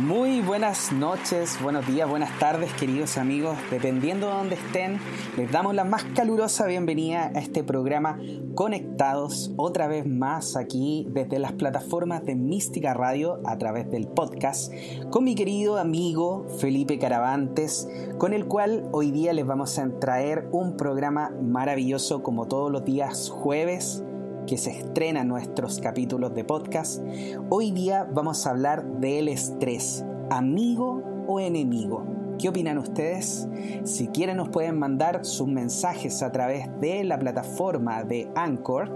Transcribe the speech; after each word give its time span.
Muy 0.00 0.40
buenas 0.40 0.92
noches, 0.92 1.58
buenos 1.62 1.86
días, 1.86 2.08
buenas 2.08 2.38
tardes, 2.38 2.72
queridos 2.72 3.18
amigos. 3.18 3.58
Dependiendo 3.70 4.28
de 4.28 4.32
donde 4.32 4.54
estén, 4.54 4.98
les 5.36 5.52
damos 5.52 5.74
la 5.74 5.84
más 5.84 6.04
calurosa 6.16 6.66
bienvenida 6.66 7.30
a 7.34 7.38
este 7.38 7.62
programa 7.62 8.18
Conectados, 8.54 9.52
otra 9.56 9.88
vez 9.88 10.06
más 10.06 10.56
aquí 10.56 11.06
desde 11.10 11.38
las 11.38 11.52
plataformas 11.52 12.24
de 12.24 12.34
Mística 12.34 12.94
Radio 12.94 13.42
a 13.44 13.58
través 13.58 13.90
del 13.90 14.08
podcast, 14.08 14.72
con 15.10 15.24
mi 15.24 15.34
querido 15.34 15.76
amigo 15.76 16.46
Felipe 16.58 16.98
Caravantes, 16.98 17.86
con 18.16 18.32
el 18.32 18.46
cual 18.46 18.88
hoy 18.92 19.10
día 19.10 19.34
les 19.34 19.46
vamos 19.46 19.78
a 19.78 19.86
traer 19.98 20.48
un 20.50 20.78
programa 20.78 21.30
maravilloso 21.42 22.22
como 22.22 22.48
todos 22.48 22.72
los 22.72 22.86
días 22.86 23.28
jueves 23.28 24.02
que 24.46 24.58
se 24.58 24.70
estrenan 24.70 25.28
nuestros 25.28 25.80
capítulos 25.80 26.34
de 26.34 26.44
podcast, 26.44 27.02
hoy 27.48 27.70
día 27.70 28.08
vamos 28.12 28.46
a 28.46 28.50
hablar 28.50 28.84
del 29.00 29.28
estrés, 29.28 30.04
amigo 30.30 31.02
o 31.26 31.40
enemigo. 31.40 32.04
¿Qué 32.38 32.48
opinan 32.48 32.78
ustedes? 32.78 33.48
Si 33.84 34.08
quieren 34.08 34.38
nos 34.38 34.48
pueden 34.48 34.78
mandar 34.78 35.24
sus 35.24 35.46
mensajes 35.46 36.22
a 36.22 36.32
través 36.32 36.68
de 36.80 37.04
la 37.04 37.18
plataforma 37.18 38.02
de 38.02 38.30
Anchor, 38.34 38.90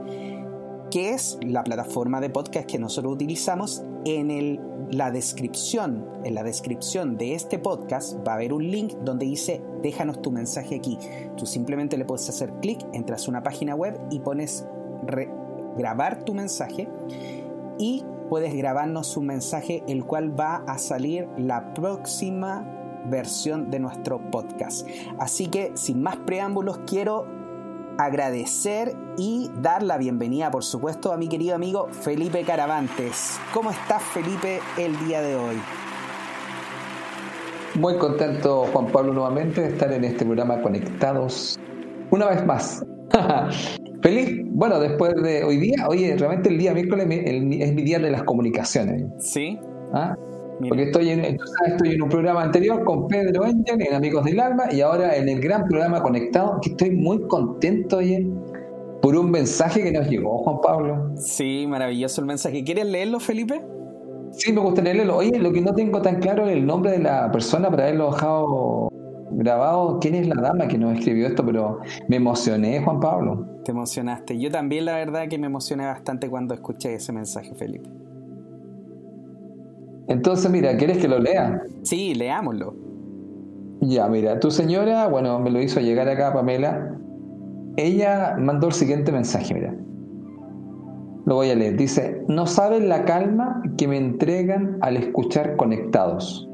que 0.90 1.10
es 1.10 1.38
la 1.42 1.64
plataforma 1.64 2.20
de 2.20 2.30
podcast 2.30 2.66
que 2.66 2.78
nosotros 2.78 3.12
utilizamos. 3.12 3.82
En 4.04 4.30
el, 4.30 4.60
la 4.90 5.10
descripción, 5.10 6.06
en 6.24 6.34
la 6.34 6.42
descripción 6.42 7.16
de 7.16 7.34
este 7.34 7.58
podcast 7.58 8.16
va 8.26 8.32
a 8.32 8.34
haber 8.36 8.52
un 8.52 8.70
link 8.70 8.94
donde 9.02 9.26
dice 9.26 9.62
déjanos 9.82 10.22
tu 10.22 10.30
mensaje 10.30 10.76
aquí. 10.76 10.98
Tú 11.36 11.46
simplemente 11.46 11.96
le 11.98 12.04
puedes 12.04 12.28
hacer 12.28 12.52
clic, 12.60 12.78
entras 12.92 13.26
a 13.26 13.30
una 13.30 13.42
página 13.42 13.74
web 13.74 13.98
y 14.10 14.20
pones 14.20 14.66
grabar 15.76 16.24
tu 16.24 16.34
mensaje 16.34 16.88
y 17.78 18.04
puedes 18.28 18.54
grabarnos 18.54 19.16
un 19.16 19.26
mensaje 19.26 19.82
el 19.88 20.04
cual 20.04 20.38
va 20.38 20.64
a 20.66 20.78
salir 20.78 21.28
la 21.36 21.74
próxima 21.74 22.66
versión 23.06 23.70
de 23.70 23.80
nuestro 23.80 24.18
podcast. 24.30 24.86
Así 25.18 25.46
que 25.48 25.72
sin 25.74 26.02
más 26.02 26.16
preámbulos 26.16 26.78
quiero 26.86 27.26
agradecer 27.98 28.96
y 29.16 29.50
dar 29.60 29.82
la 29.82 29.98
bienvenida 29.98 30.50
por 30.50 30.64
supuesto 30.64 31.12
a 31.12 31.16
mi 31.16 31.28
querido 31.28 31.54
amigo 31.54 31.88
Felipe 31.90 32.42
Caravantes. 32.42 33.38
¿Cómo 33.52 33.70
estás 33.70 34.02
Felipe 34.02 34.60
el 34.78 34.98
día 35.06 35.22
de 35.22 35.36
hoy? 35.36 35.56
Muy 37.74 37.98
contento 37.98 38.66
Juan 38.72 38.86
Pablo 38.86 39.12
nuevamente 39.12 39.60
de 39.60 39.68
estar 39.68 39.92
en 39.92 40.04
este 40.04 40.24
programa 40.24 40.62
Conectados 40.62 41.58
una 42.10 42.26
vez 42.26 42.44
más. 42.46 42.84
Feliz, 44.04 44.42
bueno, 44.50 44.78
después 44.80 45.14
de 45.14 45.44
hoy 45.44 45.56
día, 45.56 45.88
oye, 45.88 46.14
realmente 46.18 46.50
el 46.50 46.58
día 46.58 46.74
miércoles 46.74 47.06
es 47.10 47.74
mi 47.74 47.82
día 47.82 47.98
de 47.98 48.10
las 48.10 48.22
comunicaciones. 48.24 49.06
Sí. 49.18 49.58
¿Ah? 49.94 50.14
Porque 50.68 50.82
estoy 50.82 51.08
en, 51.08 51.20
estoy 51.24 51.94
en 51.94 52.02
un 52.02 52.10
programa 52.10 52.42
anterior 52.42 52.84
con 52.84 53.08
Pedro 53.08 53.46
Engel 53.46 53.80
en 53.80 53.94
Amigos 53.94 54.26
del 54.26 54.40
Alma 54.40 54.64
y 54.70 54.82
ahora 54.82 55.16
en 55.16 55.30
el 55.30 55.40
gran 55.40 55.64
programa 55.64 56.02
Conectado, 56.02 56.58
que 56.60 56.72
estoy 56.72 56.90
muy 56.90 57.26
contento, 57.28 57.96
oye, 57.96 58.28
por 59.00 59.16
un 59.16 59.30
mensaje 59.30 59.82
que 59.82 59.92
nos 59.92 60.06
llegó, 60.06 60.36
Juan 60.42 60.60
Pablo. 60.60 61.16
Sí, 61.16 61.64
maravilloso 61.66 62.20
el 62.20 62.26
mensaje. 62.26 62.62
¿Quieres 62.62 62.84
leerlo, 62.84 63.20
Felipe? 63.20 63.62
Sí, 64.32 64.52
me 64.52 64.60
gustaría 64.60 64.92
leerlo. 64.92 65.16
Oye, 65.16 65.38
lo 65.38 65.50
que 65.50 65.62
no 65.62 65.74
tengo 65.74 66.02
tan 66.02 66.16
claro 66.20 66.46
es 66.46 66.52
el 66.52 66.66
nombre 66.66 66.90
de 66.90 66.98
la 66.98 67.32
persona 67.32 67.70
para 67.70 67.84
haberlo 67.84 68.10
dejado 68.10 68.90
grabado 69.30 69.98
quién 70.00 70.14
es 70.14 70.28
la 70.28 70.40
dama 70.40 70.68
que 70.68 70.78
nos 70.78 70.98
escribió 70.98 71.26
esto, 71.26 71.44
pero 71.44 71.80
me 72.08 72.16
emocioné, 72.16 72.82
Juan 72.82 73.00
Pablo. 73.00 73.46
Te 73.64 73.72
emocionaste. 73.72 74.38
Yo 74.38 74.50
también, 74.50 74.84
la 74.84 74.96
verdad, 74.96 75.28
que 75.28 75.38
me 75.38 75.46
emocioné 75.46 75.86
bastante 75.86 76.28
cuando 76.28 76.54
escuché 76.54 76.94
ese 76.94 77.12
mensaje, 77.12 77.54
Felipe. 77.54 77.88
Entonces, 80.08 80.50
mira, 80.50 80.76
¿quieres 80.76 80.98
que 80.98 81.08
lo 81.08 81.18
lea? 81.18 81.62
Sí, 81.82 82.14
leámoslo. 82.14 82.74
Ya, 83.80 84.06
mira, 84.08 84.38
tu 84.38 84.50
señora, 84.50 85.08
bueno, 85.08 85.38
me 85.38 85.50
lo 85.50 85.60
hizo 85.60 85.80
llegar 85.80 86.08
acá, 86.08 86.32
Pamela. 86.32 86.96
Ella 87.76 88.36
mandó 88.38 88.68
el 88.68 88.72
siguiente 88.72 89.10
mensaje, 89.12 89.54
mira. 89.54 89.74
Lo 91.26 91.36
voy 91.36 91.50
a 91.50 91.54
leer. 91.54 91.76
Dice, 91.76 92.22
no 92.28 92.46
saben 92.46 92.88
la 92.88 93.04
calma 93.04 93.62
que 93.78 93.88
me 93.88 93.96
entregan 93.96 94.78
al 94.82 94.96
escuchar 94.96 95.56
conectados. 95.56 96.48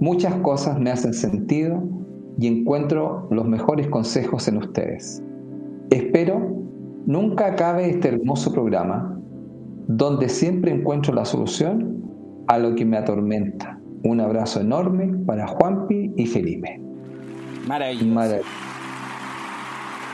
Muchas 0.00 0.34
cosas 0.36 0.78
me 0.78 0.90
hacen 0.90 1.14
sentido 1.14 1.82
y 2.38 2.48
encuentro 2.48 3.28
los 3.30 3.46
mejores 3.46 3.86
consejos 3.88 4.48
en 4.48 4.58
ustedes. 4.58 5.22
Espero 5.90 6.64
nunca 7.06 7.46
acabe 7.46 7.90
este 7.90 8.08
hermoso 8.08 8.52
programa 8.52 9.18
donde 9.86 10.28
siempre 10.28 10.72
encuentro 10.72 11.14
la 11.14 11.24
solución 11.24 12.02
a 12.48 12.58
lo 12.58 12.74
que 12.74 12.84
me 12.84 12.96
atormenta. 12.96 13.78
Un 14.02 14.20
abrazo 14.20 14.60
enorme 14.60 15.14
para 15.26 15.46
Juanpi 15.46 16.12
y 16.16 16.26
Felipe. 16.26 16.80
Maravilloso. 17.68 18.44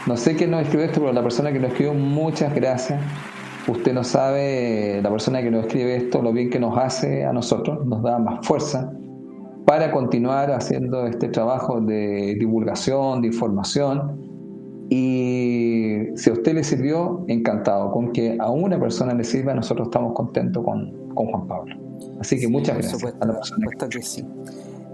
No 0.07 0.17
sé 0.17 0.37
quién 0.37 0.51
nos 0.51 0.63
escribió 0.63 0.87
esto, 0.87 1.01
pero 1.01 1.13
la 1.13 1.23
persona 1.23 1.53
que 1.53 1.59
nos 1.59 1.71
escribió, 1.71 1.95
muchas 1.95 2.55
gracias. 2.55 3.01
Usted 3.67 3.93
no 3.93 4.05
sabe, 4.05 5.01
la 5.03 5.11
persona 5.11 5.43
que 5.43 5.51
nos 5.51 5.67
escribe 5.67 5.97
esto, 5.97 6.23
lo 6.23 6.33
bien 6.33 6.51
que 6.51 6.59
nos 6.59 6.77
hace 6.79 7.25
a 7.25 7.33
nosotros, 7.33 7.85
nos 7.87 8.03
da 8.03 8.19
más 8.19 8.47
fuerza 8.47 8.93
para 9.65 9.93
continuar 9.93 10.51
haciendo 10.51 11.07
este 11.07 11.29
trabajo 11.29 11.81
de 11.81 12.35
divulgación, 12.39 13.23
de 13.23 13.29
información. 13.29 14.31
Y 14.89 15.99
si 16.17 16.31
a 16.31 16.33
usted 16.33 16.55
le 16.55 16.65
sirvió, 16.65 17.25
encantado. 17.29 17.93
Con 17.93 18.13
que 18.13 18.37
a 18.41 18.51
una 18.51 18.79
persona 18.81 19.15
le 19.15 19.25
sirva, 19.25 19.55
nosotros 19.55 19.89
estamos 19.89 20.15
contentos 20.15 20.65
con, 20.65 20.99
Juan 21.15 21.47
Pablo. 21.47 21.77
Así 22.21 22.41
que 22.41 22.49
muchas 22.49 22.79
gracias 22.79 23.05
a 23.21 23.27
la 23.27 23.35
persona 23.35 23.67
que, 23.91 24.03
sí. 24.03 24.25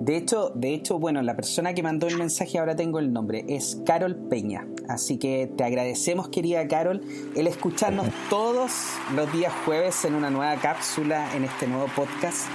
De 0.01 0.17
hecho, 0.17 0.51
de 0.55 0.75
hecho, 0.75 0.99
bueno, 0.99 1.23
la 1.23 1.35
persona 1.35 1.73
que 1.73 1.83
mandó 1.83 2.09
el 2.09 2.19
mensaje, 2.19 2.59
ahora 2.59 2.77
tengo 2.77 2.99
el 2.99 3.13
nombre, 3.13 3.45
es 3.49 3.81
Carol 3.87 4.15
Peña. 4.15 4.67
Así 4.89 5.19
que 5.19 5.51
te 5.57 5.65
agradecemos, 5.65 6.29
querida 6.29 6.69
Carol, 6.69 7.01
el 7.35 7.47
escucharnos 7.47 8.07
todos 8.31 8.73
los 9.15 9.33
días 9.33 9.53
jueves 9.65 10.05
en 10.05 10.15
una 10.15 10.31
nueva 10.31 10.57
cápsula 10.57 11.35
en 11.35 11.45
este 11.45 11.67
nuevo 11.67 11.87
podcast. 11.97 12.49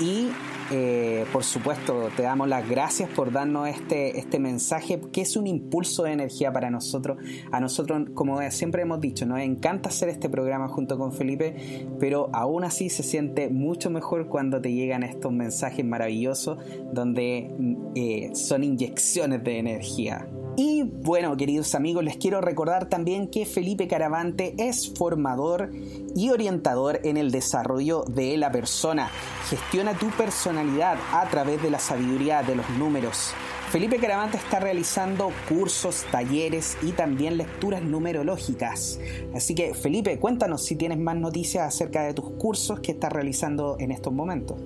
Y 0.00 0.28
eh, 0.70 1.24
por 1.32 1.44
supuesto, 1.44 2.08
te 2.16 2.22
damos 2.22 2.48
las 2.48 2.68
gracias 2.68 3.08
por 3.10 3.32
darnos 3.32 3.68
este, 3.68 4.18
este 4.18 4.38
mensaje, 4.38 5.00
que 5.12 5.20
es 5.20 5.36
un 5.36 5.46
impulso 5.46 6.04
de 6.04 6.12
energía 6.12 6.52
para 6.52 6.70
nosotros. 6.70 7.18
A 7.52 7.60
nosotros, 7.60 8.08
como 8.14 8.40
siempre 8.50 8.82
hemos 8.82 9.00
dicho, 9.00 9.26
nos 9.26 9.40
encanta 9.40 9.88
hacer 9.88 10.08
este 10.08 10.28
programa 10.28 10.68
junto 10.68 10.98
con 10.98 11.12
Felipe, 11.12 11.86
pero 12.00 12.28
aún 12.32 12.64
así 12.64 12.90
se 12.90 13.02
siente 13.02 13.48
mucho 13.48 13.90
mejor 13.90 14.28
cuando 14.28 14.60
te 14.60 14.72
llegan 14.72 15.02
estos 15.02 15.32
mensajes 15.32 15.84
maravillosos 15.84 16.58
donde 16.92 17.50
eh, 17.94 18.30
son 18.34 18.64
inyecciones 18.64 19.44
de 19.44 19.58
energía. 19.58 20.26
Y 20.58 20.84
bueno, 20.84 21.36
queridos 21.36 21.74
amigos, 21.74 22.02
les 22.02 22.16
quiero 22.16 22.40
recordar 22.40 22.88
también 22.88 23.28
que 23.28 23.44
Felipe 23.44 23.88
Caravante 23.88 24.54
es 24.56 24.90
formador 24.96 25.70
y 26.14 26.30
orientador 26.30 27.00
en 27.04 27.18
el 27.18 27.30
desarrollo 27.30 28.04
de 28.04 28.38
la 28.38 28.50
persona. 28.50 29.10
Gestiona 29.50 29.92
tu 29.98 30.08
personalidad 30.08 30.55
a 30.58 31.28
través 31.30 31.62
de 31.62 31.70
la 31.70 31.78
sabiduría 31.78 32.42
de 32.42 32.54
los 32.54 32.68
números. 32.78 33.34
Felipe 33.70 33.96
Caravante 33.96 34.38
está 34.38 34.58
realizando 34.58 35.30
cursos, 35.48 36.06
talleres 36.10 36.78
y 36.82 36.92
también 36.92 37.36
lecturas 37.36 37.82
numerológicas. 37.82 38.98
Así 39.34 39.54
que 39.54 39.74
Felipe, 39.74 40.18
cuéntanos 40.18 40.64
si 40.64 40.76
tienes 40.76 40.98
más 40.98 41.16
noticias 41.16 41.66
acerca 41.66 42.04
de 42.04 42.14
tus 42.14 42.30
cursos 42.38 42.80
que 42.80 42.92
estás 42.92 43.12
realizando 43.12 43.76
en 43.78 43.90
estos 43.90 44.12
momentos. 44.12 44.58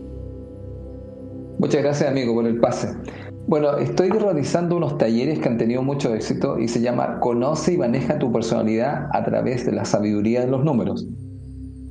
Muchas 1.59 1.83
gracias 1.83 2.09
amigo 2.09 2.35
por 2.35 2.47
el 2.47 2.61
pase. 2.61 2.95
Bueno, 3.49 3.79
estoy 3.79 4.11
realizando 4.11 4.77
unos 4.77 4.97
talleres 4.97 5.41
que 5.41 5.49
han 5.49 5.59
tenido 5.59 5.83
mucho 5.83 6.15
éxito 6.15 6.59
y 6.59 6.69
se 6.69 6.81
llama 6.81 7.19
Conoce 7.19 7.73
y 7.73 7.79
maneja 7.79 8.19
tu 8.19 8.31
personalidad 8.31 9.09
a 9.13 9.25
través 9.25 9.67
de 9.67 9.73
la 9.73 9.85
sabiduría 9.85 10.43
de 10.43 10.47
los 10.47 10.63
números. 10.65 11.09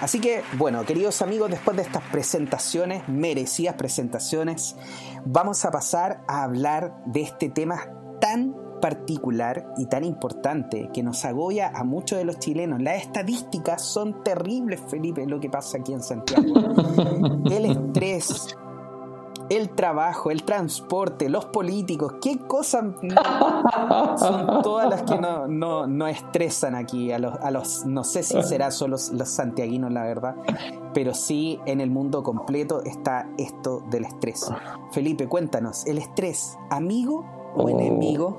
Así 0.00 0.20
que, 0.20 0.42
bueno, 0.56 0.84
queridos 0.84 1.22
amigos, 1.22 1.50
después 1.50 1.76
de 1.76 1.82
estas 1.82 2.02
presentaciones, 2.04 3.08
merecidas 3.08 3.74
presentaciones, 3.74 4.76
vamos 5.24 5.64
a 5.64 5.70
pasar 5.70 6.22
a 6.28 6.44
hablar 6.44 6.94
de 7.06 7.22
este 7.22 7.48
tema 7.48 7.80
tan 8.20 8.54
particular 8.80 9.74
y 9.76 9.86
tan 9.86 10.04
importante 10.04 10.88
que 10.94 11.02
nos 11.02 11.24
agobia 11.24 11.72
a 11.74 11.82
muchos 11.82 12.18
de 12.18 12.24
los 12.24 12.38
chilenos. 12.38 12.80
Las 12.80 13.02
estadísticas 13.02 13.82
son 13.82 14.22
terribles, 14.22 14.80
Felipe, 14.88 15.26
lo 15.26 15.40
que 15.40 15.50
pasa 15.50 15.78
aquí 15.78 15.92
en 15.92 16.02
Santiago. 16.02 16.46
el 17.50 17.64
estrés, 17.64 18.56
el 19.50 19.70
trabajo, 19.70 20.30
el 20.30 20.42
transporte, 20.42 21.28
los 21.28 21.46
políticos, 21.46 22.14
qué 22.20 22.38
cosas 22.38 22.84
son 24.16 24.62
todas 24.62 24.88
las 24.88 25.02
que 25.02 25.18
no, 25.18 25.86
no, 25.86 26.08
estresan 26.08 26.74
aquí 26.74 27.12
a 27.12 27.18
los, 27.18 27.34
a 27.34 27.50
los, 27.50 27.86
no 27.86 28.04
sé 28.04 28.22
si 28.22 28.42
será 28.42 28.70
solo 28.70 28.96
los 29.12 29.28
santiaguinos, 29.28 29.92
la 29.92 30.02
verdad, 30.04 30.36
pero 30.94 31.14
sí 31.14 31.60
en 31.66 31.80
el 31.80 31.90
mundo 31.90 32.22
completo 32.22 32.82
está 32.84 33.28
esto 33.38 33.82
del 33.90 34.04
estrés. 34.04 34.50
Felipe, 34.92 35.26
cuéntanos, 35.26 35.86
¿el 35.86 35.98
estrés, 35.98 36.58
amigo 36.70 37.24
o 37.54 37.64
oh. 37.64 37.68
enemigo? 37.68 38.38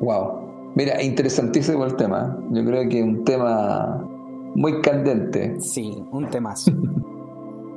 Wow. 0.00 0.72
Mira, 0.74 1.00
interesantísimo 1.02 1.84
el 1.84 1.94
tema. 1.94 2.36
Yo 2.50 2.64
creo 2.64 2.88
que 2.88 2.98
es 2.98 3.04
un 3.04 3.24
tema 3.24 4.04
muy 4.56 4.80
candente. 4.80 5.60
Sí, 5.60 6.04
un 6.10 6.28
temazo. 6.28 6.72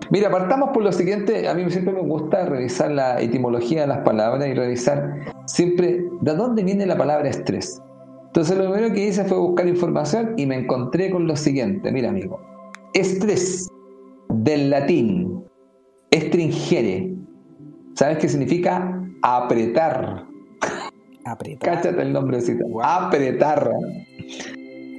Mira, 0.09 0.30
partamos 0.30 0.69
por 0.74 0.83
lo 0.83 0.92
siguiente. 0.92 1.48
A 1.48 1.54
mí 1.54 1.69
siempre 1.69 1.94
me 1.94 2.01
gusta 2.01 2.45
revisar 2.45 2.92
la 2.92 3.21
etimología 3.21 3.81
de 3.81 3.88
las 3.88 4.00
palabras 4.00 4.48
y 4.48 4.54
revisar 4.54 5.33
siempre 5.45 6.06
de 6.21 6.36
dónde 6.36 6.63
viene 6.63 6.86
la 6.86 6.98
palabra 6.98 7.30
estrés. 7.30 7.81
Entonces, 8.27 8.57
lo 8.57 8.71
primero 8.71 8.94
que 8.94 9.07
hice 9.07 9.25
fue 9.25 9.38
buscar 9.38 9.68
información 9.68 10.33
y 10.38 10.45
me 10.45 10.56
encontré 10.56 11.09
con 11.09 11.27
lo 11.27 11.36
siguiente. 11.36 11.92
Mira, 11.92 12.09
amigo. 12.09 12.39
Estrés, 12.94 13.68
del 14.30 14.69
latín, 14.69 15.44
estringere. 16.12 17.13
¿Sabes 17.95 18.19
qué 18.19 18.30
significa? 18.30 19.01
Apretar. 19.24 20.25
Apretar. 21.25 21.75
Cáchate 21.75 22.01
el 22.01 22.13
nombrecito. 22.13 22.63
Apretar. 22.81 23.71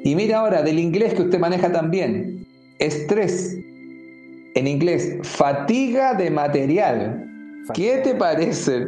Y 0.04 0.14
mira 0.14 0.40
ahora, 0.40 0.62
del 0.62 0.78
inglés 0.78 1.14
que 1.14 1.22
usted 1.22 1.38
maneja 1.38 1.70
también. 1.72 2.46
Estrés. 2.78 3.56
En 4.54 4.66
inglés, 4.66 5.18
fatiga 5.22 6.14
de 6.14 6.30
material. 6.30 7.24
¿Qué 7.74 7.98
te 7.98 8.14
parece? 8.14 8.86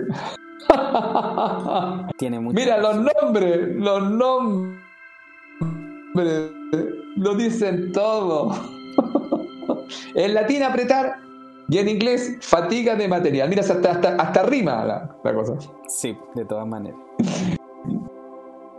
Tiene 2.19 2.41
mucho 2.41 2.55
Mira, 2.55 2.79
los 2.79 2.97
nombres, 2.97 3.77
los 3.77 4.11
nombres 4.11 4.81
lo 7.17 7.35
dicen 7.35 7.93
todo. 7.93 8.53
en 10.15 10.35
latín 10.35 10.63
apretar 10.63 11.17
y 11.69 11.79
en 11.79 11.89
inglés 11.89 12.37
fatiga 12.41 12.97
de 12.97 13.09
material. 13.09 13.49
Mira, 13.49 13.63
hasta, 13.63 13.91
hasta, 13.91 14.17
hasta 14.17 14.43
rima 14.43 14.85
la, 14.85 15.17
la 15.23 15.35
cosa. 15.35 15.55
Sí, 15.89 16.17
de 16.35 16.45
todas 16.45 16.67
maneras. 16.67 16.99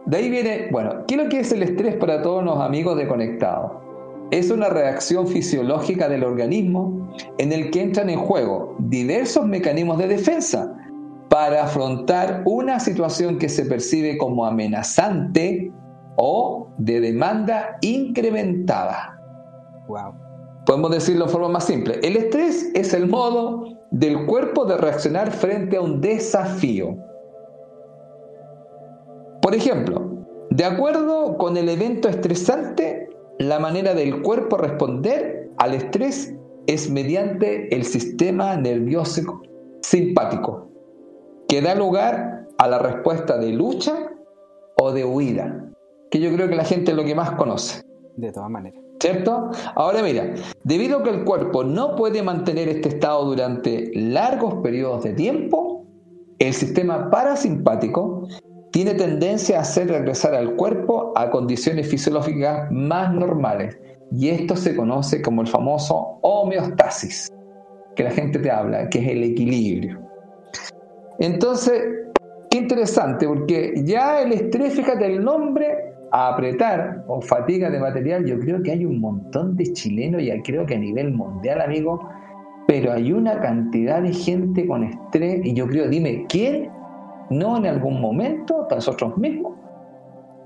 De 0.06 0.18
ahí 0.18 0.30
viene, 0.30 0.68
bueno, 0.72 1.06
¿qué 1.08 1.16
es 1.16 1.24
lo 1.24 1.30
que 1.30 1.40
es 1.40 1.52
el 1.52 1.64
estrés 1.64 1.96
para 1.96 2.22
todos 2.22 2.44
los 2.44 2.60
amigos 2.60 2.98
de 2.98 3.08
Conectado? 3.08 3.91
Es 4.32 4.50
una 4.50 4.70
reacción 4.70 5.28
fisiológica 5.28 6.08
del 6.08 6.24
organismo 6.24 7.14
en 7.38 7.52
el 7.52 7.70
que 7.70 7.82
entran 7.82 8.10
en 8.10 8.20
juego 8.20 8.76
diversos 8.80 9.46
mecanismos 9.46 9.98
de 9.98 10.08
defensa 10.08 10.74
para 11.30 11.64
afrontar 11.64 12.42
una 12.46 12.80
situación 12.80 13.38
que 13.38 13.50
se 13.50 13.66
percibe 13.66 14.18
como 14.18 14.46
amenazante 14.46 15.72
o 16.16 16.70
de 16.78 17.02
demanda 17.02 17.78
incrementada. 17.82 19.18
Wow. 19.88 20.14
Podemos 20.66 20.92
decirlo 20.92 21.26
de 21.26 21.32
forma 21.32 21.50
más 21.50 21.66
simple. 21.66 22.00
El 22.04 22.16
estrés 22.16 22.70
es 22.74 22.94
el 22.94 23.08
modo 23.08 23.66
del 23.92 24.26
cuerpo 24.26 24.66
de 24.66 24.78
reaccionar 24.78 25.32
frente 25.32 25.78
a 25.78 25.82
un 25.82 26.00
desafío. 26.00 26.96
Por 29.42 29.56
ejemplo, 29.56 30.26
de 30.52 30.66
acuerdo 30.66 31.38
con 31.38 31.58
el 31.58 31.68
evento 31.68 32.08
estresante, 32.08 33.10
la 33.42 33.60
manera 33.60 33.96
del 33.96 34.22
cuerpo 34.22 34.58
responder 34.58 35.50
al 35.58 35.74
estrés 35.74 36.34
es 36.68 36.90
mediante 36.92 37.74
el 37.76 37.84
sistema 37.86 38.56
nervioso 38.56 39.42
simpático, 39.82 40.70
que 41.48 41.62
da 41.62 41.74
lugar 41.74 42.48
a 42.60 42.68
la 42.68 42.78
respuesta 42.78 43.40
de 43.40 43.52
lucha 43.52 44.12
o 44.78 44.92
de 44.92 45.06
huida, 45.06 45.72
que 46.12 46.20
yo 46.20 46.32
creo 46.34 46.50
que 46.50 46.56
la 46.56 46.66
gente 46.66 46.92
es 46.92 46.98
lo 46.98 47.04
que 47.04 47.16
más 47.16 47.32
conoce. 47.32 47.82
De 48.16 48.32
todas 48.32 48.50
maneras. 48.50 48.80
¿Cierto? 49.00 49.50
Ahora 49.74 50.04
mira, 50.04 50.36
debido 50.64 51.00
a 51.00 51.04
que 51.04 51.10
el 51.10 51.24
cuerpo 51.24 51.64
no 51.64 51.96
puede 51.96 52.22
mantener 52.22 52.70
este 52.70 52.90
estado 52.90 53.26
durante 53.26 53.90
largos 53.96 54.62
periodos 54.62 55.04
de 55.04 55.14
tiempo, 55.14 55.88
el 56.38 56.54
sistema 56.54 57.10
parasimpático 57.10 58.28
tiene 58.72 58.94
tendencia 58.94 59.58
a 59.58 59.62
hacer 59.62 59.90
regresar 59.90 60.34
al 60.34 60.56
cuerpo 60.56 61.14
a 61.16 61.30
condiciones 61.30 61.90
fisiológicas 61.90 62.72
más 62.72 63.14
normales. 63.14 63.78
Y 64.12 64.30
esto 64.30 64.56
se 64.56 64.76
conoce 64.76 65.22
como 65.22 65.42
el 65.42 65.48
famoso 65.48 66.20
homeostasis, 66.22 67.32
que 67.96 68.04
la 68.04 68.12
gente 68.12 68.40
te 68.40 68.50
habla, 68.50 68.90
que 68.90 69.00
es 69.00 69.08
el 69.10 69.24
equilibrio. 69.24 70.00
Entonces, 71.20 71.82
qué 72.50 72.58
interesante, 72.58 73.28
porque 73.28 73.74
ya 73.86 74.22
el 74.22 74.34
estrés, 74.34 74.74
fíjate 74.74 75.06
el 75.06 75.24
nombre, 75.24 75.92
a 76.12 76.34
apretar 76.34 77.06
o 77.08 77.22
fatiga 77.22 77.70
de 77.70 77.80
material, 77.80 78.26
yo 78.26 78.38
creo 78.40 78.62
que 78.62 78.72
hay 78.72 78.86
un 78.86 79.00
montón 79.00 79.56
de 79.56 79.72
chilenos, 79.72 80.22
ya 80.24 80.42
creo 80.42 80.66
que 80.66 80.76
a 80.76 80.80
nivel 80.80 81.14
mundial, 81.14 81.62
amigo, 81.62 82.02
pero 82.68 82.92
hay 82.92 83.14
una 83.14 83.40
cantidad 83.40 84.02
de 84.02 84.14
gente 84.14 84.68
con 84.68 84.84
estrés, 84.84 85.46
y 85.46 85.54
yo 85.54 85.68
creo, 85.68 85.88
dime, 85.88 86.26
¿quién 86.28 86.70
no 87.32 87.58
en 87.58 87.66
algún 87.66 88.00
momento, 88.00 88.68
nosotros 88.70 89.18
mismos, 89.18 89.54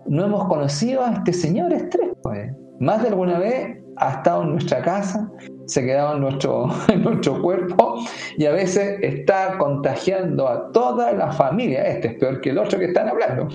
no 0.06 0.26
hemos 0.26 0.48
conocido 0.48 1.04
a 1.04 1.14
este 1.14 1.34
señor 1.34 1.74
estrés. 1.74 2.10
Pues. 2.22 2.54
Más 2.80 3.02
de 3.02 3.10
alguna 3.10 3.40
vez 3.40 3.78
ha 3.98 4.12
estado 4.12 4.44
en 4.44 4.52
nuestra 4.52 4.82
casa, 4.82 5.30
se 5.66 5.80
ha 5.80 5.84
quedado 5.84 6.16
en 6.16 6.22
nuestro, 6.22 6.70
en 6.90 7.04
nuestro 7.04 7.42
cuerpo 7.42 7.96
y 8.38 8.46
a 8.46 8.52
veces 8.52 9.00
está 9.02 9.58
contagiando 9.58 10.48
a 10.48 10.72
toda 10.72 11.12
la 11.14 11.32
familia. 11.32 11.84
Este 11.88 12.10
es 12.10 12.14
peor 12.16 12.42
que 12.42 12.52
el 12.52 12.60
otro 12.60 12.78
que 12.78 12.86
están 12.86 13.10
hablando. 13.10 13.48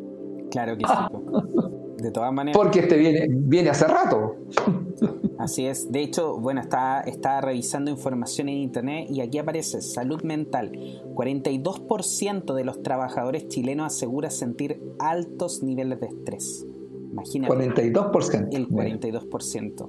Claro 0.51 0.77
que 0.77 0.85
sí. 0.87 1.60
De 2.01 2.11
todas 2.11 2.33
maneras. 2.33 2.57
Porque 2.57 2.81
este 2.81 2.97
viene, 2.97 3.27
viene 3.29 3.71
hace 3.71 3.87
rato. 3.87 4.37
Así 5.41 5.65
es. 5.65 5.91
De 5.91 6.03
hecho, 6.03 6.39
bueno, 6.39 6.61
está, 6.61 7.01
está 7.01 7.41
revisando 7.41 7.91
información 7.91 8.51
en 8.51 8.59
internet 8.59 9.07
y 9.09 9.23
aquí 9.23 9.39
aparece 9.39 9.81
salud 9.81 10.23
mental. 10.23 10.71
42% 11.15 12.53
de 12.53 12.65
los 12.65 12.83
trabajadores 12.83 13.49
chilenos 13.49 13.87
asegura 13.87 14.31
sentir 14.31 14.83
altos 14.99 15.63
niveles 15.63 15.99
de 16.01 16.09
estrés. 16.09 16.67
Imagínate. 17.11 17.55
42%. 17.55 18.49
El 18.53 18.69
42%. 18.69 19.89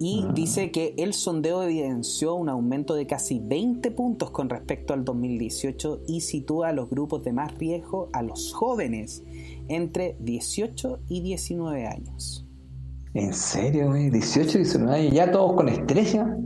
y 0.00 0.26
dice 0.34 0.70
que 0.70 0.94
el 0.96 1.12
sondeo 1.12 1.62
evidenció 1.62 2.34
un 2.34 2.48
aumento 2.48 2.94
de 2.94 3.06
casi 3.06 3.40
20 3.40 3.90
puntos 3.90 4.30
con 4.30 4.48
respecto 4.48 4.94
al 4.94 5.04
2018 5.04 6.00
y 6.08 6.22
sitúa 6.22 6.68
a 6.68 6.72
los 6.72 6.88
grupos 6.88 7.22
de 7.24 7.32
más 7.32 7.56
riesgo 7.58 8.08
a 8.12 8.22
los 8.22 8.54
jóvenes 8.54 9.22
entre 9.68 10.16
18 10.20 11.00
y 11.08 11.20
19 11.22 11.86
años. 11.86 12.46
¿En 13.14 13.32
serio, 13.32 13.88
güey? 13.88 14.10
18 14.10 14.58
y 14.58 14.62
19 14.62 14.96
años, 14.96 15.12
ya 15.12 15.30
todos 15.30 15.54
con 15.54 15.68
estrella. 15.68 16.36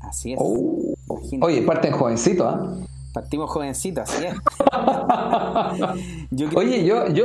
Así 0.00 0.32
es. 0.32 0.38
Oh. 0.40 0.94
Oye, 1.40 1.62
parten 1.62 1.92
jovencitos, 1.92 2.46
¿ah? 2.46 2.76
Partimos 3.14 3.50
jovencitos, 3.50 4.10
así 4.10 4.24
es. 4.24 4.34
Oye, 6.56 6.84
yo, 6.84 7.08
yo, 7.08 7.24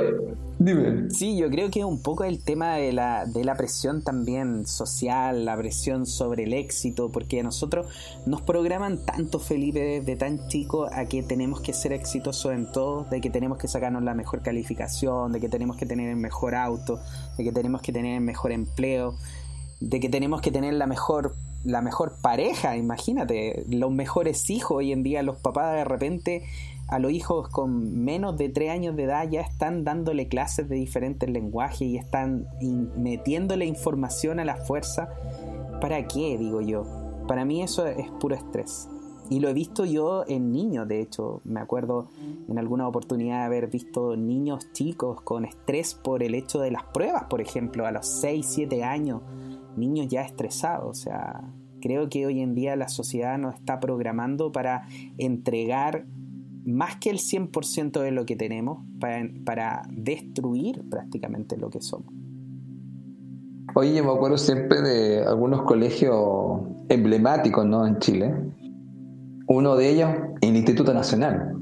dime. 0.59 1.09
Sí, 1.09 1.37
yo 1.37 1.49
creo 1.49 1.69
que 1.69 1.85
un 1.85 2.01
poco 2.01 2.23
el 2.23 2.43
tema 2.43 2.75
de 2.75 2.93
la, 2.93 3.25
de 3.25 3.43
la 3.43 3.55
presión 3.55 4.03
también 4.03 4.65
social, 4.65 5.45
la 5.45 5.57
presión 5.57 6.05
sobre 6.05 6.43
el 6.43 6.53
éxito, 6.53 7.11
porque 7.11 7.39
a 7.39 7.43
nosotros 7.43 7.87
nos 8.25 8.41
programan 8.41 9.05
tanto, 9.05 9.39
Felipe, 9.39 9.79
desde 9.79 10.15
tan 10.15 10.47
chico 10.47 10.87
a 10.91 11.05
que 11.05 11.23
tenemos 11.23 11.61
que 11.61 11.73
ser 11.73 11.93
exitosos 11.93 12.53
en 12.53 12.71
todo, 12.71 13.05
de 13.09 13.21
que 13.21 13.29
tenemos 13.29 13.57
que 13.57 13.67
sacarnos 13.67 14.03
la 14.03 14.13
mejor 14.13 14.41
calificación, 14.41 15.31
de 15.31 15.39
que 15.39 15.49
tenemos 15.49 15.77
que 15.77 15.85
tener 15.85 16.09
el 16.09 16.17
mejor 16.17 16.55
auto, 16.55 16.99
de 17.37 17.43
que 17.43 17.51
tenemos 17.51 17.81
que 17.81 17.91
tener 17.91 18.15
el 18.15 18.21
mejor 18.21 18.51
empleo, 18.51 19.15
de 19.79 19.99
que 19.99 20.09
tenemos 20.09 20.41
que 20.41 20.51
tener 20.51 20.73
la 20.73 20.87
mejor 20.87 21.35
la 21.63 21.81
mejor 21.81 22.13
pareja, 22.21 22.77
imagínate, 22.77 23.65
los 23.69 23.91
mejores 23.91 24.49
hijos 24.49 24.77
hoy 24.77 24.93
en 24.93 25.03
día, 25.03 25.21
los 25.21 25.37
papás 25.37 25.73
de 25.75 25.83
repente 25.83 26.43
a 26.87 26.99
los 26.99 27.11
hijos 27.11 27.49
con 27.49 28.03
menos 28.03 28.37
de 28.37 28.49
tres 28.49 28.71
años 28.71 28.95
de 28.95 29.03
edad 29.03 29.29
ya 29.29 29.41
están 29.41 29.83
dándole 29.83 30.27
clases 30.27 30.69
de 30.69 30.75
diferentes 30.75 31.29
lenguajes 31.29 31.81
y 31.81 31.97
están 31.97 32.47
metiéndole 32.95 33.65
información 33.65 34.39
a 34.39 34.45
la 34.45 34.55
fuerza. 34.55 35.09
¿Para 35.81 36.07
qué? 36.07 36.37
Digo 36.37 36.61
yo. 36.61 36.85
Para 37.27 37.43
mí 37.43 37.61
eso 37.61 37.85
es 37.85 38.09
puro 38.19 38.35
estrés. 38.35 38.87
Y 39.29 39.41
lo 39.41 39.49
he 39.49 39.53
visto 39.53 39.83
yo 39.83 40.23
en 40.27 40.53
niños, 40.53 40.87
de 40.87 41.01
hecho. 41.01 41.41
Me 41.43 41.59
acuerdo 41.59 42.07
en 42.47 42.57
alguna 42.57 42.87
oportunidad 42.87 43.39
de 43.39 43.45
haber 43.45 43.67
visto 43.67 44.15
niños 44.15 44.71
chicos 44.71 45.21
con 45.21 45.43
estrés 45.43 45.93
por 45.93 46.23
el 46.23 46.33
hecho 46.33 46.59
de 46.59 46.71
las 46.71 46.83
pruebas, 46.83 47.25
por 47.25 47.41
ejemplo, 47.41 47.85
a 47.85 47.91
los 47.91 48.07
6, 48.21 48.45
7 48.49 48.83
años 48.85 49.21
niños 49.75 50.07
ya 50.07 50.21
estresados. 50.21 50.89
O 50.89 50.93
sea, 50.93 51.41
creo 51.81 52.09
que 52.09 52.25
hoy 52.25 52.41
en 52.41 52.55
día 52.55 52.75
la 52.75 52.89
sociedad 52.89 53.37
nos 53.37 53.55
está 53.55 53.79
programando 53.79 54.51
para 54.51 54.87
entregar 55.17 56.05
más 56.67 56.97
que 56.97 57.09
el 57.09 57.17
100% 57.17 58.01
de 58.01 58.11
lo 58.11 58.25
que 58.25 58.35
tenemos, 58.35 58.79
para, 58.99 59.83
destruir 59.89 60.83
prácticamente 60.89 61.57
lo 61.57 61.69
que 61.69 61.81
somos. 61.81 62.13
Oye, 63.73 64.01
me 64.01 64.11
acuerdo 64.11 64.37
siempre 64.37 64.81
de 64.81 65.23
algunos 65.23 65.61
colegios 65.61 66.61
emblemáticos 66.89 67.65
¿no? 67.65 67.87
en 67.87 67.99
Chile. 67.99 68.33
Uno 69.47 69.75
de 69.77 69.89
ellos, 69.89 70.09
el 70.41 70.55
Instituto 70.55 70.93
Nacional. 70.93 71.53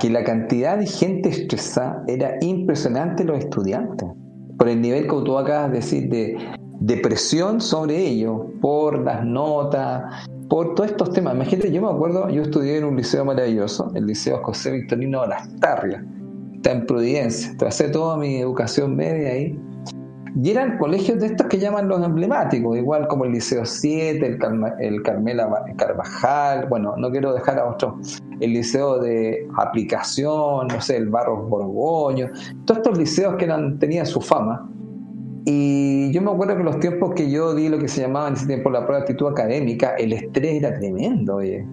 Que 0.00 0.08
la 0.08 0.24
cantidad 0.24 0.78
de 0.78 0.86
gente 0.86 1.28
estresada 1.28 2.02
era 2.06 2.36
impresionante 2.40 3.24
los 3.24 3.38
estudiantes. 3.38 4.08
Por 4.56 4.68
el 4.68 4.80
nivel, 4.80 5.06
como 5.06 5.24
tú 5.24 5.36
acabas 5.36 5.72
de 5.72 5.76
decir, 5.76 6.08
de 6.08 6.38
depresión 6.80 7.60
sobre 7.60 7.98
ello, 7.98 8.46
por 8.60 8.98
las 9.04 9.24
notas, 9.26 10.26
por 10.52 10.74
todos 10.74 10.90
estos 10.90 11.10
temas. 11.14 11.34
Imagínate, 11.34 11.72
yo 11.72 11.80
me 11.80 11.88
acuerdo, 11.88 12.28
yo 12.28 12.42
estudié 12.42 12.76
en 12.76 12.84
un 12.84 12.94
liceo 12.94 13.24
maravilloso, 13.24 13.90
el 13.94 14.04
Liceo 14.04 14.36
José 14.42 14.72
Victorino 14.72 15.22
de 15.22 15.28
Las 15.28 15.48
Tarrias, 15.60 16.04
está 16.56 16.72
en 16.72 16.84
Providencia, 16.84 17.56
tracé 17.56 17.88
toda 17.88 18.18
mi 18.18 18.36
educación 18.36 18.94
media 18.94 19.30
ahí. 19.30 19.58
Y 20.36 20.50
eran 20.50 20.76
colegios 20.76 21.20
de 21.20 21.28
estos 21.28 21.46
que 21.46 21.58
llaman 21.58 21.88
los 21.88 22.04
emblemáticos, 22.04 22.76
igual 22.76 23.08
como 23.08 23.24
el 23.24 23.32
Liceo 23.32 23.64
7, 23.64 24.26
el, 24.26 24.38
el 24.80 25.02
Carmela 25.02 25.48
Carvajal, 25.78 26.66
bueno, 26.68 26.96
no 26.98 27.10
quiero 27.10 27.32
dejar 27.32 27.58
a 27.58 27.70
otro, 27.70 27.98
el 28.38 28.52
Liceo 28.52 28.98
de 28.98 29.48
Aplicación, 29.56 30.68
no 30.68 30.82
sé, 30.82 30.98
el 30.98 31.08
Barros 31.08 31.48
Borgoño, 31.48 32.26
todos 32.66 32.80
estos 32.80 32.98
liceos 32.98 33.36
que 33.36 33.46
eran, 33.46 33.78
tenían 33.78 34.04
su 34.04 34.20
fama. 34.20 34.68
Y 35.44 36.12
yo 36.12 36.22
me 36.22 36.30
acuerdo 36.30 36.56
que 36.56 36.62
los 36.62 36.78
tiempos 36.78 37.14
que 37.14 37.30
yo 37.30 37.54
di 37.54 37.68
lo 37.68 37.78
que 37.78 37.88
se 37.88 38.02
llamaba 38.02 38.28
en 38.28 38.34
ese 38.34 38.46
tiempo 38.46 38.70
la 38.70 38.80
prueba 38.80 38.98
de 38.98 39.02
actitud 39.02 39.28
académica, 39.28 39.94
el 39.96 40.12
estrés 40.12 40.62
era 40.62 40.78
tremendo, 40.78 41.36
oye. 41.36 41.66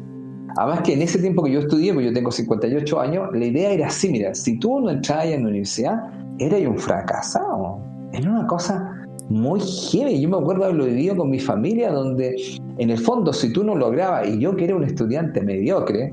Además 0.58 0.82
que 0.82 0.94
en 0.94 1.04
ese 1.04 1.20
tiempo 1.20 1.44
que 1.44 1.52
yo 1.52 1.60
estudié, 1.60 1.94
porque 1.94 2.08
yo 2.08 2.14
tengo 2.14 2.32
58 2.32 3.00
años, 3.00 3.30
la 3.32 3.46
idea 3.46 3.72
era 3.72 3.88
así, 3.88 4.10
mira, 4.10 4.34
si 4.34 4.58
tú 4.58 4.80
no 4.80 4.90
entrabas 4.90 5.26
en 5.26 5.44
la 5.44 5.50
universidad, 5.50 6.00
eras 6.40 6.62
un 6.62 6.78
fracasado. 6.78 7.80
Era 8.12 8.32
una 8.32 8.48
cosa 8.48 9.06
muy 9.30 9.60
heavy. 9.60 10.20
Yo 10.20 10.30
me 10.30 10.38
acuerdo 10.38 10.64
haberlo 10.64 10.86
vivido 10.86 11.16
con 11.18 11.30
mi 11.30 11.40
familia, 11.40 11.92
donde 11.92 12.36
en 12.78 12.90
el 12.90 12.98
fondo, 12.98 13.32
si 13.32 13.54
tú 13.54 13.64
no 13.64 13.76
lograbas, 13.76 14.28
y 14.28 14.40
yo 14.40 14.56
que 14.56 14.66
era 14.66 14.76
un 14.76 14.84
estudiante 14.84 15.42
mediocre, 15.42 16.12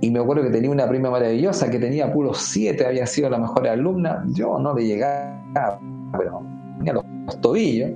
y 0.00 0.10
me 0.10 0.18
acuerdo 0.18 0.44
que 0.44 0.50
tenía 0.50 0.70
una 0.70 0.88
prima 0.88 1.10
maravillosa 1.10 1.70
que 1.70 1.78
tenía 1.78 2.12
puros 2.12 2.38
7, 2.38 2.86
había 2.86 3.06
sido 3.06 3.28
la 3.28 3.38
mejor 3.38 3.68
alumna, 3.68 4.24
yo 4.32 4.58
no 4.58 4.74
le 4.74 4.86
llegaba, 4.86 5.78
pero 6.16 6.42
los, 7.26 7.40
tobillos. 7.40 7.90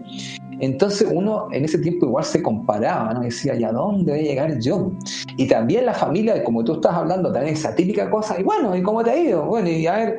Entonces 0.58 1.08
uno 1.12 1.48
en 1.52 1.64
ese 1.64 1.78
tiempo 1.78 2.06
igual 2.06 2.24
se 2.24 2.42
comparaba, 2.42 3.12
¿no? 3.12 3.20
Decía, 3.20 3.54
¿y 3.54 3.64
a 3.64 3.72
dónde 3.72 4.12
voy 4.12 4.20
a 4.20 4.24
llegar 4.24 4.58
yo? 4.58 4.90
Y 5.36 5.46
también 5.48 5.84
la 5.84 5.94
familia, 5.94 6.42
como 6.44 6.64
tú 6.64 6.74
estás 6.74 6.94
hablando, 6.94 7.32
también 7.32 7.54
esa 7.54 7.74
típica 7.74 8.08
cosa, 8.10 8.40
y 8.40 8.42
bueno, 8.42 8.74
¿y 8.74 8.82
cómo 8.82 9.04
te 9.04 9.10
ha 9.10 9.16
ido? 9.16 9.44
Bueno, 9.44 9.68
y 9.68 9.86
a 9.86 9.96
ver, 9.96 10.18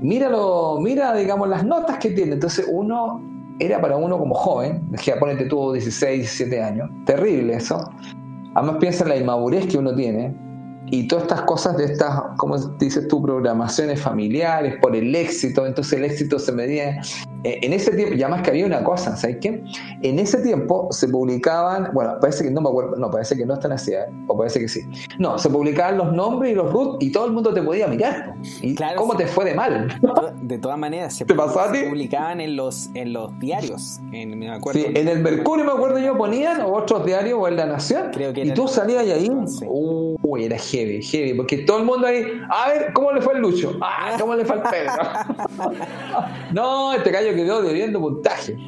míralo, 0.00 0.78
mira, 0.80 1.14
digamos, 1.14 1.48
las 1.48 1.64
notas 1.64 1.98
que 1.98 2.10
tiene. 2.10 2.34
Entonces 2.34 2.66
uno, 2.70 3.22
era 3.58 3.80
para 3.80 3.96
uno 3.96 4.18
como 4.18 4.34
joven, 4.34 4.82
decía, 4.90 5.18
ponete 5.18 5.46
tú 5.46 5.72
16, 5.72 6.20
17 6.20 6.62
años, 6.62 6.90
terrible 7.06 7.54
eso. 7.54 7.90
Además 8.54 8.76
piensa 8.80 9.04
en 9.04 9.10
la 9.10 9.16
inmadurez 9.16 9.66
que 9.66 9.78
uno 9.78 9.94
tiene, 9.94 10.34
y 10.92 11.06
todas 11.06 11.24
estas 11.24 11.42
cosas 11.42 11.76
de 11.76 11.84
estas, 11.84 12.20
como 12.36 12.58
dices 12.58 13.06
tú, 13.06 13.22
programaciones 13.22 14.00
familiares 14.00 14.76
por 14.82 14.96
el 14.96 15.14
éxito, 15.14 15.64
entonces 15.64 15.98
el 15.98 16.04
éxito 16.04 16.38
se 16.38 16.52
medía 16.52 17.00
en 17.44 17.72
ese 17.72 17.92
tiempo, 17.92 18.14
ya 18.14 18.28
más 18.28 18.42
que 18.42 18.50
había 18.50 18.66
una 18.66 18.84
cosa, 18.84 19.16
¿sabes 19.16 19.38
qué? 19.40 19.62
En 20.02 20.18
ese 20.18 20.38
tiempo 20.38 20.88
se 20.90 21.08
publicaban, 21.08 21.90
bueno, 21.92 22.14
parece 22.20 22.44
que 22.44 22.50
no 22.50 22.60
me 22.60 22.68
acuerdo, 22.68 22.96
no, 22.96 23.10
parece 23.10 23.36
que 23.36 23.46
no 23.46 23.54
están 23.54 23.72
así, 23.72 23.92
¿eh? 23.92 24.06
o 24.26 24.36
parece 24.36 24.60
que 24.60 24.68
sí. 24.68 24.82
No, 25.18 25.38
se 25.38 25.48
publicaban 25.48 25.98
los 25.98 26.12
nombres 26.12 26.52
y 26.52 26.54
los 26.54 26.72
root 26.72 27.02
y 27.02 27.10
todo 27.12 27.26
el 27.26 27.32
mundo 27.32 27.52
te 27.54 27.62
podía 27.62 27.86
mirar. 27.86 28.34
¿Y 28.60 28.74
cómo 28.96 29.16
te 29.16 29.26
fue 29.26 29.44
de 29.46 29.54
mal? 29.54 29.88
De 30.42 30.58
todas 30.58 30.78
maneras, 30.78 31.16
se, 31.16 31.24
¿Te 31.24 31.34
pasó 31.34 31.60
a 31.60 31.72
ti? 31.72 31.78
publicaban 31.88 32.40
en 32.40 32.56
los, 32.56 32.90
en 32.94 33.12
los 33.12 33.38
diarios. 33.38 34.00
En, 34.12 34.38
me 34.38 34.50
acuerdo, 34.50 34.80
sí, 34.80 34.86
en 34.94 35.08
el 35.08 35.20
Mercurio, 35.20 35.64
me 35.64 35.72
acuerdo 35.72 35.98
yo, 35.98 36.16
ponían, 36.16 36.60
o 36.62 36.72
otros 36.74 37.06
diarios, 37.06 37.38
o 37.40 37.48
en 37.48 37.56
La 37.56 37.66
Nación. 37.66 38.10
Creo 38.12 38.32
que 38.32 38.42
y 38.42 38.54
tú 38.54 38.68
salías 38.68 39.04
ahí, 39.04 39.30
uy, 39.66 40.44
era 40.44 40.58
heavy, 40.58 41.02
heavy, 41.02 41.34
porque 41.34 41.58
todo 41.58 41.78
el 41.78 41.84
mundo 41.84 42.06
ahí, 42.06 42.24
a 42.50 42.68
ver, 42.68 42.92
¿cómo 42.92 43.12
le 43.12 43.20
fue 43.20 43.34
el 43.34 43.40
Lucho? 43.40 43.76
Ah, 43.80 44.16
¿cómo 44.18 44.34
le 44.34 44.44
fue 44.44 44.56
el 44.56 44.62
Pedro? 44.62 44.92
no, 46.52 46.92
este 46.92 47.10
gallo 47.10 47.29
quedó 47.34 47.62
debiendo 47.62 48.00
puntaje. 48.00 48.56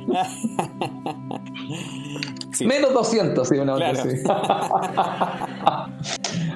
Menos 2.61 2.93
200, 2.93 3.49
sí, 3.49 3.57
una 3.57 3.75
claro. 3.77 4.03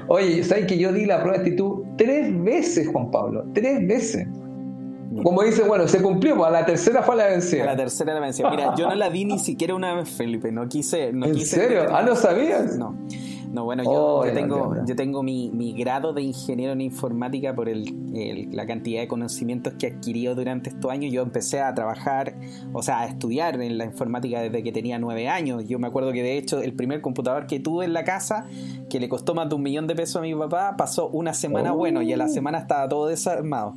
Oye, 0.09 0.45
¿sabes 0.45 0.67
que 0.67 0.79
yo 0.79 0.93
di 0.93 1.05
la 1.05 1.21
prueba 1.21 1.39
de 1.39 1.45
actitud 1.45 1.83
tres 1.97 2.43
veces, 2.43 2.89
Juan 2.89 3.11
Pablo? 3.11 3.45
Tres 3.53 3.87
veces. 3.87 4.29
Como 5.23 5.43
dice, 5.43 5.63
bueno, 5.63 5.89
se 5.89 6.03
cumplió, 6.03 6.37
pues, 6.37 6.49
a 6.49 6.51
la 6.51 6.67
tercera 6.67 7.03
fue 7.03 7.17
la 7.17 7.27
vencida. 7.27 7.63
A 7.63 7.67
la 7.67 7.77
tercera 7.77 8.15
la 8.15 8.21
vencida. 8.21 8.51
Mira, 8.51 8.75
yo 8.77 8.89
no 8.89 8.95
la 8.95 9.09
di 9.09 9.25
ni 9.25 9.39
siquiera 9.39 9.75
una 9.75 9.95
vez, 9.95 10.11
Felipe. 10.11 10.53
No 10.53 10.69
quise. 10.69 11.13
No 11.13 11.27
¿En 11.27 11.41
serio? 11.41 11.87
¿Ah, 11.91 12.03
no 12.03 12.15
sabías? 12.15 12.77
No. 12.77 12.95
No, 13.57 13.65
bueno, 13.65 13.85
yo, 13.85 13.91
oh, 13.91 14.25
tengo, 14.35 14.77
yo 14.87 14.95
tengo 14.95 15.23
mi, 15.23 15.51
mi, 15.51 15.73
grado 15.73 16.13
de 16.13 16.21
ingeniero 16.21 16.75
en 16.75 16.83
informática 16.83 17.55
por 17.55 17.71
el, 17.71 18.51
la 18.53 18.67
cantidad 18.67 19.01
de 19.01 19.09
conocimientos 19.09 19.73
que 19.79 19.87
he 19.87 19.91
adquirido 19.93 20.35
durante 20.35 20.69
estos 20.69 20.91
años. 20.91 21.11
Yo 21.11 21.23
empecé 21.23 21.63
a 21.63 21.75
trabajar, 21.75 22.35
o 22.75 22.83
sea, 22.83 23.01
a 23.01 23.07
estudiar 23.07 23.59
en 23.63 23.79
la 23.79 23.87
informática 23.87 24.43
desde 24.43 24.63
que 24.63 24.73
tenía 24.73 24.99
nueve 24.99 25.29
años. 25.29 25.67
Yo 25.67 25.79
me 25.79 25.87
acuerdo 25.87 26.13
que 26.13 26.23
de 26.23 26.37
hecho 26.37 26.61
el 26.61 26.75
primer 26.75 27.01
computador 27.01 27.47
que 27.47 27.59
tuve 27.59 27.87
en 27.87 27.95
la 27.95 28.05
casa, 28.05 28.47
que 28.91 29.01
le 29.01 29.09
costó 29.09 29.35
más 29.35 29.49
de 29.49 29.55
un 29.55 29.63
millón 29.63 29.87
de 29.87 29.95
pesos 29.95 30.17
a 30.17 30.21
mi 30.21 30.35
papá, 30.35 30.75
pasó 30.77 31.09
una 31.09 31.33
semana 31.33 31.73
oh. 31.73 31.79
bueno 31.79 32.03
y 32.03 32.13
a 32.13 32.19
la 32.19 32.29
semana 32.29 32.59
estaba 32.59 32.87
todo 32.91 33.07
desarmado. 33.07 33.73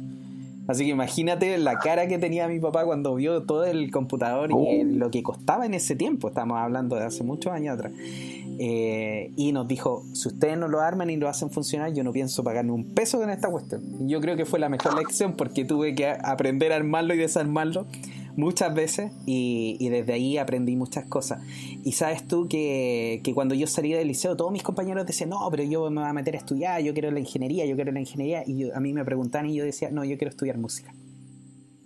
Así 0.69 0.83
que 0.83 0.91
imagínate 0.91 1.57
la 1.57 1.79
cara 1.79 2.07
que 2.07 2.19
tenía 2.19 2.48
mi 2.48 2.59
papá 2.59 2.86
cuando 2.86 3.15
vio 3.15 3.41
todo 3.41 3.65
el 3.65 3.89
computador 3.89 4.51
y 4.51 4.53
oh. 4.53 4.83
lo 4.83 5.09
que 5.09 5.24
costaba 5.24 5.65
en 5.65 5.74
ese 5.74 5.95
tiempo. 5.95 6.27
Estamos 6.27 6.59
hablando 6.59 6.95
de 6.95 7.05
hace 7.05 7.24
muchos 7.24 7.51
años 7.51 7.74
atrás. 7.74 7.91
Eh, 8.61 9.31
y 9.37 9.53
nos 9.53 9.69
dijo, 9.69 10.03
si 10.13 10.27
ustedes 10.27 10.57
no 10.57 10.67
lo 10.67 10.81
arman 10.81 11.09
y 11.09 11.15
lo 11.15 11.29
hacen 11.29 11.49
funcionar, 11.49 11.93
yo 11.93 12.03
no 12.03 12.11
pienso 12.11 12.43
pagarme 12.43 12.73
un 12.73 12.93
peso 12.93 13.23
en 13.23 13.29
esta 13.29 13.49
cuestión. 13.49 13.81
Y 14.01 14.09
yo 14.11 14.19
creo 14.19 14.35
que 14.35 14.45
fue 14.45 14.59
la 14.59 14.67
mejor 14.67 14.97
lección 14.97 15.33
porque 15.37 15.63
tuve 15.63 15.95
que 15.95 16.07
aprender 16.09 16.73
a 16.73 16.75
armarlo 16.75 17.13
y 17.13 17.17
desarmarlo 17.17 17.87
muchas 18.35 18.73
veces 18.73 19.13
y, 19.25 19.87
desde 19.89 20.11
ahí 20.11 20.37
aprendí 20.37 20.75
muchas 20.75 21.05
cosas. 21.05 21.41
Y 21.85 21.93
sabes 21.93 22.27
tú 22.27 22.49
que, 22.49 23.21
que, 23.23 23.33
cuando 23.33 23.55
yo 23.55 23.65
salí 23.65 23.93
del 23.93 24.09
liceo, 24.09 24.35
todos 24.35 24.51
mis 24.51 24.63
compañeros 24.63 25.05
decían, 25.05 25.29
no, 25.29 25.47
pero 25.49 25.63
yo 25.63 25.89
me 25.89 26.01
voy 26.01 26.09
a 26.09 26.13
meter 26.13 26.35
a 26.35 26.39
estudiar, 26.39 26.81
yo 26.81 26.91
quiero 26.91 27.11
la 27.11 27.19
ingeniería, 27.21 27.65
yo 27.65 27.75
quiero 27.75 27.93
la 27.93 28.01
ingeniería. 28.01 28.43
Y 28.45 28.69
a 28.71 28.79
mí 28.81 28.91
me 28.91 29.05
preguntaban 29.05 29.49
y 29.49 29.55
yo 29.55 29.63
decía, 29.63 29.89
no, 29.89 30.03
yo 30.03 30.17
quiero 30.17 30.31
estudiar 30.31 30.57
música. 30.57 30.93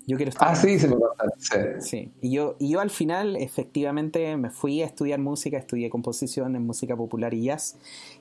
Yo 0.05 0.17
quiero 0.17 0.29
estudiar. 0.29 0.51
Ah, 0.51 0.55
sí, 0.55 0.79
se 0.79 0.87
me 0.87 0.95
sí. 1.37 1.57
sí. 1.79 2.11
Y 2.21 2.31
yo, 2.31 2.55
y 2.59 2.69
yo 2.69 2.81
al 2.81 2.89
final, 2.89 3.37
efectivamente, 3.37 4.35
me 4.37 4.49
fui 4.49 4.81
a 4.81 4.85
estudiar 4.85 5.19
música, 5.19 5.57
estudié 5.57 5.89
composición 5.89 6.55
en 6.55 6.65
música 6.65 6.95
popular 6.95 7.33
y 7.33 7.43
jazz. 7.43 7.77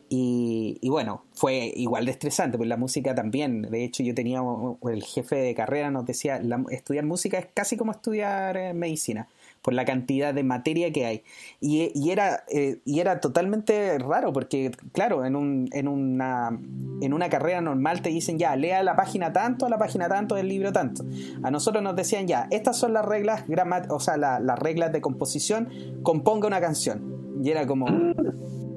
Y, 0.08 0.78
y, 0.80 0.88
bueno, 0.90 1.24
fue 1.32 1.72
igual 1.74 2.04
de 2.04 2.12
estresante, 2.12 2.56
pues 2.56 2.68
la 2.68 2.76
música 2.76 3.14
también. 3.14 3.62
De 3.62 3.84
hecho, 3.84 4.02
yo 4.02 4.14
tenía 4.14 4.40
el 4.88 5.02
jefe 5.02 5.36
de 5.36 5.54
carrera 5.54 5.90
nos 5.90 6.06
decía, 6.06 6.40
estudiar 6.70 7.04
música 7.04 7.38
es 7.38 7.46
casi 7.52 7.76
como 7.76 7.92
estudiar 7.92 8.56
eh, 8.56 8.74
medicina 8.74 9.28
por 9.62 9.74
la 9.74 9.84
cantidad 9.84 10.34
de 10.34 10.42
materia 10.42 10.92
que 10.92 11.06
hay. 11.06 11.22
Y, 11.60 12.10
era, 12.10 12.44
eh, 12.48 12.80
y 12.84 13.00
era 13.00 13.20
totalmente 13.20 13.98
raro, 13.98 14.32
porque 14.32 14.72
claro, 14.92 15.24
en, 15.24 15.36
un, 15.36 15.68
en, 15.72 15.88
una, 15.88 16.58
en 17.00 17.14
una 17.14 17.28
carrera 17.28 17.60
normal 17.60 18.02
te 18.02 18.10
dicen 18.10 18.38
ya, 18.38 18.54
lea 18.56 18.82
la 18.82 18.96
página 18.96 19.32
tanto, 19.32 19.68
la 19.68 19.78
página 19.78 20.08
tanto, 20.08 20.34
del 20.34 20.48
libro 20.48 20.72
tanto. 20.72 21.04
A 21.42 21.50
nosotros 21.50 21.82
nos 21.82 21.94
decían 21.94 22.26
ya, 22.26 22.48
estas 22.50 22.76
son 22.76 22.92
las 22.92 23.04
reglas, 23.04 23.44
o 23.88 24.00
sea, 24.00 24.16
las 24.16 24.58
reglas 24.58 24.92
de 24.92 25.00
composición, 25.00 25.68
componga 26.02 26.48
una 26.48 26.60
canción. 26.60 27.12
Y 27.42 27.50
era 27.50 27.66
como, 27.66 27.86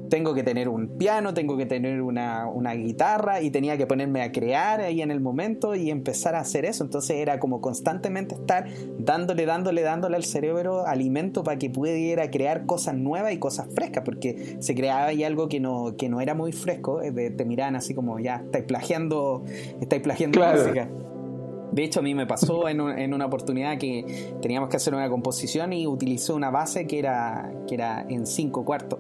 tengo 0.10 0.34
que 0.34 0.44
tener 0.44 0.70
un 0.70 0.98
piano, 0.98 1.34
tengo 1.34 1.58
que 1.58 1.66
tener 1.66 2.02
una, 2.02 2.46
guitarra 2.76 3.42
y 3.42 3.52
tenía 3.52 3.78
que 3.78 3.88
ponerme 3.88 4.22
a 4.22 4.32
crear 4.32 4.82
ahí 4.82 5.02
en 5.02 5.12
el 5.12 5.22
momento 5.22 5.76
y 5.76 5.92
empezar 5.92 6.36
a 6.36 6.40
hacer 6.40 6.66
eso. 6.66 6.84
Entonces 6.84 7.18
era 7.18 7.40
como 7.40 7.62
constantemente 7.62 8.36
estar 8.36 8.66
dándole, 8.98 9.46
dándole, 9.46 9.82
dándole 9.82 10.16
al 10.16 10.24
cerebro 10.24 10.86
alimento 10.86 11.44
para 11.44 11.58
que 11.58 11.70
pudiera 11.70 12.30
crear 12.30 12.66
cosas 12.66 12.96
nuevas 12.96 13.34
y 13.34 13.38
cosas 13.38 13.68
frescas, 13.74 14.04
porque 14.04 14.58
se 14.60 14.76
creaba 14.76 15.06
ahí 15.06 15.24
algo 15.24 15.48
que 15.48 15.60
no, 15.60 15.96
que 15.98 16.10
no 16.10 16.22
era 16.22 16.34
muy 16.34 16.52
fresco, 16.52 17.02
eh, 17.02 17.12
te 17.12 17.46
miraban 17.46 17.76
así 17.76 17.94
como 17.94 18.20
ya, 18.20 18.42
estáis 18.46 18.66
plagiando, 18.66 19.44
estáis 19.80 20.02
plagiando 20.02 20.40
música. 20.40 20.90
De 21.76 21.84
hecho, 21.84 22.00
a 22.00 22.04
mí 22.04 22.16
me 22.16 22.26
pasó 22.26 22.70
en, 22.70 22.80
una 22.80 23.26
oportunidad 23.26 23.78
que 23.78 24.32
teníamos 24.42 24.70
que 24.70 24.78
hacer 24.78 24.96
una 24.96 25.10
composición 25.10 25.74
y 25.74 25.86
utilicé 25.86 26.32
una 26.32 26.50
base 26.50 26.88
que 26.88 27.00
era, 27.00 27.52
que 27.68 27.76
era 27.76 28.06
en 28.08 28.26
cinco 28.26 28.64
cuartos 28.64 28.98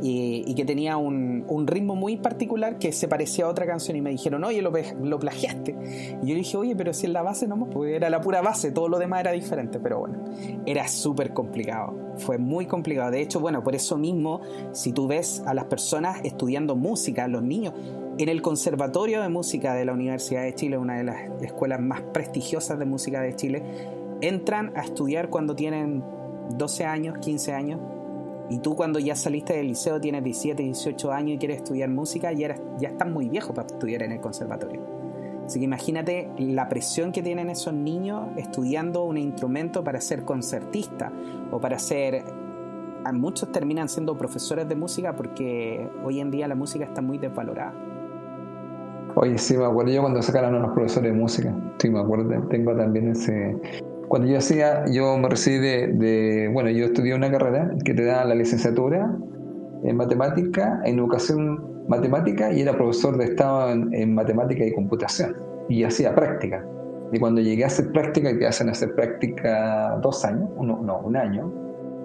y, 0.00 0.54
que 0.54 0.64
tenía 0.64 0.96
un, 0.96 1.66
ritmo 1.66 1.96
muy 1.96 2.16
particular 2.16 2.78
que 2.78 2.92
se 2.92 3.08
parecía 3.08 3.44
a 3.44 3.48
otra 3.48 3.66
canción 3.66 3.98
y 3.98 4.00
me 4.00 4.08
dijeron, 4.08 4.42
oye, 4.42 4.62
lo, 4.62 4.72
lo 5.02 5.18
plagiaste. 5.18 5.76
Y 6.22 6.28
yo 6.28 6.34
dije, 6.34 6.56
oye, 6.56 6.74
pero 6.74 6.94
si 6.94 7.04
en 7.04 7.12
la 7.12 7.20
base 7.20 7.46
no, 7.46 7.68
porque 7.68 7.94
era 7.94 8.08
la 8.08 8.22
pura 8.22 8.40
base, 8.40 8.72
todo 8.72 8.88
lo 8.88 8.98
demás 8.98 9.20
era 9.20 9.32
diferente, 9.32 9.78
pero 9.78 9.98
bueno, 9.98 10.24
era 10.64 10.88
súper 10.88 11.34
complicado, 11.34 11.94
fue 12.16 12.38
muy 12.38 12.64
complicado. 12.64 13.10
De 13.10 13.20
hecho, 13.20 13.38
bueno, 13.38 13.62
por 13.62 13.74
eso 13.74 13.98
mismo, 13.98 14.40
si 14.72 14.92
tú 14.92 15.06
ves 15.06 15.42
a 15.44 15.52
las 15.52 15.66
personas 15.66 16.20
estudiando 16.24 16.74
música, 16.74 17.28
los 17.28 17.42
niños, 17.42 17.74
en 18.16 18.28
el 18.28 18.42
Conservatorio 18.42 19.22
de 19.22 19.28
Música 19.28 19.74
de 19.74 19.84
la 19.84 19.92
Universidad 19.92 20.42
de 20.42 20.54
Chile, 20.54 20.78
una 20.78 20.98
de 20.98 21.04
las 21.04 21.42
escuelas 21.42 21.80
más 21.80 22.00
prestigiosas 22.00 22.78
de 22.78 22.84
música 22.84 23.20
de 23.20 23.34
Chile, 23.34 23.62
entran 24.20 24.72
a 24.76 24.82
estudiar 24.82 25.28
cuando 25.30 25.56
tienen 25.56 26.04
12 26.56 26.84
años, 26.84 27.18
15 27.18 27.52
años, 27.52 27.80
y 28.50 28.58
tú 28.58 28.76
cuando 28.76 28.98
ya 28.98 29.16
saliste 29.16 29.54
del 29.54 29.68
liceo 29.68 30.00
tienes 30.00 30.22
17, 30.22 30.62
18 30.62 31.12
años 31.12 31.36
y 31.36 31.38
quieres 31.38 31.56
estudiar 31.58 31.88
música, 31.88 32.32
ya, 32.32 32.54
ya 32.78 32.90
estás 32.90 33.10
muy 33.10 33.28
viejo 33.28 33.52
para 33.52 33.66
estudiar 33.66 34.02
en 34.02 34.12
el 34.12 34.20
conservatorio. 34.20 34.80
Así 35.46 35.58
que 35.58 35.64
imagínate 35.64 36.30
la 36.38 36.68
presión 36.68 37.10
que 37.10 37.22
tienen 37.22 37.50
esos 37.50 37.74
niños 37.74 38.28
estudiando 38.36 39.04
un 39.04 39.18
instrumento 39.18 39.82
para 39.82 40.00
ser 40.00 40.24
concertista 40.24 41.12
o 41.50 41.60
para 41.60 41.78
ser... 41.78 42.24
muchos 43.12 43.50
terminan 43.50 43.88
siendo 43.88 44.16
profesores 44.16 44.68
de 44.68 44.76
música 44.76 45.14
porque 45.16 45.88
hoy 46.04 46.20
en 46.20 46.30
día 46.30 46.48
la 46.48 46.54
música 46.54 46.84
está 46.84 47.02
muy 47.02 47.18
desvalorada. 47.18 47.74
Oye, 49.16 49.38
sí, 49.38 49.56
me 49.56 49.64
acuerdo 49.64 49.92
yo 49.92 50.00
cuando 50.00 50.20
sacaron 50.22 50.56
a 50.56 50.58
los 50.58 50.72
profesores 50.72 51.12
de 51.12 51.18
música. 51.18 51.54
Sí, 51.78 51.88
me 51.88 52.00
acuerdo. 52.00 52.28
Tengo 52.48 52.74
también 52.74 53.08
ese. 53.08 53.56
Cuando 54.08 54.28
yo 54.28 54.38
hacía, 54.38 54.84
yo 54.86 55.16
me 55.18 55.28
recibí 55.28 55.58
de, 55.58 56.50
Bueno, 56.52 56.70
yo 56.70 56.86
estudié 56.86 57.14
una 57.14 57.30
carrera 57.30 57.70
que 57.84 57.94
te 57.94 58.04
da 58.04 58.24
la 58.24 58.34
licenciatura 58.34 59.16
en 59.84 59.96
matemática, 59.96 60.80
en 60.84 60.98
educación 60.98 61.84
matemática, 61.88 62.52
y 62.52 62.62
era 62.62 62.72
profesor 62.72 63.16
de 63.16 63.26
Estado 63.26 63.70
en, 63.70 64.14
matemática 64.14 64.64
y 64.64 64.72
computación. 64.72 65.36
Y 65.68 65.84
hacía 65.84 66.14
práctica. 66.14 66.66
Y 67.12 67.18
cuando 67.20 67.40
llegué 67.40 67.64
a 67.64 67.68
hacer 67.68 67.92
práctica, 67.92 68.36
te 68.36 68.46
hacen 68.46 68.68
hacer 68.68 68.94
práctica 68.94 69.96
dos 70.02 70.24
años, 70.24 70.48
uno, 70.56 70.80
no, 70.82 70.98
un 71.00 71.16
año, 71.16 71.52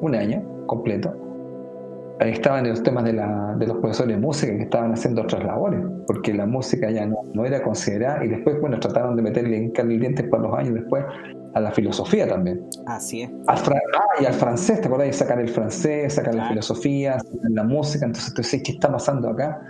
un 0.01 0.13
año 0.13 0.43
completo 0.67 1.28
estaban 2.27 2.67
los 2.67 2.83
temas 2.83 3.05
de, 3.05 3.13
la, 3.13 3.55
de, 3.57 3.67
los 3.67 3.77
profesores 3.77 4.15
de 4.15 4.21
música 4.21 4.53
que 4.53 4.63
estaban 4.63 4.91
haciendo 4.91 5.21
otras 5.21 5.43
labores, 5.43 5.81
porque 6.05 6.33
la 6.33 6.45
música 6.45 6.91
ya 6.91 7.05
no, 7.05 7.45
era 7.45 7.63
considerada, 7.63 8.23
y 8.25 8.27
después, 8.27 8.59
bueno, 8.59 8.79
trataron 8.79 9.15
de 9.15 9.21
meterle 9.21 9.71
en 9.73 9.99
dientes 9.99 10.27
por 10.27 10.41
los 10.41 10.53
años 10.53 10.73
después 10.73 11.05
a 11.53 11.59
la 11.61 11.71
filosofía 11.71 12.27
también. 12.27 12.61
Así 12.85 13.21
es. 13.21 13.29
Al 13.47 13.57
ah, 13.57 14.21
y 14.21 14.25
al 14.25 14.33
francés, 14.33 14.81
¿te 14.81 14.87
acuerdas? 14.87 15.09
Y 15.09 15.13
sacar 15.13 15.39
el 15.39 15.49
francés, 15.49 16.13
sacar 16.13 16.35
la 16.35 16.49
filosofía, 16.49 17.19
sacar 17.19 17.51
la 17.51 17.63
música, 17.63 18.05
entonces 18.05 18.33
tú 18.33 18.41
dices, 18.41 18.61
¿qué 18.63 18.73
está 18.73 18.91
pasando 18.91 19.29
acá? 19.29 19.61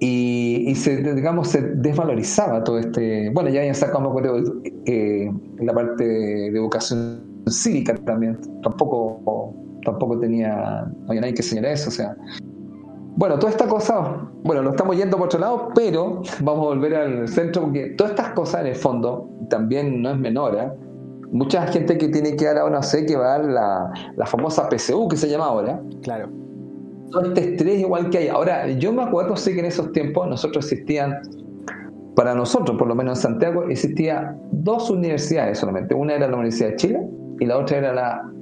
Y, 0.00 0.74
se, 0.74 0.96
digamos, 1.14 1.48
se 1.48 1.62
desvalorizaba 1.62 2.64
todo 2.64 2.80
este. 2.80 3.30
Bueno, 3.30 3.50
ya 3.50 3.60
habían 3.60 3.76
sacado, 3.76 4.12
eh, 4.84 5.30
la 5.60 5.72
parte 5.72 6.04
de 6.04 6.48
educación 6.48 7.22
cívica 7.46 7.94
también, 8.04 8.36
tampoco 8.64 9.54
tampoco 9.84 10.18
tenía, 10.18 10.86
no 10.86 11.08
había 11.08 11.20
nadie 11.20 11.34
que 11.34 11.42
señalar 11.42 11.72
eso, 11.72 11.88
o 11.88 11.92
sea. 11.92 12.16
Bueno, 13.14 13.38
toda 13.38 13.50
esta 13.50 13.66
cosa, 13.66 14.26
bueno, 14.42 14.62
lo 14.62 14.70
estamos 14.70 14.96
yendo 14.96 15.18
por 15.18 15.26
otro 15.26 15.38
lado, 15.38 15.68
pero 15.74 16.22
vamos 16.40 16.64
a 16.64 16.68
volver 16.68 16.94
al 16.94 17.28
centro 17.28 17.62
porque 17.62 17.90
todas 17.90 18.12
estas 18.12 18.30
cosas 18.30 18.62
en 18.62 18.68
el 18.68 18.74
fondo 18.74 19.28
también 19.50 20.00
no 20.00 20.10
es 20.12 20.18
menor, 20.18 20.56
¿eh? 20.56 20.70
Mucha 21.30 21.66
gente 21.66 21.96
que 21.96 22.08
tiene 22.08 22.36
que 22.36 22.44
dar 22.44 22.58
ahora, 22.58 22.76
no 22.76 22.82
sé, 22.82 23.06
que 23.06 23.16
va 23.16 23.34
a 23.34 23.38
dar 23.38 23.44
la, 23.44 23.92
la 24.16 24.26
famosa 24.26 24.68
PCU 24.68 25.08
que 25.08 25.16
se 25.16 25.28
llama 25.28 25.46
ahora. 25.46 25.80
Claro. 26.02 26.28
Todo 27.10 27.26
este 27.26 27.52
estrés 27.52 27.80
igual 27.80 28.10
que 28.10 28.18
hay. 28.18 28.28
Ahora, 28.28 28.68
yo 28.68 28.92
me 28.92 29.02
acuerdo, 29.02 29.36
sé 29.36 29.54
que 29.54 29.60
en 29.60 29.66
esos 29.66 29.92
tiempos 29.92 30.28
nosotros 30.28 30.64
existían, 30.70 31.20
para 32.14 32.34
nosotros, 32.34 32.76
por 32.76 32.86
lo 32.86 32.94
menos 32.94 33.18
en 33.18 33.22
Santiago, 33.22 33.64
existía 33.64 34.36
dos 34.50 34.90
universidades 34.90 35.58
solamente. 35.58 35.94
Una 35.94 36.14
era 36.14 36.28
la 36.28 36.36
Universidad 36.36 36.70
de 36.70 36.76
Chile 36.76 37.08
y 37.40 37.46
la 37.46 37.58
otra 37.58 37.78
era 37.78 37.92
la 37.94 38.32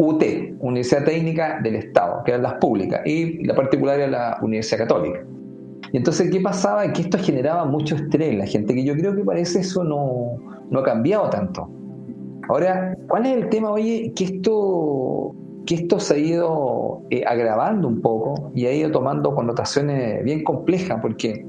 UT, 0.00 0.24
Universidad 0.60 1.04
Técnica 1.04 1.60
del 1.62 1.76
Estado, 1.76 2.22
que 2.24 2.30
eran 2.30 2.42
las 2.42 2.54
públicas, 2.54 3.02
y 3.04 3.44
la 3.44 3.54
particular 3.54 4.00
era 4.00 4.08
la 4.08 4.38
Universidad 4.40 4.78
Católica. 4.78 5.26
Y 5.92 5.98
entonces, 5.98 6.30
¿qué 6.30 6.40
pasaba? 6.40 6.90
Que 6.90 7.02
esto 7.02 7.18
generaba 7.18 7.66
mucho 7.66 7.96
estrés 7.96 8.30
en 8.30 8.38
la 8.38 8.46
gente, 8.46 8.74
que 8.74 8.82
yo 8.82 8.94
creo 8.94 9.14
que 9.14 9.22
parece 9.22 9.60
eso 9.60 9.84
no, 9.84 10.38
no 10.70 10.78
ha 10.78 10.82
cambiado 10.82 11.28
tanto. 11.28 11.68
Ahora, 12.48 12.96
¿cuál 13.08 13.26
es 13.26 13.36
el 13.36 13.48
tema? 13.50 13.72
Oye, 13.72 14.12
que 14.16 14.24
esto, 14.24 15.34
que 15.66 15.74
esto 15.74 16.00
se 16.00 16.14
ha 16.14 16.18
ido 16.18 17.02
eh, 17.10 17.22
agravando 17.26 17.86
un 17.86 18.00
poco 18.00 18.52
y 18.54 18.64
ha 18.64 18.72
ido 18.72 18.90
tomando 18.90 19.34
connotaciones 19.34 20.24
bien 20.24 20.44
complejas, 20.44 20.98
porque 21.02 21.44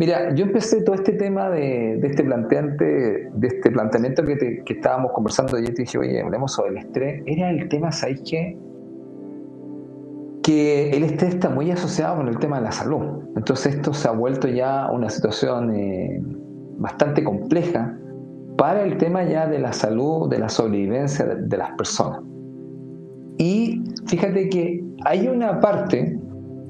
Mira, 0.00 0.34
yo 0.34 0.46
empecé 0.46 0.80
todo 0.80 0.94
este 0.94 1.12
tema 1.12 1.50
de, 1.50 2.00
este 2.02 2.24
planteante, 2.24 3.28
de 3.34 3.46
este 3.46 3.70
planteamiento 3.70 4.24
que, 4.24 4.62
estábamos 4.66 5.12
conversando 5.12 5.58
y 5.58 5.64
te 5.64 5.82
dije, 5.82 5.98
oye, 5.98 6.22
hablemos 6.22 6.54
sobre 6.54 6.70
el 6.70 6.78
estrés. 6.78 7.22
Era 7.26 7.50
el 7.50 7.68
tema, 7.68 7.92
¿sabes 7.92 8.22
qué? 8.24 8.56
Que 10.42 10.88
el 10.92 11.02
estrés 11.02 11.34
está 11.34 11.50
muy 11.50 11.70
asociado 11.70 12.16
con 12.16 12.28
el 12.28 12.38
tema 12.38 12.56
de 12.60 12.62
la 12.62 12.72
salud. 12.72 13.24
Entonces 13.36 13.74
esto 13.74 13.92
se 13.92 14.08
ha 14.08 14.12
vuelto 14.12 14.48
ya 14.48 14.90
una 14.90 15.10
situación 15.10 15.74
eh, 15.74 16.18
bastante 16.78 17.22
compleja 17.22 17.94
para 18.56 18.84
el 18.84 18.96
tema 18.96 19.24
ya 19.24 19.46
de 19.48 19.58
la 19.58 19.74
salud, 19.74 20.30
de 20.30 20.38
la 20.38 20.48
sobrevivencia 20.48 21.26
de 21.26 21.56
las 21.58 21.72
personas. 21.72 22.22
Y 23.36 23.82
fíjate 24.06 24.48
que 24.48 24.82
hay 25.04 25.28
una 25.28 25.60
parte, 25.60 26.18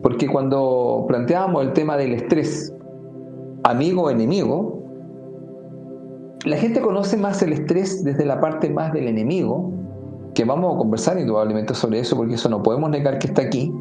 porque 0.02 0.26
cuando 0.26 1.04
planteábamos 1.06 1.62
el 1.62 1.72
tema 1.74 1.96
del 1.96 2.14
estrés, 2.14 2.74
amigo 3.64 4.02
o 4.02 4.10
enemigo, 4.10 4.80
la 6.44 6.56
gente 6.56 6.80
conoce 6.80 7.16
más 7.16 7.42
el 7.42 7.52
estrés 7.52 8.02
desde 8.02 8.24
la 8.24 8.40
parte 8.40 8.70
más 8.70 8.92
del 8.92 9.08
enemigo, 9.08 9.72
que 10.34 10.44
vamos 10.44 10.74
a 10.74 10.78
conversar 10.78 11.18
indudablemente 11.18 11.74
sobre 11.74 12.00
eso, 12.00 12.16
porque 12.16 12.34
eso 12.34 12.48
no 12.48 12.62
podemos 12.62 12.88
negar 12.90 13.18
que 13.18 13.26
está 13.26 13.42
aquí, 13.42 13.72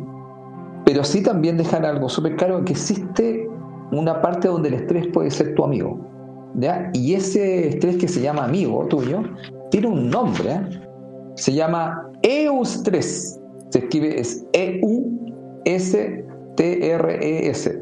pero 0.86 1.04
sí 1.04 1.24
también 1.24 1.58
dejar 1.58 1.86
algo 1.86 2.10
súper 2.10 2.36
claro, 2.36 2.66
que 2.66 2.74
existe 2.74 3.48
una 3.92 4.22
parte 4.22 4.48
donde 4.48 4.70
el 4.70 4.76
estrés 4.76 5.08
puede 5.08 5.32
ser 5.32 5.56
tu 5.56 5.64
amigo. 5.64 6.00
¿ya? 6.56 6.90
Y 6.94 7.14
ese 7.14 7.70
estrés 7.70 7.98
que 7.98 8.08
se 8.08 8.22
llama 8.22 8.44
amigo 8.46 8.86
tuyo, 8.88 9.24
tiene 9.72 9.88
un 9.88 10.10
nombre, 10.10 10.52
¿eh? 10.52 10.62
se 11.36 11.54
llama 11.54 12.10
EUS3, 12.24 13.02
se 13.70 13.80
escribe 13.80 14.20
es 14.20 14.46
E-U-S-T-R-E-S, 14.52 15.00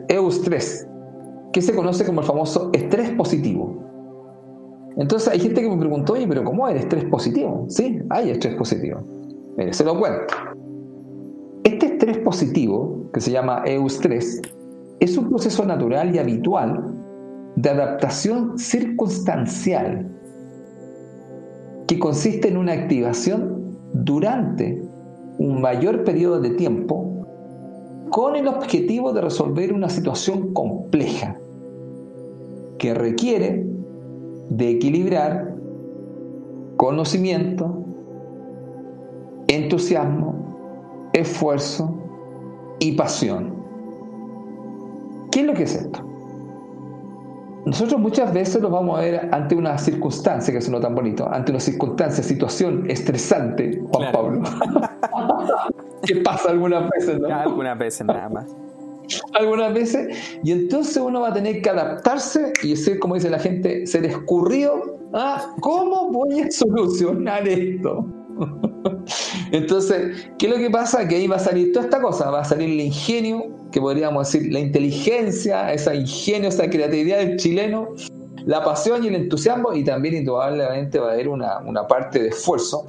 EUS3 0.07 0.96
que 1.53 1.61
se 1.61 1.75
conoce 1.75 2.05
como 2.05 2.21
el 2.21 2.27
famoso 2.27 2.69
estrés 2.73 3.11
positivo. 3.11 3.83
Entonces 4.97 5.29
hay 5.29 5.39
gente 5.39 5.61
que 5.61 5.69
me 5.69 5.77
preguntó, 5.77 6.13
oye, 6.13 6.27
pero 6.27 6.43
¿cómo 6.43 6.67
el 6.67 6.77
estrés 6.77 7.05
positivo? 7.05 7.65
Sí, 7.69 7.99
hay 8.09 8.31
estrés 8.31 8.55
positivo. 8.55 9.01
Se 9.71 9.83
lo 9.83 9.97
cuento. 9.97 10.33
Este 11.63 11.85
estrés 11.87 12.17
positivo, 12.19 13.09
que 13.13 13.21
se 13.21 13.31
llama 13.31 13.63
eustrés, 13.65 14.41
es 14.99 15.17
un 15.17 15.29
proceso 15.29 15.65
natural 15.65 16.15
y 16.15 16.19
habitual 16.19 16.95
de 17.55 17.69
adaptación 17.69 18.57
circunstancial 18.57 20.11
que 21.87 21.99
consiste 21.99 22.49
en 22.49 22.57
una 22.57 22.73
activación 22.73 23.77
durante 23.93 24.81
un 25.37 25.61
mayor 25.61 26.03
periodo 26.03 26.39
de 26.41 26.51
tiempo 26.51 27.06
con 28.09 28.35
el 28.35 28.47
objetivo 28.47 29.13
de 29.13 29.21
resolver 29.21 29.73
una 29.73 29.89
situación 29.89 30.53
compleja 30.53 31.37
que 32.77 32.93
requiere 32.93 33.65
de 34.49 34.69
equilibrar 34.69 35.55
conocimiento, 36.77 37.83
entusiasmo, 39.47 41.09
esfuerzo 41.13 41.95
y 42.79 42.93
pasión. 42.93 43.55
¿Qué 45.31 45.41
es 45.41 45.45
lo 45.45 45.53
que 45.53 45.63
es 45.63 45.75
esto? 45.75 46.03
Nosotros 47.65 47.99
muchas 47.99 48.33
veces 48.33 48.61
nos 48.61 48.71
vamos 48.71 48.97
a 48.97 49.01
ver 49.01 49.29
ante 49.33 49.53
una 49.53 49.77
circunstancia, 49.77 50.53
que 50.53 50.61
suena 50.61 50.79
tan 50.79 50.95
bonito, 50.95 51.27
ante 51.29 51.51
una 51.51 51.59
circunstancia, 51.59 52.23
situación 52.23 52.89
estresante, 52.89 53.81
Juan 53.91 54.11
Pablo. 54.13 54.43
¿Qué 56.03 56.15
pasa 56.17 56.51
algunas 56.51 56.89
veces, 56.89 57.19
¿no? 57.19 57.27
Algunas 57.27 57.77
veces 57.77 58.05
nada 58.05 58.29
más. 58.29 58.45
Algunas 59.33 59.73
veces, 59.73 60.39
y 60.43 60.51
entonces 60.51 60.97
uno 60.97 61.21
va 61.21 61.29
a 61.29 61.33
tener 61.33 61.61
que 61.61 61.69
adaptarse 61.69 62.51
y 62.61 62.75
ser, 62.75 62.99
como 62.99 63.15
dice 63.15 63.29
la 63.29 63.39
gente, 63.39 63.87
ser 63.87 64.05
escurrido. 64.05 64.97
¿Ah? 65.13 65.55
¿Cómo 65.61 66.11
voy 66.11 66.41
a 66.41 66.51
solucionar 66.51 67.47
esto? 67.47 68.05
Entonces, 69.51 70.29
¿qué 70.37 70.47
es 70.47 70.51
lo 70.51 70.57
que 70.57 70.69
pasa? 70.69 71.07
Que 71.07 71.15
ahí 71.15 71.27
va 71.27 71.37
a 71.37 71.39
salir 71.39 71.71
toda 71.71 71.85
esta 71.85 72.01
cosa, 72.01 72.29
va 72.29 72.41
a 72.41 72.45
salir 72.45 72.69
el 72.69 72.81
ingenio, 72.81 73.45
que 73.71 73.79
podríamos 73.79 74.31
decir 74.31 74.51
la 74.51 74.59
inteligencia, 74.59 75.71
esa 75.73 75.95
ingenio, 75.95 76.49
esa 76.49 76.69
creatividad 76.69 77.19
del 77.19 77.37
chileno, 77.37 77.89
la 78.45 78.63
pasión 78.63 79.03
y 79.03 79.07
el 79.07 79.15
entusiasmo, 79.15 79.73
y 79.73 79.83
también 79.83 80.15
indudablemente 80.15 80.99
va 80.99 81.09
a 81.09 81.13
haber 81.13 81.29
una, 81.29 81.87
parte 81.87 82.19
de 82.19 82.29
esfuerzo 82.29 82.85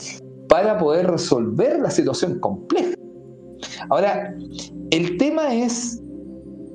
para 0.49 0.79
poder 0.79 1.11
resolver 1.11 1.79
la 1.79 1.91
situación 1.91 2.41
compleja. 2.41 2.95
Ahora, 3.91 4.35
el 4.91 5.19
tema 5.19 5.55
es 5.55 6.03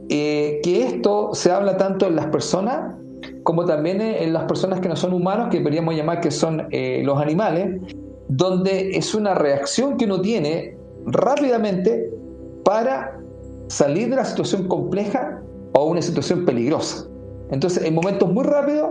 eh, 0.10 0.60
que 0.64 0.84
esto 0.84 1.34
se 1.34 1.52
habla 1.52 1.78
tanto 1.78 2.08
en 2.08 2.16
las 2.16 2.28
personas 2.28 2.96
como 3.44 3.66
también 3.66 4.02
en 4.02 4.34
las 4.34 4.44
personas 4.44 4.80
que 4.80 4.90
no 4.90 4.96
son 4.96 5.14
humanos, 5.14 5.50
que 5.52 5.62
podríamos 5.62 5.96
llamar 5.96 6.22
que 6.22 6.32
son 6.32 6.68
eh, 6.72 7.02
los 7.04 7.20
animales, 7.20 7.82
donde 8.30 8.92
es 8.92 9.14
una 9.14 9.34
reacción 9.34 9.98
que 9.98 10.06
uno 10.06 10.22
tiene 10.22 10.78
rápidamente 11.06 12.10
para 12.64 13.20
salir 13.68 14.10
de 14.10 14.16
la 14.16 14.26
situación 14.26 14.68
compleja 14.68 15.42
o 15.74 15.86
una 15.86 16.02
situación 16.02 16.46
peligrosa. 16.46 17.08
Entonces, 17.52 17.84
en 17.84 17.94
momentos 17.94 18.32
muy 18.32 18.44
rápidos, 18.44 18.90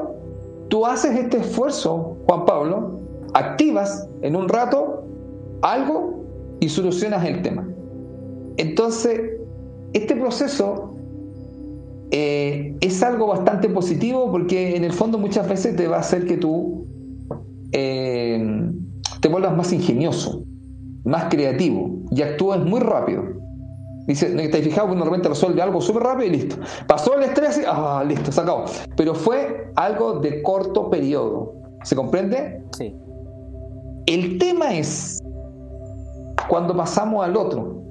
tú 0.69 0.87
haces 0.87 1.19
este 1.19 1.39
esfuerzo, 1.39 2.19
Juan 2.27 2.45
Pablo, 2.45 3.01
activas 3.35 4.09
en 4.23 4.37
un 4.37 4.49
rato 4.49 5.05
algo 5.63 6.25
y 6.61 6.69
solucionas 6.69 7.25
el 7.25 7.43
tema. 7.43 7.69
Entonces, 8.57 9.21
este 9.93 10.17
proceso 10.17 10.95
eh, 12.11 12.77
es 12.81 13.03
algo 13.03 13.27
bastante 13.27 13.69
positivo 13.69 14.31
porque 14.31 14.77
en 14.77 14.85
el 14.85 14.93
fondo 14.93 15.19
muchas 15.19 15.49
veces 15.49 15.77
te 15.77 15.89
va 15.89 15.97
a 15.97 16.01
hacer 16.01 16.27
que 16.27 16.37
tú 16.37 16.87
eh, 17.73 18.71
te 19.21 19.29
vuelvas 19.29 19.57
más 19.57 19.73
ingenioso, 19.73 20.45
más 21.05 21.25
creativo 21.31 21.91
y 22.11 22.23
actúes 22.23 22.61
muy 22.61 22.81
rápido. 22.81 23.23
Dice, 24.07 24.27
¿te 24.49 24.63
fijado 24.63 24.89
que 24.89 24.95
uno 24.95 25.03
realmente 25.03 25.29
resuelve 25.29 25.63
algo 25.63 25.81
súper 25.81 26.03
rápido 26.03 26.29
y 26.29 26.31
listo? 26.33 26.57
Pasó 26.89 27.15
el 27.17 27.23
estrés 27.23 27.59
y, 27.59 27.63
ah, 27.67 28.05
listo, 28.07 28.33
se 28.33 28.41
acabó. 28.41 28.65
Pero 28.97 29.15
fue 29.15 29.71
algo 29.77 30.19
de 30.19 30.43
corto 30.43 30.91
periodo. 30.91 31.55
¿Se 31.85 31.95
comprende? 31.95 32.63
Sí. 32.77 32.95
El 34.07 34.39
tema 34.39 34.75
es 34.75 35.21
cuando 36.49 36.77
pasamos 36.77 37.25
al 37.25 37.37
otro. 37.37 37.83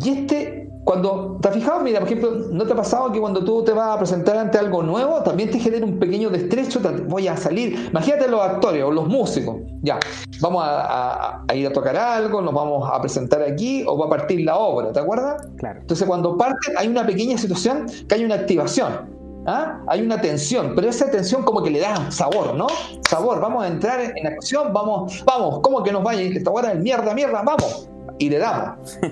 Y 0.00 0.10
este 0.10 0.62
cuando, 0.84 1.38
¿te 1.40 1.48
has 1.48 1.54
fijado? 1.54 1.80
Mira, 1.80 2.00
por 2.00 2.08
ejemplo, 2.08 2.30
¿no 2.50 2.66
te 2.66 2.72
ha 2.72 2.76
pasado 2.76 3.12
que 3.12 3.20
cuando 3.20 3.44
tú 3.44 3.62
te 3.62 3.72
vas 3.72 3.94
a 3.94 3.98
presentar 3.98 4.36
ante 4.36 4.58
algo 4.58 4.82
nuevo, 4.82 5.22
también 5.22 5.48
te 5.48 5.60
genera 5.60 5.86
un 5.86 6.00
pequeño 6.00 6.28
destrecho, 6.28 6.80
voy 7.06 7.28
a 7.28 7.36
salir? 7.36 7.88
Imagínate 7.90 8.26
los 8.26 8.40
actores 8.40 8.82
o 8.82 8.90
los 8.90 9.06
músicos, 9.06 9.56
ya, 9.82 10.00
vamos 10.40 10.64
a, 10.66 11.44
ir 11.54 11.68
a 11.68 11.72
tocar 11.72 11.96
algo, 11.96 12.42
nos 12.42 12.52
vamos 12.52 12.88
a 12.92 13.00
presentar 13.00 13.42
aquí 13.42 13.84
o 13.86 13.96
va 13.96 14.06
a 14.06 14.10
partir 14.10 14.40
la 14.40 14.56
obra, 14.56 14.92
¿te 14.92 14.98
acuerdas? 14.98 15.46
Claro. 15.58 15.80
Entonces 15.82 16.06
cuando 16.06 16.36
parte 16.36 16.72
hay 16.76 16.88
una 16.88 17.06
pequeña 17.06 17.38
situación 17.38 17.86
que 18.08 18.16
hay 18.16 18.24
una 18.24 18.34
activación. 18.34 19.21
¿Ah? 19.46 19.82
Hay 19.88 20.02
una 20.02 20.20
tensión, 20.20 20.72
pero 20.76 20.88
esa 20.88 21.10
tensión 21.10 21.42
como 21.42 21.62
que 21.62 21.70
le 21.70 21.80
da 21.80 22.10
sabor, 22.10 22.54
¿no? 22.54 22.68
Sabor, 23.08 23.40
vamos 23.40 23.64
a 23.64 23.68
entrar 23.68 24.00
en 24.00 24.26
acción, 24.26 24.72
vamos, 24.72 25.24
vamos, 25.26 25.60
¿cómo 25.60 25.82
que 25.82 25.90
nos 25.90 26.04
vaya? 26.04 26.22
Esta 26.22 26.50
hora 26.50 26.72
es 26.72 26.78
mierda, 26.78 27.12
mierda, 27.12 27.42
vamos, 27.42 27.88
y 28.18 28.30
le 28.30 28.38
damos. 28.38 28.98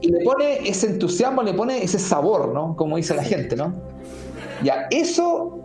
Y, 0.00 0.10
le 0.10 0.24
pone 0.24 0.68
ese 0.68 0.86
entusiasmo, 0.86 1.42
le 1.42 1.54
pone 1.54 1.82
ese 1.82 1.98
sabor, 1.98 2.52
¿no? 2.52 2.76
Como 2.76 2.96
dice 2.96 3.14
la 3.14 3.22
gente, 3.22 3.56
¿no? 3.56 3.72
Ya, 4.62 4.86
eso 4.90 5.58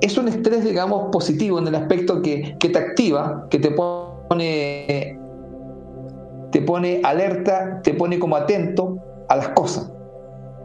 es 0.00 0.18
un 0.18 0.28
estrés, 0.28 0.64
digamos, 0.64 1.10
positivo 1.10 1.58
en 1.58 1.68
el 1.68 1.74
aspecto 1.74 2.22
que, 2.22 2.56
que 2.58 2.68
te 2.68 2.78
activa, 2.78 3.46
que 3.50 3.58
te 3.58 3.70
pone, 3.70 5.18
te 6.50 6.62
pone 6.62 7.00
alerta, 7.04 7.80
te 7.82 7.94
pone 7.94 8.18
como 8.18 8.36
atento 8.36 8.98
a 9.28 9.36
las 9.36 9.48
cosas. 9.50 9.90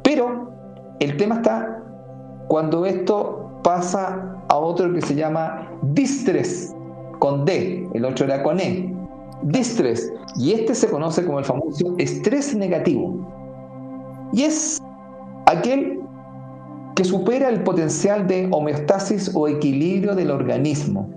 Pero 0.04 0.52
el 1.00 1.18
tema 1.18 1.36
está 1.36 1.79
cuando 2.50 2.86
esto 2.86 3.50
pasa 3.64 4.44
a 4.50 4.58
otro 4.58 4.94
que 4.94 5.02
se 5.02 5.16
llama 5.16 5.72
distress, 5.94 6.76
con 7.20 7.46
D, 7.46 7.88
el 7.94 8.04
otro 8.04 8.26
era 8.26 8.44
con 8.44 8.60
E 8.60 9.00
distrés. 9.44 10.12
Y 10.36 10.54
este 10.54 10.76
se 10.76 10.90
conoce 10.90 11.26
como 11.26 11.40
el 11.40 11.46
famoso 11.46 11.96
estrés 11.98 12.56
negativo. 12.56 14.30
Y 14.34 14.44
es 14.44 14.82
aquel 15.46 16.00
que 16.96 17.04
supera 17.04 17.50
el 17.50 17.64
potencial 17.64 18.28
de 18.28 18.48
homeostasis 18.52 19.32
o 19.34 19.48
equilibrio 19.48 20.16
del 20.16 20.32
organismo. 20.32 21.10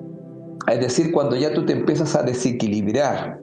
Es 0.70 0.80
decir, 0.80 1.12
cuando 1.12 1.36
ya 1.36 1.52
tú 1.52 1.66
te 1.66 1.72
empiezas 1.72 2.14
a 2.14 2.22
desequilibrar. 2.22 3.40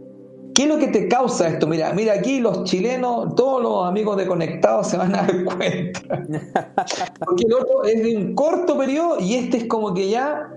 ¿Qué 0.59 0.63
es 0.63 0.69
lo 0.69 0.77
que 0.77 0.89
te 0.89 1.07
causa 1.07 1.47
esto? 1.47 1.67
Mira, 1.67 1.93
mira 1.93 2.15
aquí 2.15 2.41
los 2.41 2.65
chilenos, 2.65 3.33
todos 3.35 3.63
los 3.63 3.87
amigos 3.87 4.17
de 4.17 4.27
Conectados 4.27 4.87
se 4.87 4.97
van 4.97 5.15
a 5.15 5.21
dar 5.21 5.45
cuenta. 5.45 6.01
Porque 7.25 7.45
el 7.47 7.53
otro 7.53 7.85
es 7.85 8.03
de 8.03 8.17
un 8.17 8.35
corto 8.35 8.77
periodo 8.77 9.21
y 9.21 9.35
este 9.35 9.55
es 9.55 9.67
como 9.67 9.93
que 9.93 10.09
ya 10.09 10.51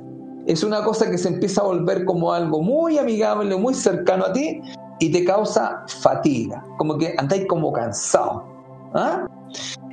es 0.44 0.64
una 0.64 0.82
cosa 0.82 1.08
que 1.08 1.16
se 1.16 1.28
empieza 1.28 1.60
a 1.60 1.66
volver 1.66 2.04
como 2.04 2.32
algo 2.32 2.60
muy 2.62 2.98
amigable, 2.98 3.54
muy 3.54 3.74
cercano 3.74 4.24
a 4.24 4.32
ti 4.32 4.60
y 4.98 5.12
te 5.12 5.24
causa 5.24 5.84
fatiga, 5.86 6.64
como 6.78 6.98
que 6.98 7.14
andáis 7.16 7.46
como 7.46 7.72
cansado. 7.72 8.42
¿ah? 8.94 9.28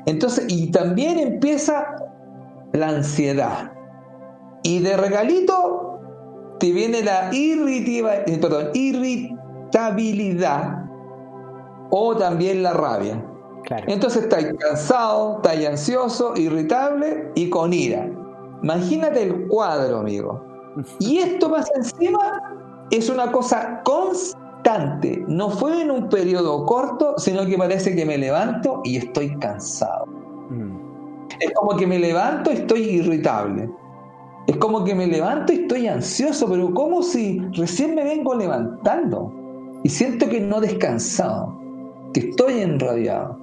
Entonces, 0.08 0.46
y 0.48 0.72
también 0.72 1.20
empieza 1.20 1.86
la 2.74 2.88
ansiedad. 2.88 3.74
Y 4.64 4.80
de 4.80 4.98
regalito 4.98 6.00
te 6.60 6.72
viene 6.72 7.04
la 7.04 7.30
eh, 7.32 8.38
perdón, 8.42 8.72
irritabilidad 9.70 10.86
o 11.92 12.16
también 12.16 12.64
la 12.64 12.74
rabia. 12.74 13.24
Entonces 13.88 14.24
estáis 14.24 14.48
cansado, 14.58 15.36
estáis 15.38 15.68
ansioso, 15.68 16.34
irritable 16.36 17.32
y 17.36 17.50
con 17.50 17.72
ira. 17.72 18.10
Imagínate 18.64 19.24
el 19.24 19.48
cuadro, 19.48 20.00
amigo. 20.00 20.46
Y 21.00 21.18
esto 21.18 21.50
más 21.50 21.70
encima 21.76 22.42
es 22.92 23.10
una 23.10 23.32
cosa 23.32 23.82
constante. 23.84 25.24
No 25.28 25.50
fue 25.50 25.82
en 25.82 25.92
un 25.92 26.10
periodo 26.10 26.66
corto, 26.66 27.16
sino 27.18 27.46
que 27.46 27.58
parece 27.58 27.96
que 27.96 28.06
me 28.06 28.18
levanto 28.18 28.82
y 28.84 28.98
estoy 28.98 29.38
cansado. 29.40 30.06
Mm. 30.50 31.28
Es 31.40 31.52
como 31.54 31.76
que 31.76 31.86
me 31.86 32.00
levanto 32.00 32.52
y 32.52 32.56
estoy 32.56 32.82
irritable. 32.82 33.70
Es 34.48 34.58
como 34.58 34.84
que 34.84 34.96
me 34.96 35.06
levanto 35.06 35.54
y 35.54 35.58
estoy 35.58 35.88
ansioso, 35.88 36.48
pero 36.50 36.74
como 36.74 37.04
si 37.04 37.40
recién 37.54 37.94
me 37.94 38.04
vengo 38.04 38.34
levantando 38.34 39.39
y 39.84 39.90
siento 39.90 40.28
que 40.28 40.40
no 40.40 40.58
he 40.58 40.68
descansado, 40.68 41.58
que 42.14 42.22
estoy 42.22 42.62
enradiado. 42.62 43.38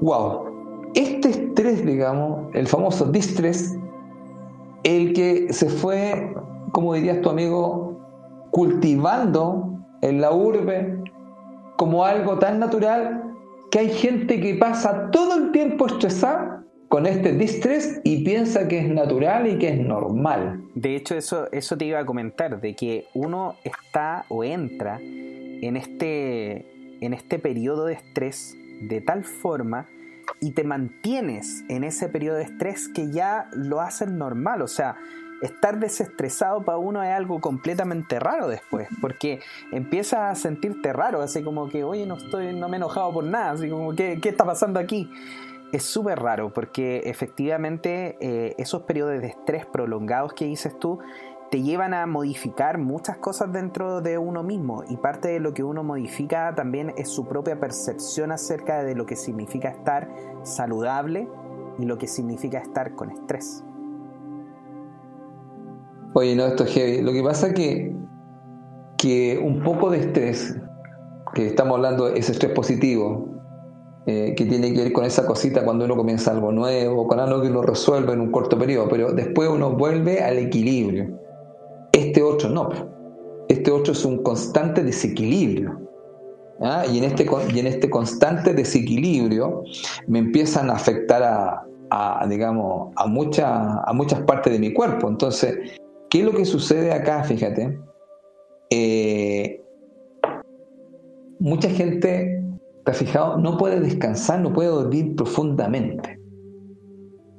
Wow, 0.00 0.90
este 0.94 1.30
estrés, 1.30 1.84
digamos, 1.86 2.48
el 2.54 2.66
famoso 2.66 3.06
distress, 3.06 3.76
el 4.82 5.12
que 5.12 5.52
se 5.52 5.68
fue, 5.68 6.34
como 6.72 6.94
dirías 6.94 7.20
tu 7.22 7.30
amigo, 7.30 7.96
cultivando 8.50 9.72
en 10.02 10.20
la 10.20 10.32
urbe 10.32 11.02
como 11.76 12.04
algo 12.04 12.38
tan 12.38 12.58
natural 12.58 13.22
que 13.70 13.78
hay 13.78 13.88
gente 13.90 14.40
que 14.40 14.54
pasa 14.56 15.10
todo 15.10 15.36
el 15.36 15.52
tiempo 15.52 15.86
estresada 15.86 16.51
con 16.92 17.06
este 17.06 17.32
distress 17.32 18.02
y 18.04 18.22
piensa 18.22 18.68
que 18.68 18.80
es 18.80 18.86
natural 18.90 19.46
y 19.46 19.56
que 19.56 19.70
es 19.70 19.78
normal. 19.80 20.62
De 20.74 20.94
hecho, 20.94 21.14
eso, 21.14 21.50
eso 21.50 21.78
te 21.78 21.86
iba 21.86 21.98
a 21.98 22.04
comentar, 22.04 22.60
de 22.60 22.76
que 22.76 23.06
uno 23.14 23.56
está 23.64 24.26
o 24.28 24.44
entra 24.44 25.00
en 25.00 25.78
este, 25.78 26.66
en 27.00 27.14
este 27.14 27.38
periodo 27.38 27.86
de 27.86 27.94
estrés 27.94 28.58
de 28.82 29.00
tal 29.00 29.24
forma 29.24 29.86
y 30.38 30.50
te 30.50 30.64
mantienes 30.64 31.64
en 31.70 31.84
ese 31.84 32.10
periodo 32.10 32.36
de 32.36 32.42
estrés 32.42 32.90
que 32.94 33.10
ya 33.10 33.48
lo 33.54 33.80
hacen 33.80 34.18
normal. 34.18 34.60
O 34.60 34.68
sea, 34.68 34.98
estar 35.40 35.80
desestresado 35.80 36.62
para 36.62 36.76
uno 36.76 37.02
es 37.02 37.10
algo 37.10 37.40
completamente 37.40 38.20
raro 38.20 38.48
después, 38.48 38.86
porque 39.00 39.40
empiezas 39.72 40.20
a 40.20 40.34
sentirte 40.34 40.92
raro, 40.92 41.22
así 41.22 41.42
como 41.42 41.70
que, 41.70 41.84
oye, 41.84 42.04
no 42.04 42.18
estoy, 42.18 42.54
no 42.54 42.68
me 42.68 42.76
he 42.76 42.80
enojado 42.80 43.14
por 43.14 43.24
nada, 43.24 43.52
así 43.52 43.70
como, 43.70 43.94
¿qué, 43.94 44.18
qué 44.20 44.28
está 44.28 44.44
pasando 44.44 44.78
aquí? 44.78 45.10
Es 45.72 45.84
súper 45.84 46.20
raro, 46.20 46.52
porque 46.52 46.98
efectivamente 47.06 48.18
eh, 48.20 48.54
esos 48.58 48.82
periodos 48.82 49.20
de 49.22 49.28
estrés 49.28 49.64
prolongados 49.64 50.34
que 50.34 50.44
dices 50.44 50.78
tú, 50.78 50.98
te 51.50 51.62
llevan 51.62 51.94
a 51.94 52.06
modificar 52.06 52.78
muchas 52.78 53.18
cosas 53.18 53.52
dentro 53.52 54.00
de 54.00 54.16
uno 54.18 54.42
mismo 54.42 54.84
y 54.88 54.96
parte 54.96 55.28
de 55.28 55.40
lo 55.40 55.52
que 55.52 55.62
uno 55.62 55.82
modifica 55.82 56.54
también 56.54 56.92
es 56.96 57.10
su 57.10 57.26
propia 57.26 57.60
percepción 57.60 58.32
acerca 58.32 58.82
de 58.82 58.94
lo 58.94 59.06
que 59.06 59.16
significa 59.16 59.68
estar 59.68 60.10
saludable 60.44 61.28
y 61.78 61.84
lo 61.84 61.98
que 61.98 62.06
significa 62.06 62.58
estar 62.58 62.94
con 62.94 63.10
estrés. 63.10 63.64
Oye, 66.14 66.36
no, 66.36 66.46
esto 66.46 66.64
es 66.64 66.70
heavy. 66.72 67.02
Lo 67.02 67.12
que 67.12 67.22
pasa 67.22 67.48
es 67.48 67.54
que, 67.54 67.96
que 68.98 69.40
un 69.42 69.62
poco 69.62 69.90
de 69.90 70.00
estrés, 70.00 70.56
que 71.34 71.46
estamos 71.46 71.76
hablando 71.76 72.08
ese 72.08 72.32
estrés 72.32 72.52
positivo, 72.52 73.41
eh, 74.06 74.34
que 74.36 74.46
tiene 74.46 74.72
que 74.72 74.82
ver 74.82 74.92
con 74.92 75.04
esa 75.04 75.24
cosita 75.24 75.64
cuando 75.64 75.84
uno 75.84 75.96
comienza 75.96 76.32
algo 76.32 76.50
nuevo, 76.50 77.06
con 77.06 77.20
algo 77.20 77.40
que 77.40 77.48
uno 77.48 77.62
resuelve 77.62 78.12
en 78.12 78.20
un 78.20 78.32
corto 78.32 78.58
periodo, 78.58 78.88
pero 78.88 79.12
después 79.12 79.48
uno 79.48 79.70
vuelve 79.70 80.20
al 80.20 80.38
equilibrio. 80.38 81.18
Este 81.92 82.20
otro 82.20 82.48
no. 82.48 82.70
Este 83.48 83.70
otro 83.70 83.92
es 83.92 84.04
un 84.04 84.22
constante 84.22 84.82
desequilibrio. 84.82 85.78
¿ah? 86.60 86.84
Y, 86.90 86.98
en 86.98 87.04
este, 87.04 87.26
y 87.54 87.58
en 87.60 87.66
este 87.68 87.88
constante 87.88 88.54
desequilibrio 88.54 89.62
me 90.08 90.18
empiezan 90.18 90.70
a 90.70 90.74
afectar 90.74 91.22
a, 91.90 92.26
digamos, 92.28 92.92
a, 92.96 93.06
mucha, 93.06 93.82
a 93.82 93.92
muchas 93.92 94.20
partes 94.22 94.52
de 94.52 94.58
mi 94.58 94.72
cuerpo. 94.72 95.08
Entonces, 95.08 95.58
¿qué 96.10 96.20
es 96.20 96.24
lo 96.24 96.32
que 96.32 96.44
sucede 96.44 96.92
acá? 96.92 97.22
Fíjate. 97.22 97.78
Eh, 98.70 99.62
mucha 101.38 101.68
gente, 101.68 102.41
¿te 102.84 102.90
has 102.90 102.96
fijado? 102.96 103.38
No 103.38 103.56
puede 103.56 103.80
descansar, 103.80 104.40
no 104.40 104.52
puede 104.52 104.68
dormir 104.68 105.14
profundamente. 105.16 106.18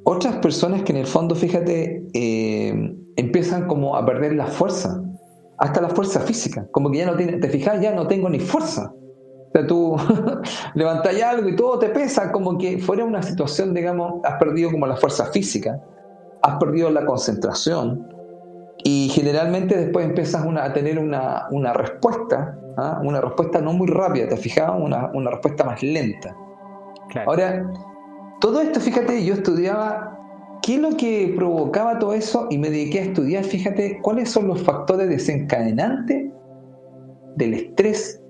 Otras 0.06 0.36
personas 0.38 0.84
que 0.84 0.92
en 0.92 1.00
el 1.00 1.08
fondo, 1.08 1.36
fíjate, 1.36 2.06
eh, 2.14 2.96
empiezan 3.16 3.68
como 3.68 3.96
a 3.96 4.06
perder 4.06 4.34
la 4.34 4.48
fuerza, 4.48 5.02
hasta 5.58 5.82
la 5.82 5.90
fuerza 5.90 6.20
física, 6.20 6.68
como 6.72 6.92
que 6.92 7.00
ya 7.00 7.06
no 7.06 7.16
tiene, 7.16 7.38
te 7.38 7.50
fijas, 7.50 7.82
ya 7.82 7.94
no 7.94 8.08
tengo 8.08 8.30
ni 8.30 8.40
fuerza. 8.40 8.94
O 8.94 9.52
sea, 9.54 9.68
tú 9.68 9.96
levantas 10.76 11.22
algo 11.22 11.48
y 11.48 11.56
todo 11.56 11.80
te 11.80 11.90
pesa, 11.90 12.32
como 12.32 12.58
que 12.58 12.80
fuera 12.80 13.06
una 13.06 13.22
situación, 13.22 13.74
digamos, 13.74 14.22
has 14.26 14.38
perdido 14.40 14.72
como 14.72 14.88
la 14.88 14.98
fuerza 14.98 15.28
física, 15.28 15.82
has 16.42 16.58
perdido 16.58 16.90
la 16.90 17.06
concentración 17.06 18.13
y 18.84 19.10
generalmente 19.10 19.78
después 19.78 20.06
empiezas 20.06 20.46
a 20.46 20.74
tener 20.74 21.00
una, 21.00 21.74
respuesta, 21.74 22.58
¿ah? 22.78 23.02
una 23.04 23.22
respuesta 23.22 23.62
no 23.62 23.74
muy 23.74 23.88
rápida, 23.88 24.28
¿te 24.30 24.38
fijas? 24.38 24.72
Una, 24.78 25.10
una 25.14 25.32
respuesta 25.32 25.64
más 25.64 25.82
lenta. 25.82 26.36
Ahora, 27.26 27.70
todo 28.42 28.60
esto, 28.62 28.80
fíjate, 28.80 29.24
yo 29.24 29.36
estudiaba 29.36 30.14
¿Qué 30.64 30.76
es 30.76 30.80
lo 30.80 30.96
que 30.96 31.34
provocaba 31.36 32.00
todo 32.00 32.14
eso? 32.14 32.48
Y 32.50 32.58
me 32.58 32.70
dediqué 32.70 33.00
a 33.00 33.04
estudiar, 33.04 33.44
fíjate, 33.44 34.00
cuáles 34.02 34.32
son 34.32 34.48
los 34.48 34.64
factores 34.64 35.10
desencadenantes 35.10 36.32
del 37.36 37.54
estrés. 37.54 38.22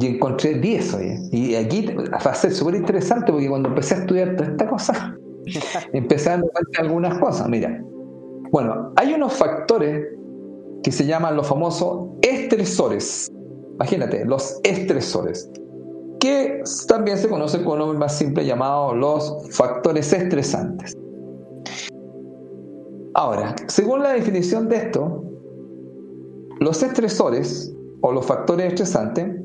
Y 0.00 0.06
encontré 0.06 0.54
10 0.54 0.94
hoy. 0.94 1.18
Y 1.32 1.56
aquí 1.56 1.88
va 1.92 2.30
a 2.30 2.34
ser 2.34 2.52
súper 2.52 2.76
interesante 2.76 3.32
porque 3.32 3.48
cuando 3.48 3.70
empecé 3.70 3.96
a 3.96 3.98
estudiar 3.98 4.36
toda 4.36 4.50
esta 4.50 4.68
cosa, 4.68 5.16
empecé 5.92 6.30
a 6.30 6.36
dar 6.36 6.44
algunas 6.78 7.18
cosas. 7.18 7.48
Mira, 7.48 7.82
bueno, 8.50 8.92
hay 8.96 9.14
unos 9.14 9.34
factores 9.34 10.06
que 10.82 10.92
se 10.92 11.06
llaman 11.06 11.36
los 11.36 11.46
famosos 11.46 12.08
estresores. 12.22 13.30
Imagínate, 13.74 14.24
los 14.24 14.58
estresores, 14.64 15.50
que 16.20 16.62
también 16.88 17.18
se 17.18 17.28
conocen 17.28 17.64
con 17.64 17.74
un 17.74 17.78
nombre 17.80 17.98
más 17.98 18.16
simple 18.16 18.44
llamado 18.44 18.94
los 18.94 19.48
factores 19.50 20.12
estresantes. 20.12 20.96
Ahora, 23.14 23.54
según 23.66 24.02
la 24.02 24.12
definición 24.12 24.68
de 24.68 24.76
esto, 24.76 25.24
los 26.60 26.82
estresores 26.82 27.74
o 28.00 28.12
los 28.12 28.26
factores 28.26 28.68
estresantes 28.68 29.36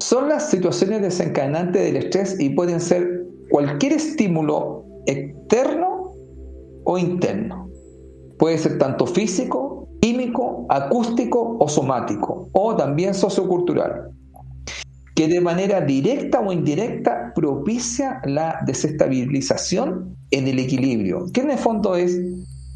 son 0.00 0.28
las 0.28 0.50
situaciones 0.50 1.02
desencadenantes 1.02 1.82
del 1.82 1.96
estrés 1.96 2.38
y 2.38 2.50
pueden 2.50 2.80
ser 2.80 3.26
cualquier 3.50 3.94
estímulo 3.94 4.84
externo 5.06 6.12
o 6.84 6.98
interno. 6.98 7.65
Puede 8.38 8.58
ser 8.58 8.78
tanto 8.78 9.06
físico, 9.06 9.88
químico, 10.00 10.66
acústico 10.68 11.56
o 11.58 11.68
somático, 11.68 12.48
o 12.52 12.76
también 12.76 13.14
sociocultural, 13.14 14.10
que 15.14 15.28
de 15.28 15.40
manera 15.40 15.80
directa 15.80 16.40
o 16.40 16.52
indirecta 16.52 17.32
propicia 17.34 18.20
la 18.24 18.60
desestabilización 18.66 20.16
en 20.30 20.48
el 20.48 20.58
equilibrio, 20.58 21.26
que 21.32 21.40
en 21.40 21.50
el 21.50 21.58
fondo 21.58 21.96
es 21.96 22.18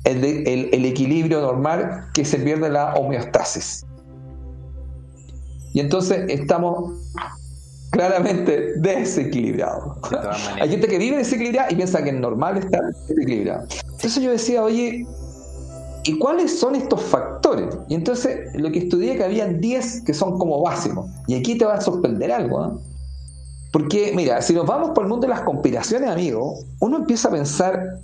el, 0.05 0.85
equilibrio 0.85 1.40
normal 1.40 2.07
que 2.14 2.25
se 2.25 2.38
pierde 2.38 2.70
la 2.70 2.94
homeostasis. 2.94 3.85
Y 5.73 5.81
entonces 5.81 6.25
estamos 6.29 6.94
claramente 7.90 8.75
desequilibrados. 8.79 9.99
Hay 10.61 10.68
gente 10.68 10.88
que 10.88 10.99
vive 10.99 11.18
desequilibrada 11.18 11.70
y 11.70 11.77
piensa 11.77 12.03
que 12.03 12.11
es 12.11 12.16
normal 12.16 12.57
estar 12.59 12.83
desequilibrado. 12.83 13.66
Entonces 13.85 14.23
yo 14.23 14.31
decía, 14.31 14.62
oye, 14.62 15.07
¿y 16.04 16.18
cuáles 16.18 16.58
son 16.58 16.74
estos 16.74 17.02
factores? 17.02 17.76
Y 17.88 17.94
entonces 17.94 18.54
lo 18.54 18.70
que 18.70 18.80
estudié 18.80 19.16
que 19.16 19.24
habían 19.24 19.60
10 19.60 20.02
que 20.02 20.14
son 20.14 20.38
como 20.38 20.62
básicos. 20.62 21.06
Y 21.26 21.34
aquí 21.34 21.56
te 21.56 21.64
va 21.64 21.74
a 21.74 21.80
sorprender 21.80 22.32
algo. 22.32 22.64
¿eh? 22.64 22.70
Porque, 23.72 24.12
mira, 24.14 24.42
si 24.42 24.52
nos 24.52 24.66
vamos 24.66 24.90
por 24.90 25.04
el 25.04 25.10
mundo 25.10 25.26
de 25.26 25.34
las 25.34 25.42
conspiraciones, 25.42 26.10
amigo, 26.10 26.54
uno 26.80 26.98
empieza 26.98 27.28
a 27.28 27.30
pensar 27.30 28.00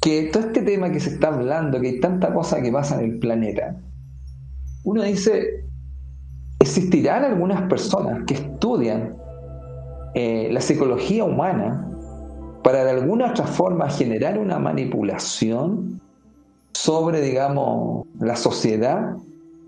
que 0.00 0.30
todo 0.32 0.44
este 0.44 0.62
tema 0.62 0.90
que 0.90 1.00
se 1.00 1.10
está 1.10 1.28
hablando, 1.28 1.80
que 1.80 1.88
hay 1.88 2.00
tanta 2.00 2.32
cosa 2.32 2.62
que 2.62 2.70
pasa 2.70 3.00
en 3.00 3.10
el 3.10 3.18
planeta, 3.18 3.76
uno 4.84 5.02
dice, 5.02 5.64
existirán 6.60 7.24
algunas 7.24 7.62
personas 7.68 8.22
que 8.26 8.34
estudian 8.34 9.16
eh, 10.14 10.48
la 10.52 10.60
psicología 10.60 11.24
humana 11.24 11.90
para 12.62 12.84
de 12.84 12.90
alguna 12.90 13.30
otra 13.30 13.46
forma 13.46 13.90
generar 13.90 14.38
una 14.38 14.58
manipulación 14.58 16.00
sobre, 16.76 17.20
digamos, 17.20 18.06
la 18.20 18.36
sociedad 18.36 19.16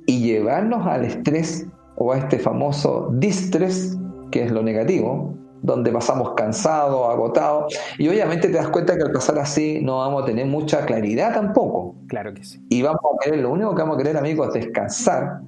y 0.06 0.20
llevarnos 0.20 0.86
al 0.86 1.04
estrés 1.04 1.66
o 1.96 2.12
a 2.12 2.18
este 2.18 2.38
famoso 2.38 3.08
distrés, 3.14 3.96
que 4.30 4.44
es 4.44 4.52
lo 4.52 4.62
negativo, 4.62 5.34
donde 5.62 5.90
pasamos 5.90 6.34
cansados, 6.36 7.08
agotados, 7.10 7.74
y 7.98 8.08
obviamente 8.08 8.48
te 8.48 8.54
das 8.54 8.68
cuenta 8.68 8.96
que 8.96 9.02
al 9.02 9.12
pasar 9.12 9.38
así 9.38 9.80
no 9.82 9.98
vamos 9.98 10.22
a 10.22 10.26
tener 10.26 10.46
mucha 10.46 10.84
claridad 10.84 11.34
tampoco. 11.34 11.96
Claro 12.08 12.32
que 12.34 12.44
sí. 12.44 12.60
Y 12.68 12.82
vamos 12.82 13.00
a 13.02 13.24
querer, 13.24 13.40
lo 13.40 13.50
único 13.50 13.74
que 13.74 13.82
vamos 13.82 13.96
a 13.96 13.98
querer, 13.98 14.16
amigos, 14.16 14.48
es 14.54 14.66
descansar. 14.66 15.40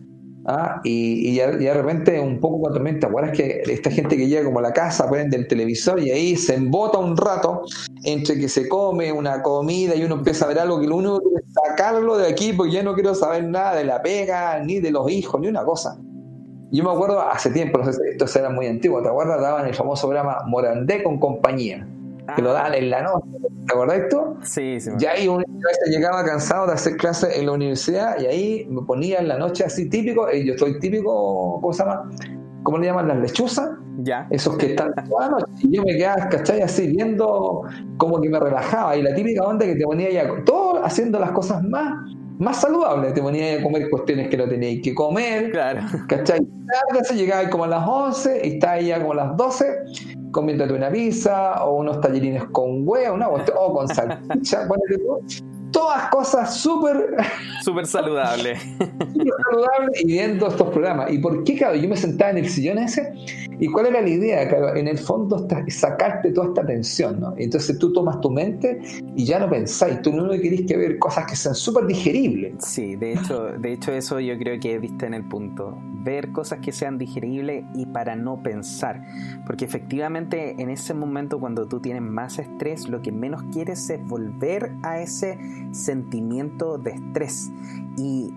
¿Ah? 0.51 0.81
Y, 0.85 1.35
ya, 1.35 1.51
de 1.51 1.75
repente 1.75 2.21
un 2.21 2.41
poco 2.41 2.61
cuando 2.61 2.83
¿te 2.99 3.07
acuerdas 3.07 3.37
que 3.37 3.63
esta 3.67 3.91
gente 3.91 4.17
que 4.17 4.27
llega 4.27 4.45
como 4.45 4.59
a 4.59 4.63
la 4.63 4.73
casa, 4.73 5.09
prende 5.09 5.37
el 5.37 5.47
televisor 5.47 6.01
y 6.01 6.11
ahí 6.11 6.37
se 6.37 6.55
embota 6.55 6.99
un 6.99 7.17
rato 7.17 7.63
entre 8.05 8.39
que 8.39 8.49
se 8.49 8.69
come 8.69 9.13
una 9.13 9.43
comida 9.43 9.95
y 9.95 10.05
uno 10.05 10.17
empieza 10.17 10.45
a 10.45 10.49
ver 10.49 10.59
algo 10.59 10.81
que 10.81 10.87
lo 10.87 10.97
único 10.97 11.21
sacarlo 11.53 12.17
de 12.17 12.29
aquí 12.29 12.53
porque 12.53 12.73
ya 12.73 12.83
no 12.83 12.95
quiero 12.95 13.15
saber 13.15 13.45
nada 13.45 13.77
de 13.77 13.85
la 13.85 14.03
pega, 14.03 14.59
ni 14.61 14.81
de 14.81 14.91
los 14.91 15.11
hijos, 15.11 15.41
ni 15.41 15.49
una 15.49 15.65
cosa. 15.65 15.97
Yo 16.73 16.85
me 16.85 16.91
acuerdo 16.91 17.21
hace 17.21 17.51
tiempo, 17.51 17.81
esto 17.81 18.39
era 18.39 18.49
muy 18.51 18.67
antiguo, 18.67 19.03
¿te 19.03 19.09
acuerdas? 19.09 19.41
Daban 19.41 19.67
el 19.67 19.75
famoso 19.75 20.07
programa 20.07 20.39
Morandé 20.47 21.03
con 21.03 21.19
compañía, 21.19 21.87
que 22.37 22.43
lo 22.43 22.53
daban 22.53 22.75
en 22.75 22.91
la 22.91 23.03
noche, 23.03 23.27
¿te 23.67 23.73
acuerdas 23.73 23.99
esto? 23.99 24.37
Sí, 24.43 24.81
sí. 24.81 24.91
Y 24.99 25.07
ahí 25.07 25.29
una 25.29 25.45
vez 25.47 25.79
llegaba 25.89 26.25
cansado 26.25 26.67
de 26.67 26.75
hacer 26.75 26.97
clases 26.97 27.37
en 27.37 27.47
la 27.47 27.53
universidad 27.53 28.19
y 28.21 28.27
ahí 28.27 28.67
me 28.71 28.83
ponía 28.83 29.19
en 29.19 29.29
la 29.29 29.39
noche 29.39 29.65
así 29.65 29.89
típico, 29.89 30.31
y 30.33 30.47
yo 30.47 30.55
estoy 30.55 30.79
típico, 30.79 31.61
¿cómo 31.61 31.73
se 31.73 31.85
llama? 31.85 32.11
¿Cómo 32.63 32.79
le 32.79 32.87
llaman? 32.87 33.09
Las 33.09 33.19
lechuzas. 33.19 33.71
Ya. 34.03 34.27
Esos 34.31 34.57
que 34.57 34.67
están 34.71 34.95
toda 35.09 35.27
la 35.27 35.31
noche. 35.33 35.53
Y 35.63 35.77
yo 35.77 35.83
me 35.83 35.97
quedaba, 35.97 36.29
¿cachai? 36.29 36.61
Así 36.63 36.87
viendo 36.89 37.63
como 37.97 38.21
que 38.21 38.29
me 38.29 38.39
relajaba. 38.39 38.97
Y 38.97 39.03
la 39.03 39.15
típica 39.15 39.45
onda 39.45 39.65
que 39.67 39.75
te 39.75 39.85
ponía 39.85 40.11
ya, 40.11 40.45
todo 40.45 40.85
haciendo 40.85 41.19
las 41.19 41.33
cosas 41.33 41.63
más 41.65 41.95
más 42.41 42.63
saludable. 42.63 43.13
Te 43.13 43.21
ponías 43.21 43.61
a 43.61 43.63
comer 43.63 43.89
cuestiones 43.91 44.29
que 44.29 44.37
no 44.37 44.49
tenías 44.49 44.83
que 44.83 44.95
comer. 44.95 45.53
Claro. 45.53 45.83
¿Cachai? 46.09 46.41
Tarde 46.41 47.05
se 47.05 47.15
llegaba 47.15 47.49
como 47.51 47.65
a 47.65 47.69
las 47.69 47.87
11 47.87 48.41
y 48.45 48.55
está 48.55 48.81
ya 48.81 48.99
como 48.99 49.13
a 49.13 49.17
las 49.17 49.37
12 49.37 49.67
comiéndote 50.31 50.73
una 50.73 50.91
pizza 50.91 51.65
o 51.65 51.77
unos 51.77 52.01
tallerines 52.01 52.45
con 52.47 52.87
huevo, 52.87 53.15
una 53.15 53.29
o 53.29 53.75
con 53.75 53.89
salchicha, 53.89 54.67
ponete 54.69 54.99
tú. 54.99 55.21
Todas 55.71 56.09
cosas 56.11 56.57
súper... 56.57 57.17
Súper 57.63 57.87
saludables. 57.87 58.61
súper 58.63 59.33
saludables 59.47 60.01
y 60.03 60.07
viendo 60.07 60.49
estos 60.49 60.69
programas. 60.69 61.11
¿Y 61.11 61.19
por 61.19 61.45
qué, 61.45 61.57
claro? 61.57 61.77
Yo 61.77 61.89
me 61.89 61.97
sentaba 61.97 62.31
en 62.31 62.39
el 62.39 62.49
sillón 62.49 62.79
ese 62.79 63.13
y 63.61 63.67
cuál 63.67 63.87
era 63.87 64.01
la 64.01 64.09
idea, 64.09 64.49
claro, 64.49 64.75
en 64.75 64.89
el 64.89 64.99
fondo 64.99 65.47
sacarte 65.69 66.33
toda 66.33 66.49
esta 66.49 66.65
tensión, 66.65 67.21
¿no? 67.21 67.35
Entonces 67.37 67.79
tú 67.79 67.93
tomas 67.93 68.19
tu 68.21 68.31
mente 68.31 68.81
y 69.15 69.25
ya 69.27 69.39
no 69.39 69.51
pensáis, 69.51 70.01
tú 70.01 70.13
no 70.13 70.31
querés 70.31 70.63
que 70.63 70.77
ver 70.79 70.99
cosas 70.99 71.27
que 71.27 71.37
sean 71.37 71.55
súper 71.55 71.87
digeribles. 71.87 72.55
Sí, 72.65 72.97
de 72.97 73.13
hecho, 73.13 73.53
de 73.59 73.73
hecho 73.73 73.93
eso 73.93 74.19
yo 74.19 74.39
creo 74.39 74.59
que 74.59 74.79
viste 74.79 75.05
en 75.05 75.13
el 75.13 75.29
punto, 75.29 75.77
ver 76.03 76.33
cosas 76.33 76.61
que 76.61 76.73
sean 76.73 76.97
digeribles 76.97 77.65
y 77.75 77.85
para 77.85 78.17
no 78.17 78.43
pensar, 78.43 79.05
porque 79.47 79.67
efectivamente 79.67 80.55
en 80.59 80.71
ese 80.71 80.95
momento 80.95 81.39
cuando 81.39 81.69
tú 81.69 81.81
tienes 81.81 82.03
más 82.03 82.39
estrés, 82.39 82.89
lo 82.89 83.03
que 83.03 83.13
menos 83.13 83.43
quieres 83.53 83.91
es 83.91 84.03
volver 84.07 84.73
a 84.83 85.01
ese 85.01 85.39
sentimiento 85.73 86.79
de 86.79 86.93
estrés. 86.93 87.51
Y 87.97 88.33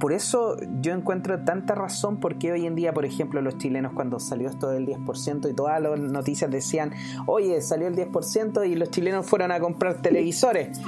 por 0.00 0.12
eso 0.12 0.56
yo 0.80 0.92
encuentro 0.92 1.44
tanta 1.44 1.74
razón 1.74 2.18
porque 2.20 2.50
hoy 2.52 2.66
en 2.66 2.74
día, 2.74 2.92
por 2.92 3.04
ejemplo, 3.04 3.42
los 3.42 3.58
chilenos 3.58 3.92
cuando 3.92 4.18
salió 4.18 4.48
esto 4.48 4.70
del 4.70 4.86
10% 4.86 5.50
y 5.50 5.54
todas 5.54 5.80
las 5.80 6.00
noticias 6.00 6.50
decían, 6.50 6.92
oye, 7.26 7.60
salió 7.60 7.86
el 7.86 7.94
10% 7.94 8.68
y 8.68 8.74
los 8.76 8.90
chilenos 8.90 9.26
fueron 9.26 9.52
a 9.52 9.60
comprar 9.60 10.00
televisores. 10.00 10.80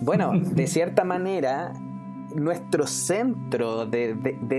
Bueno, 0.00 0.32
de 0.34 0.66
cierta 0.66 1.04
manera, 1.04 1.74
nuestro 2.38 2.86
centro 2.86 3.86
de, 3.86 4.14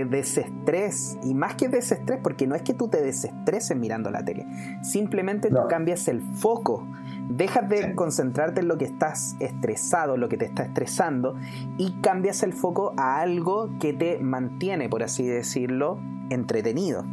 desestrés, 0.08 1.18
y 1.22 1.34
más 1.34 1.54
que 1.54 1.68
desestrés, 1.68 2.20
porque 2.22 2.46
no 2.46 2.54
es 2.54 2.62
que 2.62 2.74
tú 2.74 2.88
te 2.88 3.00
desestreses 3.00 3.76
mirando 3.76 4.10
la 4.10 4.24
tele, 4.24 4.46
simplemente 4.82 5.48
tú 5.48 5.60
cambias 5.68 6.08
el 6.08 6.20
foco, 6.20 6.86
dejas 7.28 7.68
de 7.68 7.94
concentrarte 7.94 8.60
en 8.60 8.68
lo 8.68 8.78
que 8.78 8.84
estás 8.84 9.36
estresado, 9.40 10.16
lo 10.16 10.28
que 10.28 10.36
te 10.36 10.46
está 10.46 10.64
estresando, 10.64 11.36
y 11.76 11.92
cambias 12.00 12.42
el 12.42 12.52
foco 12.52 12.92
a 12.96 13.20
algo 13.20 13.70
que 13.78 13.92
te 13.92 14.18
mantiene, 14.18 14.88
por 14.88 15.02
así 15.02 15.26
decirlo, 15.26 15.98
entretenido. 16.30 17.04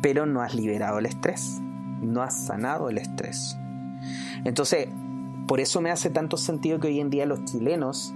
Pero 0.00 0.26
no 0.26 0.42
has 0.42 0.54
liberado 0.54 0.98
el 0.98 1.06
estrés, 1.06 1.60
no 2.00 2.22
has 2.22 2.46
sanado 2.46 2.88
el 2.88 2.98
estrés. 2.98 3.56
Entonces, 4.44 4.88
por 5.46 5.60
eso 5.60 5.80
me 5.80 5.90
hace 5.90 6.10
tanto 6.10 6.36
sentido 6.36 6.80
que 6.80 6.88
hoy 6.88 7.00
en 7.00 7.10
día 7.10 7.26
los 7.26 7.44
chilenos 7.44 8.14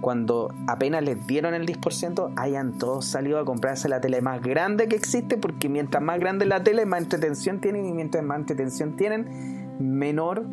cuando 0.00 0.52
apenas 0.66 1.02
les 1.02 1.26
dieron 1.26 1.54
el 1.54 1.66
10%, 1.66 2.32
hayan 2.36 2.78
todos 2.78 3.04
salido 3.04 3.38
a 3.38 3.44
comprarse 3.44 3.88
la 3.88 4.00
tele 4.00 4.20
más 4.20 4.40
grande 4.40 4.88
que 4.88 4.96
existe, 4.96 5.36
porque 5.36 5.68
mientras 5.68 6.02
más 6.02 6.20
grande 6.20 6.46
la 6.46 6.62
tele, 6.62 6.86
más 6.86 7.02
entretención 7.02 7.60
tienen, 7.60 7.86
y 7.86 7.92
mientras 7.92 8.22
más 8.24 8.38
entretención 8.38 8.96
tienen, 8.96 9.76
menor 9.78 10.44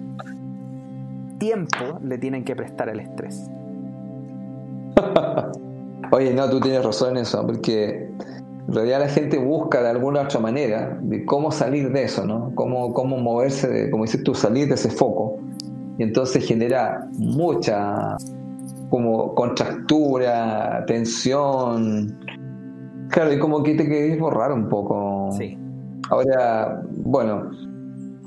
tiempo 1.38 1.99
le 2.01 2.17
tienen 2.17 2.43
que 2.43 2.55
prestar 2.55 2.89
al 2.89 2.99
estrés. 2.99 3.49
Oye, 6.12 6.34
no, 6.34 6.49
tú 6.49 6.60
tienes 6.60 6.84
razón 6.84 7.12
en 7.12 7.23
eso, 7.23 7.45
porque 7.45 8.10
en 8.67 8.73
realidad 8.73 8.99
la 8.99 9.10
gente 9.10 9.38
busca 9.38 9.81
de 9.81 9.89
alguna 9.89 10.21
otra 10.21 10.39
manera 10.39 10.97
de 11.01 11.25
cómo 11.25 11.51
salir 11.51 11.91
de 11.91 12.03
eso, 12.03 12.25
¿no? 12.25 12.51
Cómo, 12.55 12.93
cómo 12.93 13.17
moverse, 13.17 13.67
de, 13.67 13.91
como 13.91 14.05
dices 14.05 14.23
tú, 14.23 14.34
salir 14.34 14.67
de 14.67 14.75
ese 14.75 14.89
foco. 14.89 15.38
Y 15.97 16.03
entonces 16.03 16.45
genera 16.45 17.08
mucha 17.17 18.17
como 18.95 19.36
contractura, 19.36 20.86
tensión. 20.88 22.17
Claro, 23.10 23.34
y 23.34 23.39
como 23.39 23.62
que 23.62 23.75
te 23.75 23.86
querés 23.86 24.17
borrar 24.17 24.53
un 24.53 24.69
poco. 24.69 25.31
Sí. 25.38 25.58
Ahora, 26.10 26.81
bueno, 27.03 27.51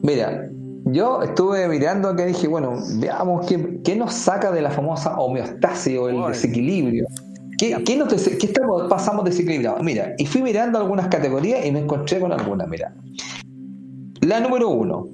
mira, 0.02 0.46
yo 0.84 1.22
estuve 1.22 1.66
mirando 1.68 2.10
acá 2.10 2.24
y 2.24 2.34
dije, 2.34 2.48
bueno, 2.48 2.74
veamos 2.96 3.46
qué, 3.46 3.80
qué 3.82 3.96
nos 3.96 4.12
saca 4.12 4.52
de 4.52 4.60
la 4.60 4.70
famosa 4.70 5.18
homeostasis 5.18 5.98
o 5.98 6.10
el 6.10 6.22
desequilibrio. 6.26 7.06
¿Qué, 7.56 7.82
¿qué, 7.86 7.98
¿Qué, 8.38 8.46
estamos, 8.46 8.90
pasamos 8.90 9.24
desequilibrados? 9.24 9.82
Mira, 9.82 10.12
y 10.18 10.26
fui 10.26 10.42
mirando 10.42 10.78
algunas 10.78 11.08
categorías 11.08 11.64
y 11.64 11.72
me 11.72 11.78
encontré 11.78 12.20
con 12.20 12.30
algunas, 12.30 12.68
mira. 12.68 12.94
La 14.20 14.38
número 14.38 14.68
uno, 14.68 15.06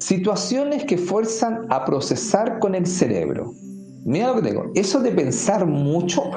situaciones 0.00 0.84
que 0.86 0.98
fuerzan 0.98 1.66
a 1.70 1.84
procesar 1.84 2.58
con 2.58 2.74
el 2.74 2.84
cerebro. 2.84 3.54
Mira 4.06 4.28
lo 4.28 4.36
que 4.36 4.42
tengo. 4.42 4.70
Eso 4.76 5.00
de 5.00 5.10
pensar 5.10 5.66
mucho 5.66 6.22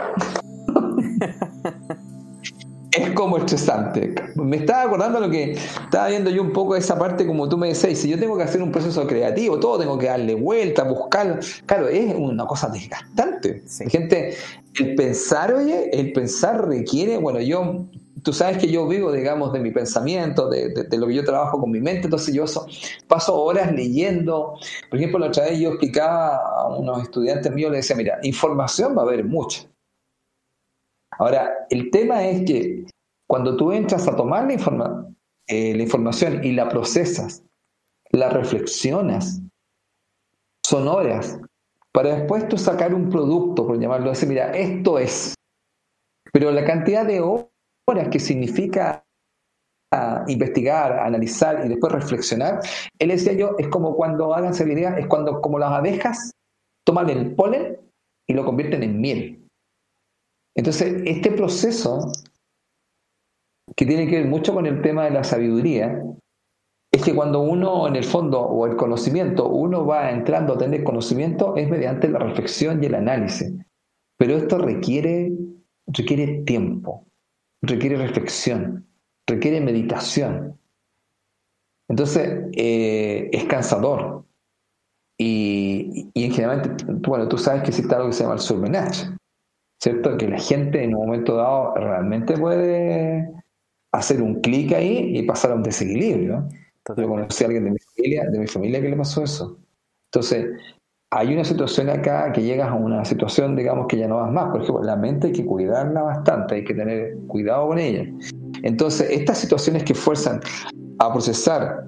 es 2.91 3.11
como 3.11 3.37
estresante. 3.37 4.15
Me 4.35 4.57
estaba 4.57 4.81
acordando 4.81 5.19
lo 5.19 5.29
que 5.29 5.51
estaba 5.51 6.07
viendo 6.07 6.31
yo 6.31 6.41
un 6.41 6.51
poco 6.51 6.73
de 6.73 6.79
esa 6.79 6.97
parte, 6.97 7.27
como 7.27 7.47
tú 7.47 7.59
me 7.59 7.67
decías, 7.67 7.99
si 7.99 8.09
yo 8.09 8.17
tengo 8.17 8.35
que 8.35 8.41
hacer 8.41 8.63
un 8.63 8.71
proceso 8.71 9.05
creativo, 9.05 9.59
todo 9.59 9.77
tengo 9.77 9.99
que 9.99 10.07
darle 10.07 10.33
vuelta, 10.33 10.81
buscar. 10.83 11.39
Claro, 11.67 11.87
es 11.87 12.15
una 12.15 12.47
cosa 12.47 12.69
desgastante. 12.69 13.63
Gente, 13.87 14.33
el 14.79 14.95
pensar, 14.95 15.53
oye, 15.53 15.91
el 15.93 16.11
pensar 16.11 16.67
requiere, 16.67 17.17
bueno, 17.17 17.39
yo 17.39 17.85
tú 18.23 18.33
sabes 18.33 18.57
que 18.57 18.71
yo 18.71 18.87
vivo, 18.87 19.11
digamos, 19.11 19.53
de 19.53 19.59
mi 19.59 19.71
pensamiento, 19.71 20.49
de, 20.49 20.87
lo 20.97 21.07
que 21.07 21.13
yo 21.13 21.23
trabajo 21.23 21.59
con 21.59 21.71
mi 21.71 21.79
mente, 21.79 22.05
entonces 22.05 22.33
yo 22.33 22.45
paso 23.07 23.41
horas 23.41 23.71
leyendo. 23.71 24.57
Por 24.89 24.99
ejemplo, 24.99 25.19
la 25.19 25.27
otra 25.27 25.45
vez 25.45 25.59
yo 25.59 25.69
explicaba 25.69 26.37
a 26.37 26.67
unos 26.77 27.03
estudiantes 27.03 27.51
míos, 27.51 27.71
les 27.71 27.81
decía, 27.81 27.95
mira, 27.95 28.19
información 28.23 28.97
va 28.97 29.01
a 29.01 29.05
haber 29.05 29.25
mucha. 29.25 29.67
Ahora, 31.11 31.67
el 31.69 31.91
tema 31.91 32.25
es 32.25 32.45
que 32.45 32.85
cuando 33.27 33.57
tú 33.57 33.71
entras 33.71 34.07
a 34.07 34.15
tomar 34.15 34.47
la, 34.47 35.05
eh, 35.47 35.75
la 35.75 35.83
información 35.83 36.43
y 36.43 36.53
la 36.53 36.69
procesas, 36.69 37.43
la 38.11 38.29
reflexionas, 38.29 39.41
son 40.63 40.87
horas, 40.87 41.39
para 41.91 42.15
después 42.15 42.47
tú 42.47 42.57
sacar 42.57 42.93
un 42.93 43.09
producto, 43.09 43.65
por 43.65 43.79
llamarlo 43.79 44.11
así, 44.11 44.25
mira, 44.25 44.51
esto 44.51 44.99
es. 44.99 45.33
Pero 46.31 46.51
la 46.51 46.63
cantidad 46.63 47.05
de 47.05 47.21
horas 47.21 47.48
que 48.09 48.19
significa 48.19 49.03
ah, 49.91 50.23
investigar, 50.27 50.99
analizar 50.99 51.65
y 51.65 51.69
después 51.69 51.91
reflexionar, 51.93 52.61
él 52.99 53.09
decía 53.09 53.33
yo, 53.33 53.55
es 53.57 53.67
como 53.67 53.95
cuando, 53.95 54.33
háganse 54.33 54.65
la 54.65 54.73
idea, 54.73 54.99
es 54.99 55.07
cuando 55.07 55.41
como 55.41 55.59
las 55.59 55.71
abejas 55.71 56.31
toman 56.85 57.09
el 57.09 57.35
polen 57.35 57.77
y 58.27 58.33
lo 58.33 58.45
convierten 58.45 58.83
en 58.83 59.01
miel. 59.01 59.47
Entonces, 60.55 61.01
este 61.05 61.31
proceso, 61.31 62.11
que 63.75 63.85
tiene 63.85 64.07
que 64.07 64.17
ver 64.17 64.27
mucho 64.27 64.53
con 64.53 64.65
el 64.65 64.81
tema 64.81 65.05
de 65.05 65.11
la 65.11 65.23
sabiduría, 65.23 66.03
es 66.91 67.03
que 67.03 67.13
cuando 67.13 67.41
uno, 67.41 67.87
en 67.87 67.95
el 67.95 68.03
fondo, 68.03 68.41
o 68.41 68.65
el 68.65 68.75
conocimiento, 68.75 69.47
uno 69.47 69.85
va 69.85 70.09
entrando 70.11 70.53
a 70.53 70.57
tener 70.57 70.83
conocimiento, 70.83 71.55
es 71.55 71.69
mediante 71.69 72.09
la 72.09 72.19
reflexión 72.19 72.83
y 72.83 72.87
el 72.87 72.95
análisis. 72.95 73.53
Pero 74.17 74.37
esto 74.37 74.57
requiere, 74.57 75.31
requiere 75.87 76.43
tiempo 76.43 77.08
requiere 77.61 77.97
reflexión, 77.97 78.87
requiere 79.27 79.61
meditación. 79.61 80.59
Entonces, 81.87 82.45
eh, 82.53 83.29
es 83.31 83.45
cansador. 83.45 84.25
Y, 85.17 86.09
y, 86.13 86.23
en 86.23 86.31
general, 86.31 86.77
bueno, 87.01 87.27
tú 87.27 87.37
sabes 87.37 87.63
que 87.63 87.69
existe 87.69 87.93
algo 87.93 88.07
que 88.07 88.13
se 88.13 88.23
llama 88.23 88.35
el 88.35 88.39
surmenage, 88.39 89.07
¿cierto? 89.81 90.17
Que 90.17 90.27
la 90.29 90.39
gente 90.39 90.83
en 90.83 90.95
un 90.95 91.07
momento 91.07 91.35
dado 91.35 91.75
realmente 91.75 92.37
puede 92.37 93.29
hacer 93.91 94.21
un 94.21 94.39
clic 94.41 94.73
ahí 94.73 95.17
y 95.17 95.23
pasar 95.23 95.51
a 95.51 95.55
un 95.55 95.63
desequilibrio. 95.63 96.47
Yo 96.97 97.07
conocí 97.07 97.43
a 97.43 97.47
alguien 97.47 97.65
de 97.65 97.71
mi 97.71 97.79
familia, 97.79 98.29
de 98.29 98.39
mi 98.39 98.47
familia 98.47 98.81
que 98.81 98.89
le 98.89 98.97
pasó 98.97 99.23
eso. 99.23 99.59
Entonces, 100.05 100.47
hay 101.11 101.33
una 101.33 101.43
situación 101.43 101.89
acá 101.89 102.31
que 102.31 102.43
llegas 102.43 102.69
a 102.69 102.75
una 102.75 103.03
situación, 103.03 103.55
digamos, 103.55 103.87
que 103.87 103.97
ya 103.97 104.07
no 104.07 104.17
vas 104.17 104.31
más. 104.31 104.51
Por 104.51 104.61
ejemplo, 104.61 104.83
la 104.83 104.95
mente 104.95 105.27
hay 105.27 105.33
que 105.33 105.45
cuidarla 105.45 106.03
bastante, 106.03 106.55
hay 106.55 106.63
que 106.63 106.75
tener 106.75 107.17
cuidado 107.27 107.69
con 107.69 107.79
ella. 107.79 108.05
Entonces, 108.61 109.09
estas 109.09 109.39
situaciones 109.39 109.83
que 109.83 109.95
fuerzan 109.95 110.39
a 110.99 111.11
procesar 111.11 111.85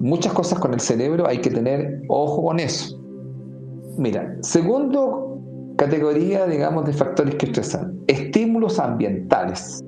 muchas 0.00 0.32
cosas 0.32 0.58
con 0.58 0.74
el 0.74 0.80
cerebro, 0.80 1.28
hay 1.28 1.38
que 1.38 1.50
tener 1.50 2.02
ojo 2.08 2.46
con 2.46 2.58
eso. 2.58 3.00
Mira, 3.96 4.36
segundo 4.40 5.38
categoría, 5.76 6.46
digamos, 6.46 6.84
de 6.86 6.94
factores 6.94 7.36
que 7.36 7.46
estresan, 7.46 7.96
estímulos 8.08 8.80
ambientales. 8.80 9.84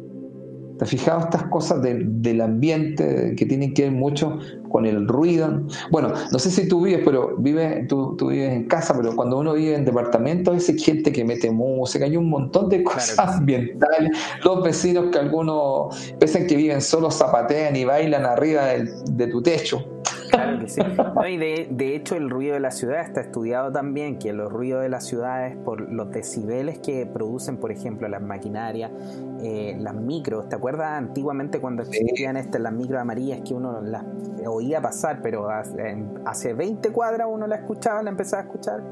¿Te 0.84 0.88
has 0.88 0.90
fijado 0.90 1.20
estas 1.20 1.44
cosas 1.44 1.80
del 1.80 2.40
ambiente 2.42 3.34
que 3.38 3.46
tienen 3.46 3.72
que 3.72 3.84
ver 3.84 3.92
mucho 3.92 4.38
con 4.68 4.84
el 4.84 5.08
ruido? 5.08 5.62
Bueno, 5.90 6.12
no 6.30 6.38
sé 6.38 6.50
si 6.50 6.68
tú 6.68 6.82
vives, 6.82 7.00
pero 7.06 7.36
vives, 7.38 7.88
tú, 7.88 8.14
vives 8.20 8.52
en 8.52 8.64
casa, 8.64 8.94
pero 8.94 9.16
cuando 9.16 9.38
uno 9.38 9.54
vive 9.54 9.76
en 9.76 9.86
departamento, 9.86 10.52
hay 10.52 10.60
gente 10.60 11.10
que 11.10 11.24
mete 11.24 11.50
música, 11.50 12.04
hay 12.04 12.18
un 12.18 12.28
montón 12.28 12.68
de 12.68 12.84
cosas 12.84 13.18
ambientales. 13.18 14.10
Los 14.44 14.62
vecinos 14.62 15.06
que 15.10 15.18
algunos, 15.20 16.14
pese 16.18 16.46
que 16.46 16.54
viven 16.54 16.82
solo, 16.82 17.10
zapatean 17.10 17.74
y 17.76 17.86
bailan 17.86 18.26
arriba 18.26 18.64
de 18.66 19.26
tu 19.28 19.42
techo. 19.42 19.86
Claro 20.30 20.58
que 20.58 20.68
sí. 20.68 20.80
y 21.30 21.36
de, 21.36 21.96
hecho, 21.96 22.16
el 22.16 22.30
ruido 22.30 22.54
de 22.54 22.60
la 22.60 22.70
ciudad 22.70 23.00
está 23.00 23.20
estudiado 23.20 23.72
también, 23.72 24.18
que 24.18 24.32
los 24.32 24.52
ruidos 24.52 24.82
de 24.82 24.88
la 24.88 25.00
ciudad 25.00 25.46
es 25.46 25.56
por 25.56 25.80
los 25.80 26.10
decibeles 26.10 26.78
que 26.78 27.06
producen, 27.06 27.58
por 27.58 27.72
ejemplo, 27.72 28.08
las 28.08 28.22
maquinarias, 28.22 28.90
eh, 29.42 29.76
las 29.78 29.94
micros. 29.94 30.48
¿Te 30.48 30.56
acuerdas 30.56 30.92
antiguamente 30.92 31.60
cuando 31.60 31.82
existían 31.82 32.36
estas, 32.36 32.60
las 32.60 32.72
micros 32.72 33.00
amarillas 33.00 33.40
que 33.46 33.54
uno 33.54 33.80
las 33.80 34.04
oía 34.46 34.80
pasar, 34.80 35.20
pero 35.22 35.48
hace 36.24 36.54
20 36.54 36.90
cuadras 36.90 37.28
uno 37.30 37.46
la 37.46 37.56
escuchaba, 37.56 38.02
la 38.02 38.10
empezaba 38.10 38.42
a 38.42 38.46
escuchar? 38.46 38.82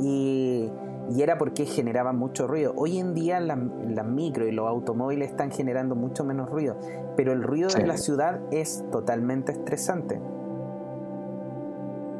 Y 0.00 0.70
y 1.10 1.22
era 1.22 1.38
porque 1.38 1.66
generaban 1.66 2.16
mucho 2.16 2.46
ruido. 2.46 2.72
Hoy 2.76 2.98
en 2.98 3.14
día 3.14 3.40
las 3.40 3.58
la 3.88 4.02
micro 4.02 4.46
y 4.46 4.52
los 4.52 4.68
automóviles 4.68 5.30
están 5.30 5.50
generando 5.50 5.94
mucho 5.94 6.24
menos 6.24 6.48
ruido, 6.48 6.78
pero 7.16 7.32
el 7.32 7.42
ruido 7.42 7.68
de 7.68 7.86
la 7.86 7.96
ciudad 7.96 8.40
es 8.50 8.84
totalmente 8.90 9.52
estresante. 9.52 10.20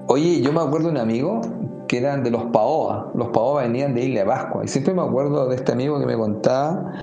Oye, 0.08 0.40
yo 0.40 0.52
me 0.52 0.60
acuerdo 0.60 0.88
de 0.88 0.92
un 0.92 0.98
amigo 0.98 1.40
que 1.88 1.98
eran 1.98 2.22
de 2.22 2.30
los 2.30 2.44
Paoa. 2.46 3.10
Los 3.14 3.28
Paoa 3.28 3.62
venían 3.62 3.94
de 3.94 4.04
Isla 4.04 4.24
Pascua. 4.24 4.64
Y 4.64 4.68
siempre 4.68 4.94
me 4.94 5.02
acuerdo 5.02 5.48
de 5.48 5.56
este 5.56 5.72
amigo 5.72 6.00
que 6.00 6.06
me 6.06 6.16
contaba 6.16 7.00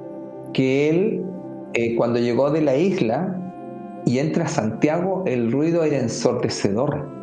que 0.54 0.90
él, 0.90 1.26
eh, 1.74 1.96
cuando 1.96 2.20
llegó 2.20 2.52
de 2.52 2.62
la 2.62 2.76
isla 2.76 3.36
y 4.06 4.20
entra 4.20 4.46
a 4.46 4.48
Santiago, 4.48 5.24
el 5.26 5.52
ruido 5.52 5.84
era 5.84 5.98
ensordecedor 5.98 7.20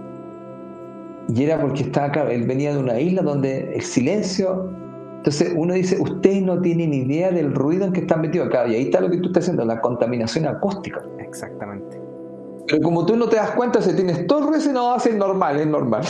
y 1.28 1.42
era 1.42 1.60
porque 1.60 1.82
estaba, 1.82 2.10
claro, 2.10 2.30
él 2.30 2.44
venía 2.46 2.72
de 2.72 2.78
una 2.78 3.00
isla 3.00 3.22
donde 3.22 3.74
el 3.74 3.82
silencio. 3.82 4.70
Entonces 5.16 5.52
uno 5.56 5.74
dice, 5.74 6.00
ustedes 6.00 6.42
no 6.42 6.60
tienen 6.60 6.94
idea 6.94 7.32
del 7.32 7.52
ruido 7.52 7.86
en 7.86 7.92
que 7.92 8.00
están 8.00 8.20
metidos 8.20 8.48
acá. 8.48 8.68
Y 8.68 8.74
ahí 8.76 8.82
está 8.84 9.00
lo 9.00 9.10
que 9.10 9.18
tú 9.18 9.28
estás 9.28 9.44
haciendo, 9.44 9.64
la 9.64 9.80
contaminación 9.80 10.46
acústica. 10.46 11.02
Exactamente. 11.18 12.05
Pero 12.68 12.82
como 12.82 13.06
tú 13.06 13.16
no 13.16 13.28
te 13.28 13.36
das 13.36 13.52
cuenta, 13.52 13.80
si 13.80 13.94
tienes 13.94 14.26
todo 14.26 14.40
el 14.40 14.46
ruido, 14.48 14.72
no 14.72 14.84
va 14.86 14.96
a 14.96 15.00
ser 15.00 15.14
normal, 15.14 15.60
es 15.60 15.66
normal. 15.66 16.02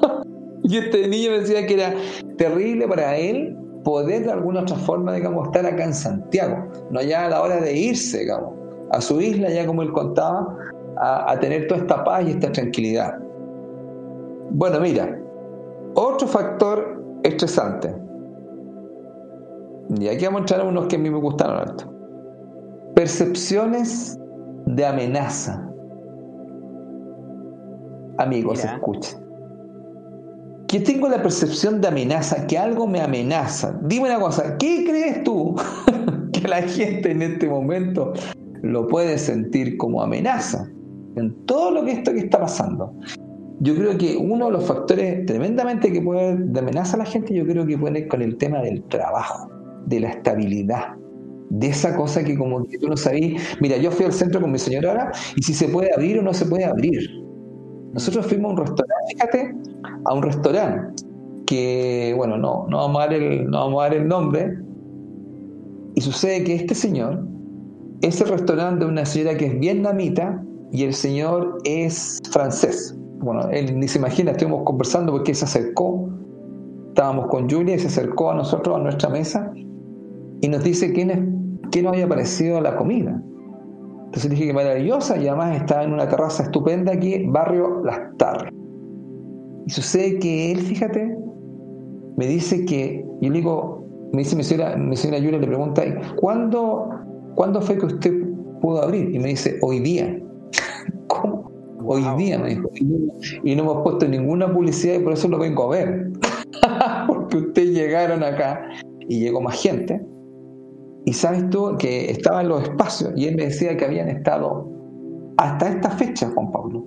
y 0.62 0.78
este 0.78 1.08
niño 1.08 1.32
me 1.32 1.40
decía 1.40 1.66
que 1.66 1.74
era 1.74 1.94
terrible 2.38 2.88
para 2.88 3.16
él 3.16 3.56
poder 3.84 4.24
de 4.24 4.32
alguna 4.32 4.60
otra 4.60 4.76
forma, 4.76 5.14
digamos, 5.14 5.46
estar 5.46 5.66
acá 5.66 5.84
en 5.84 5.94
Santiago. 5.94 6.68
No 6.90 7.02
ya 7.02 7.26
a 7.26 7.28
la 7.30 7.42
hora 7.42 7.60
de 7.60 7.76
irse, 7.76 8.20
digamos, 8.20 8.54
a 8.92 9.00
su 9.00 9.20
isla, 9.20 9.50
ya 9.50 9.66
como 9.66 9.82
él 9.82 9.92
contaba, 9.92 10.56
a 10.96 11.38
tener 11.40 11.66
toda 11.66 11.80
esta 11.80 12.04
paz 12.04 12.24
y 12.26 12.30
esta 12.30 12.52
tranquilidad. 12.52 13.18
Bueno, 14.50 14.80
mira, 14.80 15.18
otro 15.94 16.26
factor 16.26 17.02
estresante. 17.22 17.94
Y 19.98 20.08
aquí 20.08 20.24
vamos 20.24 20.38
a 20.38 20.42
mostrar 20.42 20.66
unos 20.66 20.86
que 20.86 20.96
a 20.96 20.98
mí 20.98 21.10
me 21.10 21.18
gustaron 21.18 21.56
harto. 21.56 21.84
Percepciones 22.94 24.18
de 24.66 24.86
amenaza. 24.86 25.69
Amigos, 28.20 28.64
escuchen. 28.64 29.18
Que 30.68 30.80
tengo 30.80 31.08
la 31.08 31.22
percepción 31.22 31.80
de 31.80 31.88
amenaza, 31.88 32.46
que 32.46 32.56
algo 32.56 32.86
me 32.86 33.00
amenaza. 33.00 33.80
Dime 33.82 34.06
una 34.06 34.20
cosa, 34.20 34.56
¿qué 34.58 34.84
crees 34.86 35.24
tú 35.24 35.56
que 36.32 36.46
la 36.46 36.62
gente 36.62 37.10
en 37.10 37.22
este 37.22 37.48
momento 37.48 38.12
lo 38.62 38.86
puede 38.86 39.18
sentir 39.18 39.76
como 39.78 40.02
amenaza? 40.02 40.70
En 41.16 41.34
todo 41.46 41.72
lo 41.72 41.84
que 41.84 41.92
esto 41.92 42.12
que 42.12 42.20
está 42.20 42.38
pasando 42.40 42.94
yo 43.60 43.74
creo 43.74 43.98
que 43.98 44.16
uno 44.16 44.46
de 44.46 44.52
los 44.52 44.64
factores 44.64 45.26
tremendamente 45.26 45.92
que 45.92 46.00
puede 46.00 46.36
de 46.36 46.60
amenaza 46.60 46.96
a 46.96 47.00
la 47.00 47.04
gente, 47.04 47.34
yo 47.34 47.46
creo 47.46 47.66
que 47.66 47.76
puede 47.76 48.08
con 48.08 48.22
el 48.22 48.36
tema 48.38 48.62
del 48.62 48.82
trabajo, 48.84 49.50
de 49.86 50.00
la 50.00 50.08
estabilidad, 50.08 50.94
de 51.50 51.66
esa 51.66 51.94
cosa 51.94 52.24
que 52.24 52.38
como 52.38 52.64
que 52.64 52.78
tú 52.78 52.88
no 52.88 52.96
sabías, 52.96 53.42
mira, 53.60 53.76
yo 53.76 53.90
fui 53.90 54.06
al 54.06 54.14
centro 54.14 54.40
con 54.40 54.50
mi 54.50 54.58
señora 54.58 54.90
ahora 54.90 55.12
y 55.36 55.42
si 55.42 55.52
se 55.52 55.68
puede 55.68 55.92
abrir 55.92 56.18
o 56.18 56.22
no 56.22 56.32
se 56.32 56.46
puede 56.46 56.64
abrir. 56.64 57.00
Nosotros 57.92 58.26
fuimos 58.26 58.50
a 58.50 58.52
un 58.52 58.56
restaurante, 58.58 59.12
fíjate, 59.12 59.54
a 60.04 60.14
un 60.14 60.22
restaurante 60.22 61.04
que, 61.46 62.14
bueno, 62.16 62.36
no, 62.36 62.66
no, 62.68 62.76
vamos 62.76 63.02
a 63.02 63.06
dar 63.06 63.14
el, 63.14 63.50
no 63.50 63.58
vamos 63.58 63.80
a 63.80 63.82
dar 63.84 63.94
el 63.94 64.06
nombre, 64.06 64.58
y 65.94 66.00
sucede 66.00 66.44
que 66.44 66.54
este 66.54 66.74
señor 66.74 67.24
es 68.02 68.20
el 68.20 68.28
restaurante 68.28 68.84
de 68.84 68.90
una 68.90 69.04
señora 69.04 69.36
que 69.36 69.46
es 69.46 69.58
vietnamita 69.58 70.42
y 70.70 70.84
el 70.84 70.94
señor 70.94 71.58
es 71.64 72.20
francés. 72.30 72.96
Bueno, 73.18 73.48
él 73.50 73.78
ni 73.78 73.88
se 73.88 73.98
imagina, 73.98 74.30
estuvimos 74.30 74.62
conversando 74.64 75.12
porque 75.12 75.34
se 75.34 75.44
acercó, 75.44 76.08
estábamos 76.88 77.26
con 77.26 77.50
Julia 77.50 77.74
y 77.74 77.78
se 77.80 77.88
acercó 77.88 78.30
a 78.30 78.34
nosotros, 78.36 78.76
a 78.76 78.78
nuestra 78.78 79.08
mesa, 79.08 79.52
y 80.40 80.48
nos 80.48 80.62
dice 80.62 80.92
qué, 80.92 81.06
qué 81.70 81.82
nos 81.82 81.92
había 81.92 82.08
parecido 82.08 82.60
la 82.60 82.76
comida. 82.76 83.20
Entonces 84.10 84.32
dije 84.32 84.48
que 84.48 84.52
maravillosa 84.52 85.16
y 85.18 85.28
además 85.28 85.54
estaba 85.54 85.84
en 85.84 85.92
una 85.92 86.08
terraza 86.08 86.42
estupenda 86.42 86.92
aquí, 86.92 87.26
barrio 87.28 87.80
Las 87.84 88.16
Tarras. 88.16 88.52
Y 89.66 89.70
sucede 89.70 90.18
que 90.18 90.50
él, 90.50 90.58
fíjate, 90.58 91.16
me 92.16 92.26
dice 92.26 92.64
que, 92.64 93.04
yo 93.20 93.30
le 93.30 93.36
digo, 93.36 93.86
me 94.12 94.18
dice 94.18 94.34
mi 94.34 94.42
señora, 94.42 94.76
mi 94.76 94.96
señora 94.96 95.20
le 95.20 95.46
pregunta, 95.46 95.84
¿cuándo, 96.16 96.90
¿cuándo 97.36 97.62
fue 97.62 97.78
que 97.78 97.86
usted 97.86 98.12
pudo 98.60 98.82
abrir? 98.82 99.14
Y 99.14 99.20
me 99.20 99.28
dice, 99.28 99.58
hoy 99.62 99.78
día. 99.78 100.20
¿Cómo? 101.06 101.48
Hoy 101.86 102.02
día 102.18 102.36
me 102.36 102.48
dijo. 102.48 102.68
Y 103.44 103.54
no 103.54 103.62
hemos 103.62 103.82
puesto 103.84 104.08
ninguna 104.08 104.52
publicidad 104.52 104.96
y 104.96 105.04
por 105.04 105.12
eso 105.12 105.28
lo 105.28 105.38
vengo 105.38 105.72
a 105.72 105.76
ver. 105.76 106.10
Porque 107.06 107.36
ustedes 107.36 107.70
llegaron 107.74 108.24
acá 108.24 108.60
y 109.08 109.20
llegó 109.20 109.40
más 109.40 109.62
gente. 109.62 110.04
Y 111.04 111.12
sabes 111.12 111.48
tú 111.50 111.76
que 111.78 112.10
estaba 112.10 112.42
en 112.42 112.48
los 112.48 112.62
espacios 112.62 113.12
y 113.16 113.26
él 113.26 113.36
me 113.36 113.44
decía 113.44 113.76
que 113.76 113.84
habían 113.84 114.08
estado 114.08 114.68
hasta 115.38 115.68
esta 115.68 115.90
fecha, 115.90 116.30
Juan 116.34 116.52
Pablo, 116.52 116.84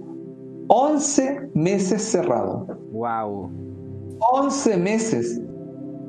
11 0.68 1.50
meses 1.56 2.02
cerrados. 2.04 2.68
¡Wow! 2.92 3.50
11 4.32 4.78
meses. 4.78 5.42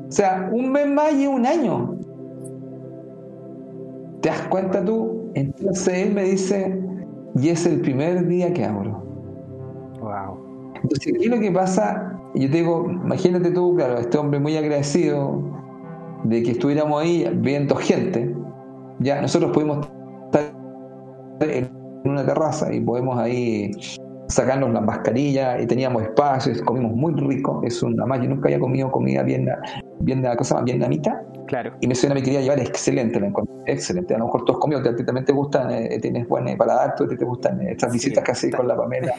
O 0.09 0.13
sea, 0.13 0.51
un 0.53 0.71
mes 0.71 0.87
más 0.87 1.15
y 1.15 1.27
un 1.27 1.47
año. 1.47 1.99
¿Te 4.21 4.29
das 4.29 4.43
cuenta 4.49 4.85
tú? 4.85 5.31
Entonces 5.35 6.07
él 6.07 6.15
me 6.15 6.25
dice, 6.25 6.79
y 7.37 7.49
es 7.49 7.67
el 7.67 7.81
primer 7.81 8.27
día 8.27 8.53
que 8.53 8.65
abro. 8.65 9.03
Wow. 10.01 10.73
Entonces, 10.83 11.15
aquí 11.17 11.29
lo 11.29 11.41
que 11.41 11.51
pasa, 11.51 12.21
yo 12.35 12.51
te 12.51 12.59
digo, 12.59 12.87
imagínate 12.91 13.51
tú, 13.51 13.75
claro, 13.75 13.99
este 13.99 14.19
hombre 14.19 14.39
muy 14.39 14.57
agradecido 14.57 15.43
de 16.25 16.43
que 16.43 16.53
estuviéramos 16.53 17.03
ahí 17.03 17.31
viendo 17.37 17.77
gente. 17.77 18.35
Ya, 19.01 19.20
nosotros 19.20 19.53
pudimos 19.53 19.87
estar 20.27 20.53
en 21.41 21.70
una 22.05 22.25
terraza 22.25 22.72
y 22.72 22.81
podemos 22.81 23.18
ahí 23.18 23.70
sacarnos 24.29 24.72
las 24.72 24.83
mascarillas 24.83 25.62
y 25.62 25.66
teníamos 25.66 26.03
espacios, 26.03 26.61
comimos 26.62 26.93
muy 26.93 27.12
rico. 27.14 27.61
Es 27.64 27.83
una 27.83 28.07
más, 28.07 28.20
yo 28.20 28.29
nunca 28.29 28.49
había 28.49 28.59
comido 28.59 28.91
comida 28.91 29.22
bien, 29.22 29.49
bien 30.01 30.22
de 30.22 30.29
la 30.29 30.37
cosa 30.37 30.57
más 30.57 30.64
vietnamita. 30.64 31.22
Claro. 31.47 31.75
Y 31.81 31.87
me 31.87 31.95
suena, 31.95 32.14
me 32.14 32.22
quería 32.22 32.41
llevar, 32.41 32.59
excelente, 32.59 33.20
la 33.20 33.31
excelente. 33.66 34.14
A 34.14 34.18
lo 34.18 34.25
mejor 34.27 34.45
tú 34.45 34.53
has 34.53 34.59
comido, 34.59 34.81
a 34.81 34.97
ti 34.97 35.05
también 35.05 35.27
te 35.27 35.33
gustan, 35.33 35.70
eh, 35.70 35.99
tienes 36.01 36.27
buen 36.27 36.49
eh, 36.49 36.57
paladar, 36.57 36.95
tú 36.97 37.07
te 37.07 37.22
gustan 37.22 37.61
eh, 37.61 37.72
estas 37.72 37.93
visitas 37.93 38.25
que 38.25 38.33
haces 38.33 38.55
con 38.55 38.66
la 38.66 38.77
Pamela. 38.77 39.12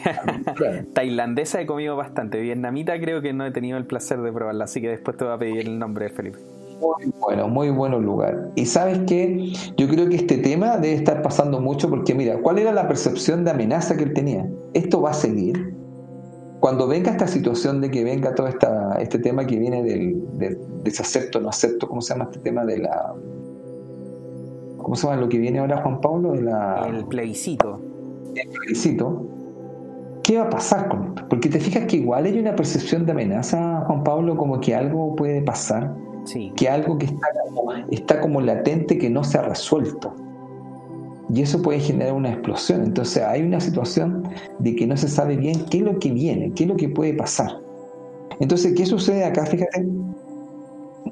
Tailandesa 0.92 1.60
he 1.60 1.66
comido 1.66 1.96
bastante, 1.96 2.40
vietnamita 2.40 2.98
creo 3.00 3.22
que 3.22 3.32
no 3.32 3.46
he 3.46 3.52
tenido 3.52 3.78
el 3.78 3.86
placer 3.86 4.20
de 4.20 4.32
probarla, 4.32 4.64
así 4.64 4.80
que 4.80 4.88
después 4.88 5.16
te 5.16 5.24
voy 5.24 5.34
a 5.34 5.38
pedir 5.38 5.60
el 5.60 5.78
nombre, 5.78 6.08
Felipe. 6.08 6.38
Muy 6.80 7.12
bueno, 7.18 7.48
muy 7.48 7.70
bueno 7.70 7.98
lugar. 7.98 8.50
Y 8.54 8.66
sabes 8.66 8.98
que 9.06 9.52
yo 9.76 9.88
creo 9.88 10.08
que 10.08 10.16
este 10.16 10.38
tema 10.38 10.76
debe 10.76 10.94
estar 10.94 11.22
pasando 11.22 11.60
mucho 11.60 11.88
porque 11.88 12.14
mira, 12.14 12.38
¿cuál 12.42 12.58
era 12.58 12.72
la 12.72 12.86
percepción 12.86 13.44
de 13.44 13.50
amenaza 13.50 13.96
que 13.96 14.04
él 14.04 14.12
tenía? 14.12 14.48
¿Esto 14.74 15.00
va 15.00 15.10
a 15.10 15.14
seguir? 15.14 15.74
Cuando 16.60 16.86
venga 16.86 17.12
esta 17.12 17.26
situación 17.26 17.80
de 17.80 17.90
que 17.90 18.04
venga 18.04 18.34
todo 18.34 18.48
esta, 18.48 18.96
este 19.00 19.18
tema 19.18 19.46
que 19.46 19.58
viene 19.58 19.82
del, 19.82 20.22
desacepto, 20.82 21.40
no 21.40 21.48
acepto, 21.48 21.88
¿cómo 21.88 22.00
se 22.00 22.12
llama 22.12 22.24
este 22.24 22.40
tema 22.40 22.64
de 22.64 22.78
la... 22.78 23.14
¿Cómo 24.78 24.94
se 24.94 25.06
llama 25.06 25.20
lo 25.20 25.28
que 25.28 25.38
viene 25.38 25.58
ahora 25.58 25.82
Juan 25.82 26.00
Pablo? 26.00 26.32
De 26.32 26.42
la, 26.42 26.86
el 26.88 27.04
plebiscito. 27.06 27.80
El 28.34 28.48
plebiscito. 28.48 29.26
¿Qué 30.22 30.38
va 30.38 30.44
a 30.44 30.50
pasar 30.50 30.88
con 30.88 31.08
esto? 31.08 31.22
Porque 31.28 31.48
te 31.48 31.58
fijas 31.58 31.86
que 31.86 31.96
igual 31.96 32.24
hay 32.24 32.38
una 32.38 32.54
percepción 32.54 33.06
de 33.06 33.12
amenaza, 33.12 33.84
Juan 33.86 34.04
Pablo, 34.04 34.36
como 34.36 34.60
que 34.60 34.74
algo 34.74 35.14
puede 35.16 35.42
pasar 35.42 35.94
que 36.56 36.68
algo 36.68 36.98
que 36.98 37.06
está 37.06 37.28
como, 37.44 37.72
está 37.90 38.20
como 38.20 38.40
latente 38.40 38.98
que 38.98 39.10
no 39.10 39.24
se 39.24 39.38
ha 39.38 39.42
resuelto. 39.42 40.14
Y 41.32 41.42
eso 41.42 41.60
puede 41.60 41.80
generar 41.80 42.14
una 42.14 42.30
explosión. 42.30 42.84
Entonces 42.84 43.22
hay 43.22 43.42
una 43.42 43.60
situación 43.60 44.28
de 44.58 44.76
que 44.76 44.86
no 44.86 44.96
se 44.96 45.08
sabe 45.08 45.36
bien 45.36 45.64
qué 45.70 45.78
es 45.78 45.84
lo 45.84 45.98
que 45.98 46.12
viene, 46.12 46.52
qué 46.54 46.64
es 46.64 46.68
lo 46.68 46.76
que 46.76 46.88
puede 46.88 47.14
pasar. 47.14 47.60
Entonces, 48.38 48.74
¿qué 48.76 48.86
sucede 48.86 49.24
acá? 49.24 49.46
Fíjate 49.46 49.86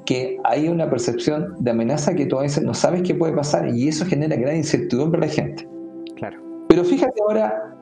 que 0.05 0.37
hay 0.43 0.67
una 0.67 0.89
percepción 0.89 1.55
de 1.59 1.71
amenaza 1.71 2.13
que 2.13 2.25
tú 2.25 2.37
a 2.37 2.43
veces 2.43 2.63
no 2.63 2.73
sabes 2.73 3.01
qué 3.01 3.15
puede 3.15 3.33
pasar 3.33 3.69
y 3.73 3.87
eso 3.87 4.05
genera 4.05 4.35
gran 4.35 4.55
incertidumbre 4.55 5.19
para 5.19 5.27
la 5.27 5.33
gente. 5.33 5.67
Claro. 6.15 6.39
Pero 6.67 6.83
fíjate 6.83 7.19
ahora, 7.27 7.75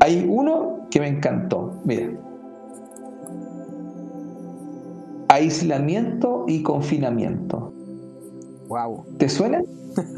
hay 0.00 0.26
uno 0.28 0.86
que 0.90 1.00
me 1.00 1.08
encantó. 1.08 1.72
Mira, 1.84 2.10
aislamiento 5.28 6.44
y 6.46 6.62
confinamiento. 6.62 7.72
Wow. 8.68 9.04
¿Te 9.18 9.28
suena? 9.28 9.62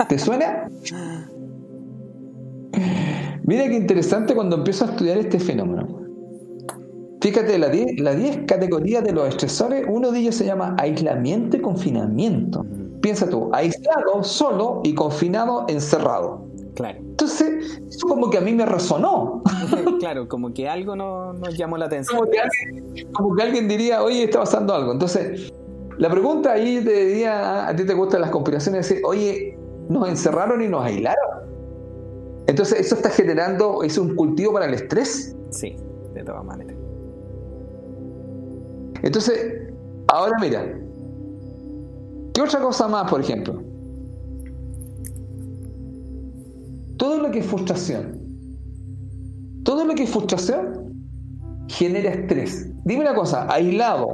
¿Te 0.09 0.18
suena? 0.18 0.70
Mira 3.44 3.68
qué 3.68 3.76
interesante 3.76 4.34
cuando 4.34 4.56
empiezo 4.56 4.84
a 4.84 4.88
estudiar 4.88 5.18
este 5.18 5.38
fenómeno. 5.38 5.86
Fíjate, 7.20 7.59
las 7.59 7.72
10 7.72 8.46
categorías 8.46 9.04
de 9.04 9.12
los 9.12 9.28
estresores, 9.28 9.84
uno 9.88 10.11
de 10.12 10.20
ellos 10.20 10.34
se 10.34 10.46
llama 10.46 10.76
aislamiento 10.78 11.56
y 11.56 11.61
confinamiento. 11.61 12.64
Piensa 13.00 13.28
tú, 13.28 13.50
aislado, 13.52 14.22
solo 14.22 14.80
y 14.84 14.94
confinado, 14.94 15.66
encerrado. 15.68 16.47
Claro. 16.79 16.99
Entonces, 17.01 17.81
eso 17.89 18.07
como 18.07 18.31
que 18.31 18.39
a 18.39 18.41
mí 18.41 18.55
me 18.55 18.64
resonó. 18.64 19.43
claro, 19.99 20.29
como 20.29 20.55
que 20.55 20.68
algo 20.68 20.95
no, 20.95 21.33
nos 21.33 21.57
llamó 21.59 21.76
la 21.76 21.87
atención. 21.87 22.16
Como 22.16 23.35
que, 23.35 23.43
alguien, 23.43 23.66
diría, 23.66 24.01
oye, 24.01 24.22
está 24.22 24.39
pasando 24.39 24.72
algo. 24.72 24.93
Entonces, 24.93 25.53
la 25.99 26.09
pregunta 26.09 26.53
ahí 26.53 26.81
te 26.85 27.07
diría, 27.07 27.66
a 27.66 27.74
ti 27.74 27.85
te 27.85 27.95
gustan 27.95 28.20
las 28.20 28.31
conspiraciones, 28.31 28.89
decir, 28.89 29.03
oye, 29.05 29.59
nos 29.89 30.09
encerraron 30.09 30.62
y 30.62 30.68
nos 30.68 30.85
aislaron. 30.85 31.49
Entonces, 32.47 32.79
eso 32.79 32.95
está 32.95 33.11
generando, 33.11 33.83
es 33.83 33.99
un 33.99 34.14
cultivo 34.14 34.53
para 34.53 34.66
el 34.66 34.74
estrés. 34.74 35.35
Sí, 35.51 35.74
de 36.14 36.22
todas 36.22 36.45
maneras. 36.45 36.76
Entonces, 39.03 39.68
ahora 40.07 40.37
mira, 40.41 40.79
¿qué 42.33 42.41
otra 42.41 42.61
cosa 42.61 42.87
más, 42.87 43.11
por 43.11 43.20
ejemplo? 43.20 43.67
Todo 46.99 47.22
lo 47.22 47.30
que 47.30 47.38
es 47.38 47.46
frustración, 47.46 48.18
todo 49.64 49.84
lo 49.84 49.94
que 49.94 50.03
es 50.03 50.11
frustración 50.11 50.92
genera 51.68 52.11
estrés. 52.11 52.70
Dime 52.84 53.03
una 53.03 53.14
cosa, 53.14 53.46
aislado, 53.53 54.09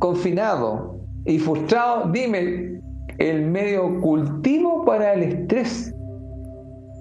confinado 0.00 0.98
y 1.24 1.38
frustrado, 1.38 2.10
dime 2.10 2.80
el 3.18 3.46
medio 3.46 4.00
cultivo 4.00 4.84
para 4.84 5.14
el 5.14 5.22
estrés. 5.22 5.94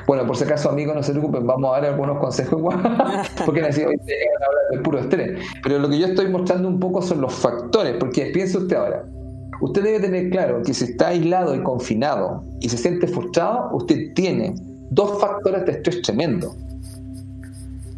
Bueno, 0.05 0.27
por 0.27 0.35
si 0.35 0.43
acaso, 0.43 0.69
amigos, 0.69 0.95
no 0.95 1.01
se 1.01 1.13
preocupen, 1.13 1.47
vamos 1.47 1.71
a 1.71 1.81
dar 1.81 1.91
algunos 1.91 2.19
consejos 2.19 2.59
igual, 2.59 2.81
porque 3.45 3.61
hoy 3.61 3.69
hablar 3.69 3.99
del 4.71 4.81
puro 4.81 4.99
estrés. 4.99 5.39
Pero 5.63 5.79
lo 5.79 5.89
que 5.89 5.97
yo 5.97 6.07
estoy 6.07 6.29
mostrando 6.29 6.67
un 6.67 6.79
poco 6.79 7.01
son 7.01 7.21
los 7.21 7.33
factores, 7.33 7.95
porque 7.99 8.25
piensa 8.27 8.59
usted 8.59 8.75
ahora, 8.75 9.05
usted 9.61 9.83
debe 9.83 9.99
tener 9.99 10.29
claro 10.29 10.61
que 10.63 10.73
si 10.73 10.85
está 10.85 11.07
aislado 11.07 11.55
y 11.55 11.63
confinado 11.63 12.43
y 12.59 12.69
se 12.69 12.77
siente 12.77 13.07
frustrado, 13.07 13.69
usted 13.73 14.13
tiene 14.13 14.53
dos 14.91 15.19
factores 15.19 15.65
de 15.65 15.71
estrés 15.73 16.01
tremendo. 16.03 16.55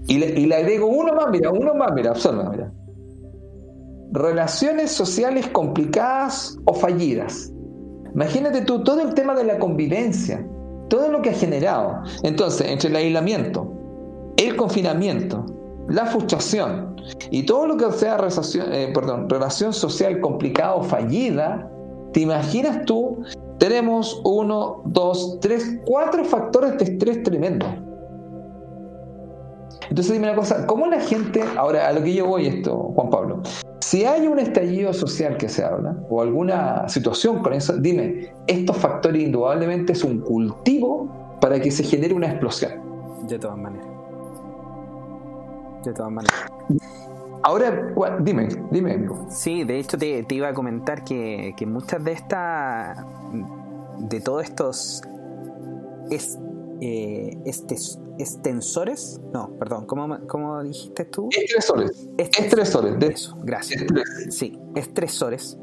Y 0.08 0.18
le, 0.18 0.39
y 0.39 0.52
agrego 0.52 0.88
uno 0.88 1.14
más, 1.14 1.28
mira, 1.30 1.52
uno 1.52 1.76
más, 1.76 1.91
mira, 1.94 2.12
observa, 2.12 2.50
mira. 2.50 2.72
Relaciones 4.12 4.91
sociales 4.91 5.48
complicadas 5.48 6.58
o 6.66 6.74
fallidas. 6.74 7.52
Imagínate 8.14 8.62
tú 8.62 8.84
todo 8.84 9.02
el 9.02 9.14
tema 9.14 9.36
de 9.36 9.44
la 9.44 9.60
convivencia 9.60 10.46
todo 10.94 11.10
lo 11.10 11.24
que 11.24 11.32
ha 11.32 11.34
generado. 11.34 12.04
Entonces, 12.22 12.68
entre 12.70 12.89
el 12.89 12.96
aislamiento, 12.96 13.68
el 14.38 14.56
confinamiento, 14.56 15.44
la 15.89 16.06
frustración 16.06 16.96
y 17.32 17.48
todo 17.48 17.66
lo 17.66 17.78
que 17.78 17.91
sea 17.91 18.18
relación, 18.18 18.72
eh, 18.72 18.91
perdón, 18.94 19.28
relación 19.28 19.74
social 19.74 20.20
complicada 20.22 20.76
o 20.76 20.84
fallida, 20.84 21.68
¿te 22.14 22.20
imaginas 22.20 22.86
tú? 22.86 23.24
Tenemos 23.64 24.22
uno, 24.26 24.82
dos, 24.84 25.39
tres, 25.39 25.80
cuatro 25.86 26.26
factores 26.26 26.78
de 26.78 26.84
estrés 26.84 27.24
tremendo. 27.24 27.66
Entonces 29.89 30.11
dime 30.11 30.28
una 30.28 30.36
cosa, 30.36 30.68
¿cómo 30.68 30.86
la 30.88 30.99
gente, 30.99 31.41
ahora 31.55 31.88
a 31.88 31.93
lo 31.93 32.03
que 32.03 32.14
yo 32.14 32.28
voy 32.28 32.47
esto, 32.47 32.76
Juan 32.93 33.09
Pablo, 33.09 33.41
si 33.80 34.03
hay 34.03 34.28
un 34.28 34.38
estallido 34.39 34.91
social 34.91 35.38
que 35.38 35.47
se 35.47 35.64
habla, 35.64 35.95
o 36.09 36.22
alguna 36.22 36.89
situación 36.89 37.41
con 37.41 37.53
eso, 37.53 37.78
dime, 37.78 38.34
estos 38.47 38.76
factores 38.76 39.24
indudablemente 39.24 39.93
es 39.93 40.03
un 40.03 40.20
cultivo 40.20 41.38
para 41.39 41.61
que 41.61 41.72
se 41.72 41.86
genere 41.86 42.14
una 42.14 42.32
explosión. 42.32 42.74
De 43.30 43.39
todas 43.39 43.57
maneras. 43.57 43.88
De 45.86 45.93
todas 45.93 46.11
maneras. 46.11 46.51
Ahora, 47.43 47.93
dime, 48.20 48.49
dime, 48.72 48.93
amigo. 48.95 49.26
Sí, 49.30 49.64
de 49.64 49.80
hecho 49.80 49.97
te, 49.97 50.26
iba 50.32 50.49
a 50.49 50.53
comentar 50.53 51.05
que, 51.05 51.53
que 51.55 51.66
muchas 51.66 52.03
de 52.03 52.11
estas, 52.11 53.05
de 54.00 54.22
todos 54.22 54.44
estos 54.44 55.02
es, 56.10 56.38
eh, 56.82 57.38
extensores, 58.18 59.20
no, 59.34 59.58
perdón, 59.58 59.86
¿cómo, 59.86 60.18
¿cómo, 60.28 60.64
dijiste 60.64 61.06
tú? 61.06 61.30
Estresores. 61.32 62.10
Estresores. 62.18 63.00
De... 63.00 63.08
Eso, 63.08 63.38
gracias. 63.44 63.84
Sí, 64.30 64.60
estresores 64.76 65.58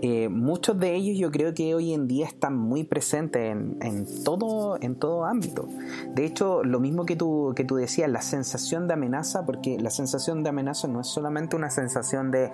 eh, 0.00 0.28
muchos 0.28 0.78
de 0.78 0.94
ellos 0.94 1.18
yo 1.18 1.30
creo 1.30 1.54
que 1.54 1.74
hoy 1.74 1.92
en 1.92 2.06
día 2.06 2.26
están 2.26 2.56
muy 2.56 2.84
presentes 2.84 3.50
en, 3.50 4.06
todo, 4.24 4.78
en 4.80 4.94
todo 4.94 5.24
ámbito. 5.24 5.68
De 6.14 6.24
hecho, 6.24 6.62
lo 6.62 6.78
mismo 6.78 7.04
que 7.04 7.16
tú, 7.16 7.52
que 7.56 7.64
tú 7.64 7.76
decías, 7.76 8.08
la 8.08 8.22
sensación 8.22 8.86
de 8.86 8.94
amenaza, 8.94 9.44
porque 9.44 9.78
la 9.78 9.90
sensación 9.90 10.42
de 10.42 10.50
amenaza 10.50 10.86
no 10.86 11.00
es 11.00 11.08
solamente 11.08 11.56
una 11.56 11.70
sensación 11.70 12.30
de, 12.30 12.50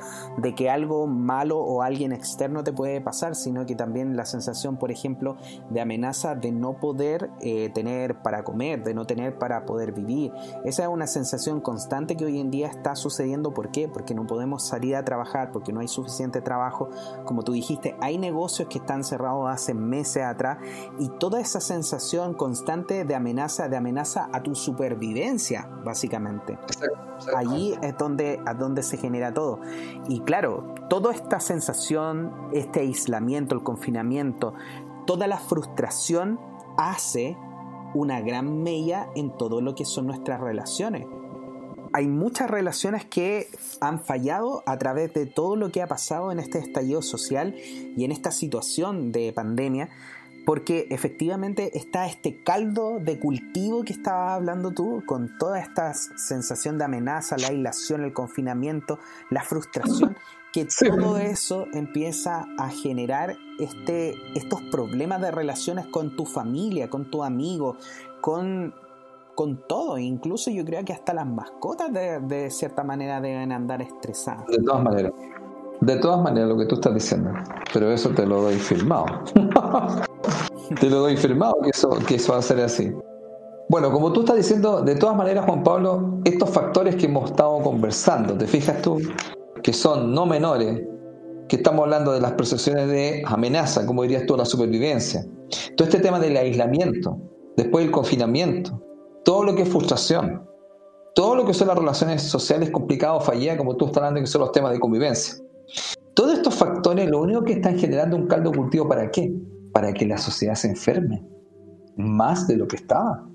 que 0.56 0.70
algo 0.70 1.06
malo 1.06 1.58
o 1.58 1.82
alguien 1.82 2.12
externo 2.12 2.64
te 2.64 2.72
puede 2.72 3.00
pasar, 3.00 3.34
sino 3.34 3.66
que 3.66 3.74
también 3.74 4.16
la 4.16 4.24
sensación, 4.24 4.76
por 4.76 4.90
ejemplo, 4.90 5.36
de 5.70 5.80
amenaza 5.80 6.34
de 6.34 6.52
no 6.52 6.78
poder 6.78 7.30
eh, 7.40 7.70
tener 7.74 8.22
para 8.22 8.44
comer, 8.44 8.84
de 8.84 8.94
no 8.94 9.04
tener 9.04 9.38
para 9.38 9.66
poder 9.66 9.92
vivir. 9.92 10.32
Esa 10.64 10.84
es 10.84 10.88
una 10.88 11.06
sensación 11.06 11.60
constante 11.60 12.16
que 12.16 12.24
hoy 12.24 12.38
en 12.38 12.50
día 12.50 12.68
está 12.68 12.94
sucediendo. 12.94 13.52
¿Por 13.52 13.70
qué? 13.70 13.88
Porque 13.88 14.14
no 14.14 14.26
podemos 14.26 14.66
salir 14.66 14.96
a 14.96 15.04
trabajar, 15.04 15.50
porque 15.52 15.72
no 15.72 15.80
hay 15.80 15.88
suficiente 15.88 16.40
trabajo 16.40 16.88
tú 17.42 17.52
dijiste, 17.52 17.96
hay 18.00 18.18
negocios 18.18 18.68
que 18.68 18.78
están 18.78 19.04
cerrados 19.04 19.48
hace 19.50 19.74
meses 19.74 20.22
atrás 20.24 20.58
y 20.98 21.08
toda 21.08 21.40
esa 21.40 21.60
sensación 21.60 22.34
constante 22.34 23.04
de 23.04 23.14
amenaza, 23.14 23.68
de 23.68 23.76
amenaza 23.76 24.28
a 24.32 24.42
tu 24.42 24.54
supervivencia, 24.54 25.68
básicamente. 25.84 26.58
Allí 27.36 27.74
es 27.82 27.96
donde, 27.96 28.40
a 28.46 28.54
donde 28.54 28.82
se 28.82 28.96
genera 28.96 29.32
todo. 29.32 29.60
Y 30.08 30.20
claro, 30.20 30.74
toda 30.88 31.12
esta 31.12 31.40
sensación, 31.40 32.32
este 32.52 32.80
aislamiento, 32.80 33.54
el 33.54 33.62
confinamiento, 33.62 34.54
toda 35.06 35.26
la 35.26 35.38
frustración 35.38 36.38
hace 36.76 37.36
una 37.94 38.20
gran 38.20 38.62
mella 38.62 39.08
en 39.14 39.36
todo 39.36 39.60
lo 39.60 39.74
que 39.74 39.84
son 39.84 40.06
nuestras 40.06 40.40
relaciones 40.40 41.06
hay 41.94 42.08
muchas 42.08 42.50
relaciones 42.50 43.04
que 43.04 43.46
han 43.80 44.04
fallado 44.04 44.64
a 44.66 44.76
través 44.78 45.14
de 45.14 45.26
todo 45.26 45.54
lo 45.54 45.70
que 45.70 45.80
ha 45.80 45.86
pasado 45.86 46.32
en 46.32 46.40
este 46.40 46.58
estallido 46.58 47.02
social 47.02 47.54
y 47.54 48.04
en 48.04 48.10
esta 48.10 48.32
situación 48.32 49.12
de 49.12 49.32
pandemia, 49.32 49.90
porque 50.44 50.88
efectivamente 50.90 51.78
está 51.78 52.08
este 52.08 52.42
caldo 52.42 52.98
de 52.98 53.20
cultivo 53.20 53.84
que 53.84 53.92
estabas 53.92 54.32
hablando 54.32 54.72
tú, 54.72 55.04
con 55.06 55.38
toda 55.38 55.60
esta 55.60 55.94
sensación 55.94 56.78
de 56.78 56.84
amenaza, 56.84 57.36
la 57.38 57.46
aislación, 57.46 58.02
el 58.02 58.12
confinamiento, 58.12 58.98
la 59.30 59.44
frustración, 59.44 60.16
que 60.52 60.66
todo 60.80 61.18
eso 61.18 61.68
empieza 61.74 62.48
a 62.58 62.70
generar 62.70 63.36
este, 63.60 64.16
estos 64.34 64.60
problemas 64.62 65.20
de 65.20 65.30
relaciones 65.30 65.86
con 65.86 66.16
tu 66.16 66.26
familia, 66.26 66.90
con 66.90 67.08
tu 67.08 67.22
amigo, 67.22 67.76
con 68.20 68.74
con 69.34 69.66
todo, 69.66 69.98
incluso 69.98 70.50
yo 70.50 70.64
creo 70.64 70.84
que 70.84 70.92
hasta 70.92 71.12
las 71.14 71.26
mascotas 71.26 71.92
de, 71.92 72.50
cierta 72.50 72.84
manera 72.84 73.20
deben 73.20 73.52
andar 73.52 73.82
estresadas. 73.82 74.46
De 74.46 74.58
todas 74.62 74.82
maneras, 74.82 75.12
de 75.80 75.96
todas 75.96 76.22
maneras 76.22 76.48
lo 76.48 76.56
que 76.58 76.66
tú 76.66 76.76
estás 76.76 76.94
diciendo, 76.94 77.30
pero 77.72 77.90
eso 77.90 78.10
te 78.10 78.26
lo 78.26 78.42
doy 78.42 78.56
firmado. 78.56 79.06
te 80.80 80.88
lo 80.88 81.00
doy 81.00 81.16
firmado 81.16 81.56
que 81.62 81.70
eso, 81.70 81.90
que 82.06 82.16
eso 82.16 82.32
va 82.32 82.38
a 82.38 82.42
ser 82.42 82.60
así. 82.60 82.92
Bueno, 83.68 83.90
como 83.90 84.12
tú 84.12 84.20
estás 84.20 84.36
diciendo, 84.36 84.82
de 84.82 84.94
todas 84.94 85.16
maneras, 85.16 85.46
Juan 85.46 85.62
Pablo, 85.62 86.20
estos 86.24 86.50
factores 86.50 86.96
que 86.96 87.06
hemos 87.06 87.30
estado 87.30 87.60
conversando, 87.60 88.36
¿te 88.36 88.46
fijas 88.46 88.82
tú? 88.82 88.98
Que 89.62 89.72
son 89.72 90.14
no 90.14 90.26
menores, 90.26 90.82
que 91.48 91.56
estamos 91.56 91.84
hablando 91.84 92.12
de 92.12 92.20
las 92.20 92.32
percepciones 92.32 92.88
de 92.88 93.22
amenaza, 93.26 93.86
como 93.86 94.02
dirías 94.02 94.26
tú, 94.26 94.36
la 94.36 94.44
supervivencia. 94.44 95.24
Todo 95.76 95.88
este 95.88 96.00
tema 96.00 96.20
del 96.20 96.36
aislamiento, 96.36 97.18
después 97.56 97.84
del 97.84 97.92
confinamiento, 97.92 98.80
todo 99.24 99.44
lo 99.44 99.54
que 99.54 99.62
es 99.62 99.68
frustración, 99.68 100.44
todo 101.14 101.36
lo 101.36 101.44
que 101.44 101.54
son 101.54 101.68
las 101.68 101.78
relaciones 101.78 102.22
sociales 102.22 102.70
complicadas 102.70 103.18
o 103.18 103.20
fallidas, 103.20 103.56
como 103.56 103.76
tú 103.76 103.86
estás 103.86 103.98
hablando, 103.98 104.20
que 104.20 104.26
son 104.26 104.42
los 104.42 104.52
temas 104.52 104.72
de 104.72 104.80
convivencia. 104.80 105.36
Todos 106.14 106.34
estos 106.34 106.54
factores 106.54 107.08
lo 107.08 107.20
único 107.20 107.44
que 107.44 107.54
están 107.54 107.78
generando 107.78 108.16
un 108.16 108.26
caldo 108.26 108.52
cultivo 108.52 108.88
para 108.88 109.10
qué? 109.10 109.32
Para 109.72 109.92
que 109.92 110.06
la 110.06 110.18
sociedad 110.18 110.54
se 110.54 110.68
enferme 110.68 111.24
más 111.96 112.46
de 112.46 112.56
lo 112.56 112.66
que 112.68 112.76
estaba. 112.76 113.26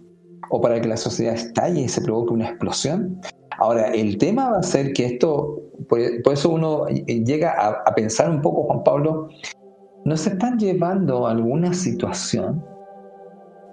O 0.52 0.62
para 0.62 0.80
que 0.82 0.88
la 0.88 0.98
sociedad 0.98 1.36
estalle 1.36 1.82
y 1.82 1.90
se 1.90 2.02
provoque 2.02 2.34
una 2.34 2.50
explosión. 2.50 3.20
Ahora, 3.60 3.88
el 3.90 4.18
tema 4.18 4.52
va 4.52 4.60
a 4.60 4.64
ser 4.64 4.94
que 4.94 5.06
esto, 5.06 5.62
por, 5.88 6.00
eso 6.00 6.50
uno 6.50 6.88
llega 6.88 7.52
a, 7.86 7.94
pensar 7.94 8.30
un 8.30 8.42
poco, 8.42 8.64
Juan 8.64 8.84
Pablo, 8.84 9.30
¿nos 10.06 10.26
están 10.26 10.58
llevando 10.58 11.28
alguna 11.28 11.74
situación? 11.74 12.66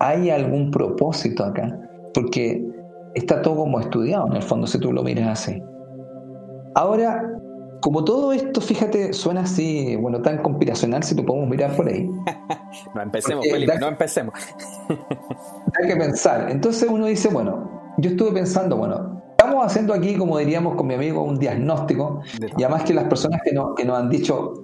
¿Hay 0.01 0.29
algún 0.29 0.71
propósito 0.71 1.45
acá? 1.45 1.86
Porque 2.17 2.67
está 3.15 3.43
todo 3.43 3.57
como 3.57 3.79
estudiado 3.79 4.27
en 4.29 4.37
el 4.37 4.43
fondo, 4.43 4.67
si 4.67 4.79
tú 4.79 4.91
lo 4.91 5.03
miras 5.03 5.39
así. 5.39 5.63
Ahora, 6.75 7.23
como 7.83 8.05
todo 8.05 8.33
esto, 8.33 8.63
fíjate, 8.63 9.13
suena 9.13 9.43
así, 9.43 9.97
bueno, 9.97 10.23
tan 10.23 10.39
conspiracional 10.39 11.03
si 11.03 11.15
lo 11.15 11.27
podemos 11.27 11.51
mirar 11.51 11.77
por 11.77 11.87
ahí. 11.89 12.09
no 12.95 13.03
empecemos, 13.03 13.47
Felipe, 13.47 13.79
no 13.79 13.89
empecemos. 13.89 14.35
hay 14.89 15.89
que 15.89 15.97
pensar. 15.97 16.51
Entonces 16.51 16.89
uno 16.91 17.05
dice, 17.05 17.29
bueno, 17.29 17.71
yo 17.99 18.11
estuve 18.11 18.33
pensando, 18.33 18.79
bueno, 18.79 19.23
estamos 19.33 19.67
haciendo 19.67 19.93
aquí, 19.93 20.17
como 20.17 20.39
diríamos 20.39 20.75
con 20.75 20.87
mi 20.87 20.95
amigo, 20.95 21.23
un 21.23 21.39
diagnóstico, 21.39 22.23
y 22.57 22.63
además 22.63 22.85
que 22.85 22.95
las 22.95 23.05
personas 23.05 23.43
que, 23.45 23.53
no, 23.53 23.75
que 23.75 23.85
nos 23.85 23.99
han 23.99 24.09
dicho, 24.09 24.55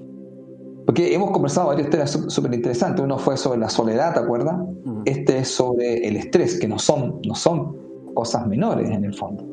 porque 0.87 1.15
hemos 1.15 1.31
conversado 1.31 1.69
varios 1.69 1.91
temas 1.91 2.11
súper 2.11 2.55
interesantes, 2.55 3.05
uno 3.05 3.19
fue 3.19 3.37
sobre 3.37 3.61
la 3.61 3.69
soledad, 3.69 4.15
¿te 4.15 4.21
acuerdas? 4.21 4.57
Este 5.05 5.39
es 5.39 5.49
sobre 5.49 6.07
el 6.07 6.17
estrés, 6.17 6.59
que 6.59 6.67
no 6.67 6.79
son, 6.79 7.21
no 7.27 7.35
son 7.35 7.77
cosas 8.15 8.47
menores 8.47 8.91
en 8.91 9.05
el 9.05 9.15
fondo. 9.15 9.45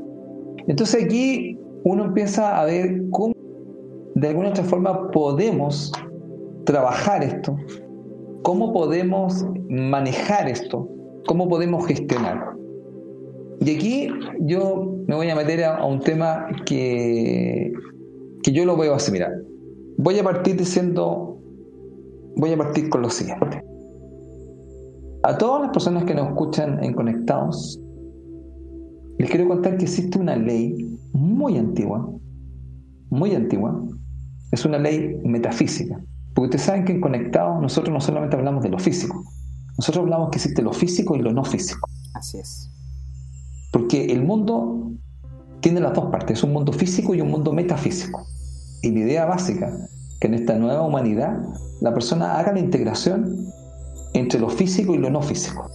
Entonces 0.67 1.03
aquí 1.03 1.57
uno 1.83 2.05
empieza 2.05 2.59
a 2.59 2.65
ver 2.65 3.03
cómo 3.11 3.33
de 4.15 4.27
alguna 4.27 4.49
otra 4.49 4.63
forma 4.63 5.11
podemos 5.11 5.91
trabajar 6.65 7.23
esto, 7.23 7.55
cómo 8.41 8.73
podemos 8.73 9.45
manejar 9.69 10.49
esto, 10.49 10.89
cómo 11.27 11.47
podemos 11.47 11.85
gestionar. 11.85 12.53
Y 13.61 13.75
aquí 13.75 14.09
yo 14.41 14.95
me 15.07 15.15
voy 15.15 15.29
a 15.29 15.35
meter 15.35 15.63
a, 15.63 15.85
un 15.85 15.99
tema 15.99 16.47
que, 16.65 17.71
que 18.41 18.51
yo 18.51 18.65
lo 18.65 18.77
veo 18.77 18.95
así, 18.95 19.11
mira, 19.11 19.31
voy 19.99 20.17
a 20.17 20.23
partir 20.23 20.55
diciendo, 20.55 21.37
voy 22.37 22.53
a 22.53 22.57
partir 22.57 22.89
con 22.89 23.01
lo 23.01 23.09
siguiente. 23.09 23.61
A 25.23 25.37
todas 25.37 25.61
las 25.61 25.71
personas 25.71 26.05
que 26.05 26.15
nos 26.15 26.29
escuchan 26.29 26.81
en 26.81 26.93
Conectados, 26.93 27.77
les 29.17 29.29
quiero 29.29 29.49
contar 29.49 29.77
que 29.77 29.83
existe 29.83 30.17
una 30.17 30.37
ley 30.37 30.97
muy 31.11 31.57
antigua, 31.57 32.09
muy 33.09 33.35
antigua, 33.35 33.77
es 34.51 34.63
una 34.63 34.77
ley 34.77 35.19
metafísica. 35.25 36.01
Porque 36.33 36.45
ustedes 36.45 36.61
saben 36.61 36.85
que 36.85 36.93
en 36.93 37.01
Conectados 37.01 37.61
nosotros 37.61 37.93
no 37.93 37.99
solamente 37.99 38.37
hablamos 38.37 38.63
de 38.63 38.69
lo 38.69 38.79
físico, 38.79 39.21
nosotros 39.77 40.03
hablamos 40.03 40.29
que 40.29 40.37
existe 40.37 40.61
lo 40.61 40.71
físico 40.71 41.17
y 41.17 41.19
lo 41.19 41.33
no 41.33 41.43
físico. 41.43 41.89
Así 42.13 42.37
es. 42.39 42.71
Porque 43.73 44.05
el 44.05 44.23
mundo 44.23 44.93
tiene 45.59 45.81
las 45.81 45.93
dos 45.93 46.05
partes, 46.05 46.37
es 46.37 46.43
un 46.45 46.53
mundo 46.53 46.71
físico 46.71 47.13
y 47.13 47.19
un 47.19 47.29
mundo 47.29 47.51
metafísico. 47.51 48.25
Y 48.81 48.91
la 48.91 48.99
idea 48.99 49.25
básica, 49.25 49.71
que 50.19 50.27
en 50.27 50.33
esta 50.35 50.55
nueva 50.55 50.81
humanidad 50.81 51.39
la 51.81 51.93
persona 51.93 52.37
haga 52.37 52.53
la 52.53 52.59
integración 52.59 53.47
entre 54.13 54.39
lo 54.39 54.49
físico 54.49 54.93
y 54.93 54.97
lo 54.97 55.09
no 55.09 55.21
físico. 55.21 55.69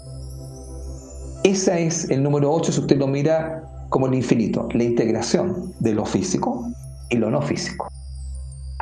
Ese 1.45 1.87
es 1.87 2.11
el 2.11 2.23
número 2.23 2.53
8 2.53 2.73
si 2.73 2.81
usted 2.81 2.99
lo 2.99 3.07
mira 3.07 3.87
como 3.91 4.07
el 4.07 4.15
infinito, 4.15 4.69
la 4.73 4.85
integración 4.85 5.73
de 5.81 5.95
lo 5.95 6.05
físico 6.05 6.67
y 7.11 7.17
lo 7.17 7.31
no 7.31 7.43
físico. 7.43 7.89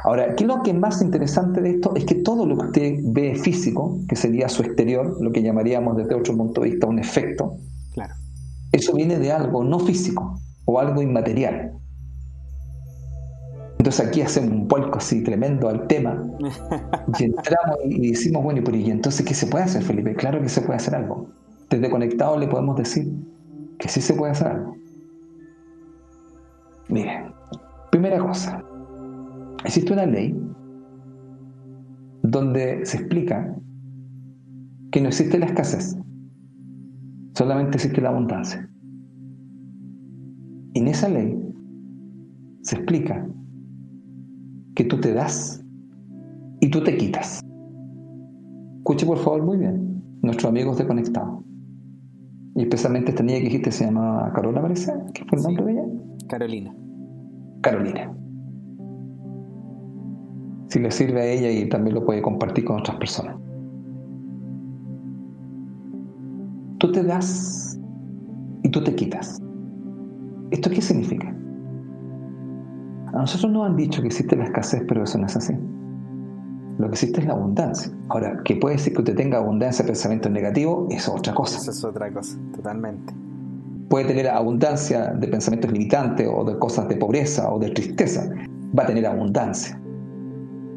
Ahora, 0.04 0.34
¿qué 0.34 0.44
es 0.44 0.48
lo 0.48 0.62
que 0.62 0.70
es 0.70 0.76
más 0.76 1.00
interesante 1.00 1.60
de 1.60 1.70
esto? 1.70 1.92
Es 1.94 2.04
que 2.04 2.16
todo 2.16 2.44
lo 2.44 2.56
que 2.56 2.66
usted 2.66 2.94
ve 3.04 3.36
físico, 3.36 3.98
que 4.08 4.16
sería 4.16 4.48
su 4.48 4.62
exterior, 4.62 5.16
lo 5.20 5.30
que 5.30 5.42
llamaríamos 5.42 5.96
desde 5.96 6.14
otro 6.14 6.36
punto 6.36 6.60
de 6.60 6.70
vista 6.70 6.86
un 6.88 6.98
efecto, 6.98 7.56
claro. 7.94 8.14
eso 8.72 8.94
viene 8.94 9.18
de 9.18 9.30
algo 9.30 9.62
no 9.62 9.78
físico 9.78 10.40
o 10.64 10.80
algo 10.80 11.02
inmaterial. 11.02 11.72
Entonces 13.82 14.06
aquí 14.06 14.20
hacemos 14.20 14.52
un 14.52 14.68
vuelco 14.68 14.98
así 14.98 15.24
tremendo 15.24 15.68
al 15.68 15.88
tema 15.88 16.24
y 17.18 17.24
entramos 17.24 17.78
y 17.84 18.10
decimos, 18.10 18.44
bueno, 18.44 18.62
¿y 18.72 18.90
entonces 18.92 19.26
qué 19.26 19.34
se 19.34 19.48
puede 19.48 19.64
hacer, 19.64 19.82
Felipe? 19.82 20.14
Claro 20.14 20.40
que 20.40 20.48
se 20.48 20.60
puede 20.60 20.76
hacer 20.76 20.94
algo. 20.94 21.32
Desde 21.68 21.90
conectado 21.90 22.38
le 22.38 22.46
podemos 22.46 22.76
decir 22.76 23.12
que 23.80 23.88
sí 23.88 24.00
se 24.00 24.14
puede 24.14 24.30
hacer 24.30 24.46
algo. 24.46 24.76
Miren, 26.90 27.32
primera 27.90 28.20
cosa, 28.20 28.62
existe 29.64 29.92
una 29.92 30.06
ley 30.06 30.32
donde 32.22 32.86
se 32.86 32.98
explica 32.98 33.52
que 34.92 35.00
no 35.00 35.08
existe 35.08 35.40
la 35.40 35.46
escasez, 35.46 35.96
solamente 37.34 37.78
existe 37.78 38.00
la 38.00 38.10
abundancia. 38.10 38.70
Y 40.72 40.78
en 40.78 40.86
esa 40.86 41.08
ley 41.08 41.36
se 42.60 42.76
explica 42.76 43.26
que 44.74 44.84
tú 44.84 45.00
te 45.00 45.12
das 45.12 45.64
y 46.60 46.70
tú 46.70 46.82
te 46.82 46.96
quitas. 46.96 47.40
Escuche 48.78 49.06
por 49.06 49.18
favor 49.18 49.42
muy 49.42 49.58
bien, 49.58 50.02
nuestros 50.22 50.50
amigos 50.50 50.78
de 50.78 50.86
Conectado. 50.86 51.42
Y 52.54 52.62
especialmente 52.62 53.10
esta 53.10 53.22
niña 53.22 53.38
que 53.38 53.44
dijiste 53.44 53.72
se 53.72 53.84
llama 53.84 54.30
Carola, 54.34 54.60
parece. 54.60 54.92
¿Qué 55.14 55.24
fue 55.24 55.38
el 55.38 55.44
nombre 55.44 55.64
de 55.64 55.72
ella? 55.72 55.84
Carolina. 56.28 56.74
Carolina 57.62 58.12
si 60.72 60.78
le 60.78 60.90
sirve 60.90 61.20
a 61.20 61.26
ella 61.26 61.50
y 61.50 61.68
también 61.68 61.94
lo 61.94 62.04
puede 62.06 62.22
compartir 62.22 62.64
con 62.64 62.80
otras 62.80 62.96
personas. 62.96 63.36
Tú 66.78 66.90
te 66.90 67.02
das 67.02 67.78
y 68.62 68.70
tú 68.70 68.82
te 68.82 68.94
quitas. 68.94 69.38
¿Esto 70.50 70.70
qué 70.70 70.80
significa? 70.80 71.36
A 73.12 73.18
nosotros 73.18 73.52
nos 73.52 73.66
han 73.66 73.76
dicho 73.76 74.00
que 74.00 74.08
existe 74.08 74.36
la 74.36 74.44
escasez, 74.44 74.82
pero 74.88 75.04
eso 75.04 75.18
no 75.18 75.26
es 75.26 75.36
así. 75.36 75.54
Lo 76.78 76.88
que 76.88 76.94
existe 76.94 77.20
es 77.20 77.26
la 77.26 77.34
abundancia. 77.34 77.92
Ahora, 78.08 78.40
que 78.44 78.56
puede 78.56 78.76
decir 78.76 78.94
que 78.94 79.00
usted 79.00 79.14
tenga 79.14 79.38
abundancia 79.38 79.84
de 79.84 79.88
pensamientos 79.88 80.32
negativos, 80.32 80.86
eso 80.90 81.12
es 81.12 81.20
otra 81.20 81.34
cosa. 81.34 81.58
Eso 81.58 81.70
es 81.70 81.84
otra 81.84 82.10
cosa, 82.10 82.38
totalmente. 82.56 83.12
Puede 83.90 84.06
tener 84.06 84.28
abundancia 84.28 85.12
de 85.12 85.28
pensamientos 85.28 85.70
limitantes 85.70 86.26
o 86.32 86.44
de 86.44 86.58
cosas 86.58 86.88
de 86.88 86.96
pobreza 86.96 87.52
o 87.52 87.58
de 87.58 87.70
tristeza. 87.70 88.30
Va 88.76 88.84
a 88.84 88.86
tener 88.86 89.06
abundancia. 89.06 89.78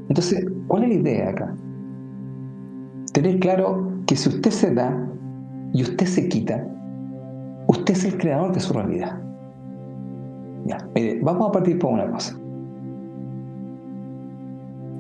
Entonces, 0.10 0.46
¿cuál 0.68 0.84
es 0.84 0.90
la 0.90 0.96
idea 0.96 1.30
acá? 1.30 1.56
Tener 3.14 3.40
claro 3.40 3.90
que 4.06 4.18
si 4.18 4.28
usted 4.28 4.52
se 4.52 4.74
da 4.74 5.08
y 5.74 5.84
usted 5.84 6.06
se 6.06 6.28
quita, 6.28 6.68
usted 7.68 7.94
es 7.94 8.04
el 8.04 8.18
creador 8.18 8.54
de 8.54 8.60
su 8.60 8.74
realidad. 8.74 9.22
Vamos 11.22 11.50
a 11.50 11.52
partir 11.52 11.80
por 11.80 11.94
una 11.94 12.10
cosa. 12.12 12.38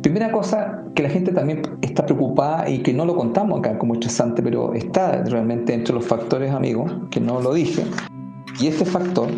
Primera 0.01 0.32
cosa 0.32 0.84
que 0.93 1.01
la 1.01 1.09
gente 1.09 1.32
también 1.32 1.63
está 1.82 2.05
preocupada 2.05 2.70
y 2.70 2.84
que 2.84 2.93
no 2.93 3.05
lo 3.05 3.16
contamos 3.16 3.59
acá 3.59 3.78
como 3.78 3.95
estresante, 3.95 4.43
pero 4.43 4.74
está 4.74 5.24
realmente 5.24 5.74
entre 5.74 5.95
los 5.95 6.05
factores, 6.05 6.51
amigos, 6.51 6.93
que 7.09 7.20
no 7.20 7.41
lo 7.41 7.53
dije. 7.53 7.84
Y 8.61 8.68
este 8.68 8.86
factor, 8.86 9.30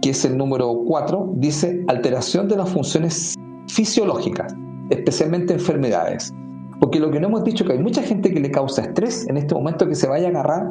que 0.00 0.10
es 0.10 0.24
el 0.24 0.36
número 0.38 0.72
4, 0.86 1.32
dice 1.34 1.84
alteración 1.88 2.48
de 2.48 2.56
las 2.56 2.70
funciones 2.70 3.34
fisiológicas 3.66 4.54
especialmente 4.90 5.54
enfermedades. 5.54 6.32
Porque 6.80 7.00
lo 7.00 7.10
que 7.10 7.20
no 7.20 7.28
hemos 7.28 7.44
dicho 7.44 7.64
que 7.64 7.72
hay 7.72 7.78
mucha 7.78 8.02
gente 8.02 8.32
que 8.32 8.40
le 8.40 8.50
causa 8.50 8.82
estrés 8.82 9.26
en 9.28 9.36
este 9.36 9.54
momento 9.54 9.88
que 9.88 9.94
se 9.94 10.08
vaya 10.08 10.26
a 10.26 10.30
agarrar 10.30 10.70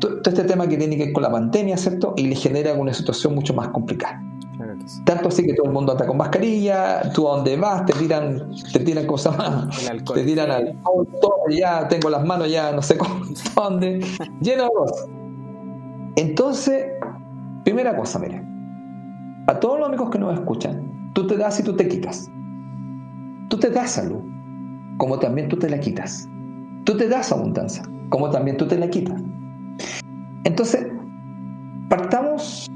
todo 0.00 0.20
este 0.24 0.44
tema 0.44 0.66
que 0.66 0.76
tiene 0.76 0.96
que 0.96 1.04
ver 1.04 1.12
con 1.12 1.22
la 1.22 1.30
pandemia, 1.30 1.76
¿cierto? 1.76 2.14
Y 2.16 2.26
le 2.26 2.34
genera 2.34 2.74
una 2.74 2.92
situación 2.92 3.34
mucho 3.34 3.54
más 3.54 3.68
complicada. 3.68 4.22
Tanto 5.04 5.28
así 5.28 5.44
que 5.44 5.54
todo 5.54 5.66
el 5.66 5.72
mundo 5.72 5.92
anda 5.92 6.06
con 6.06 6.16
mascarilla, 6.16 7.10
tú 7.12 7.28
a 7.28 7.36
donde 7.36 7.56
vas, 7.56 7.84
te 7.86 7.92
tiran, 7.94 8.52
te 8.72 8.80
tiran 8.80 9.06
cosas 9.06 9.36
más, 9.36 9.90
te 10.14 10.24
tiran 10.24 10.50
alcohol, 10.50 11.08
todo, 11.20 11.48
ya 11.50 11.88
tengo 11.88 12.10
las 12.10 12.24
manos 12.24 12.50
ya 12.50 12.72
no 12.72 12.82
sé 12.82 12.96
dónde, 13.56 14.04
lleno 14.40 14.64
de 14.64 14.70
cosas. 14.70 15.08
Entonces, 16.16 16.86
primera 17.64 17.96
cosa, 17.96 18.18
mire, 18.18 18.44
a 19.46 19.58
todos 19.58 19.78
los 19.78 19.88
amigos 19.88 20.10
que 20.10 20.18
nos 20.18 20.34
escuchan, 20.34 21.10
tú 21.14 21.26
te 21.26 21.36
das 21.36 21.58
y 21.60 21.62
tú 21.62 21.74
te 21.74 21.88
quitas. 21.88 22.30
Tú 23.48 23.58
te 23.58 23.70
das 23.70 23.92
salud, 23.92 24.20
como 24.98 25.18
también 25.18 25.48
tú 25.48 25.58
te 25.58 25.68
la 25.68 25.78
quitas. 25.80 26.28
Tú 26.84 26.96
te 26.96 27.08
das 27.08 27.32
abundancia, 27.32 27.82
como 28.10 28.30
también 28.30 28.56
tú 28.56 28.66
te 28.66 28.78
la 28.78 28.88
quitas. 28.88 29.20
Entonces, 30.44 30.86
partamos, 31.88 32.70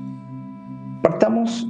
partamos 1.03 1.69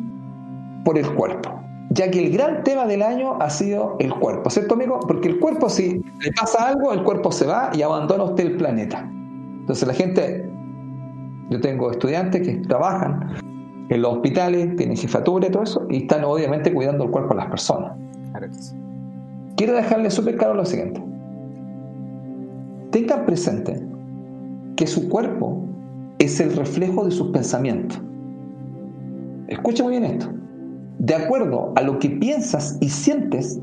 por 0.84 0.98
el 0.98 1.08
cuerpo, 1.14 1.60
ya 1.90 2.10
que 2.10 2.26
el 2.26 2.32
gran 2.32 2.62
tema 2.62 2.86
del 2.86 3.02
año 3.02 3.36
ha 3.40 3.50
sido 3.50 3.96
el 3.98 4.12
cuerpo, 4.14 4.50
¿cierto 4.50 4.74
amigo? 4.74 5.00
Porque 5.00 5.28
el 5.28 5.38
cuerpo 5.38 5.68
si 5.68 5.94
le 6.20 6.32
pasa 6.38 6.68
algo, 6.68 6.92
el 6.92 7.02
cuerpo 7.02 7.32
se 7.32 7.46
va 7.46 7.70
y 7.74 7.82
abandona 7.82 8.24
usted 8.24 8.46
el 8.46 8.56
planeta. 8.56 9.08
Entonces 9.60 9.86
la 9.86 9.94
gente, 9.94 10.48
yo 11.50 11.60
tengo 11.60 11.90
estudiantes 11.90 12.46
que 12.46 12.56
trabajan 12.58 13.36
en 13.88 14.02
los 14.02 14.14
hospitales, 14.14 14.76
tienen 14.76 14.96
jefatura 14.96 15.48
y 15.48 15.50
todo 15.50 15.62
eso, 15.62 15.86
y 15.88 16.02
están 16.02 16.24
obviamente 16.24 16.72
cuidando 16.72 17.04
el 17.04 17.10
cuerpo 17.10 17.34
de 17.34 17.40
las 17.40 17.46
personas. 17.48 17.92
Quiero 19.56 19.74
dejarle 19.74 20.10
súper 20.10 20.36
claro 20.36 20.54
lo 20.54 20.64
siguiente. 20.64 21.02
Tengan 22.90 23.26
presente 23.26 23.82
que 24.78 24.86
su 24.86 25.08
cuerpo 25.08 25.60
es 26.20 26.38
el 26.38 26.54
reflejo 26.54 27.04
de 27.04 27.10
sus 27.10 27.32
pensamientos. 27.32 28.00
Escucha 29.48 29.82
muy 29.82 29.98
bien 29.98 30.04
esto. 30.04 30.30
De 31.00 31.16
acuerdo 31.16 31.72
a 31.74 31.82
lo 31.82 31.98
que 31.98 32.10
piensas 32.10 32.78
y 32.80 32.88
sientes, 32.88 33.60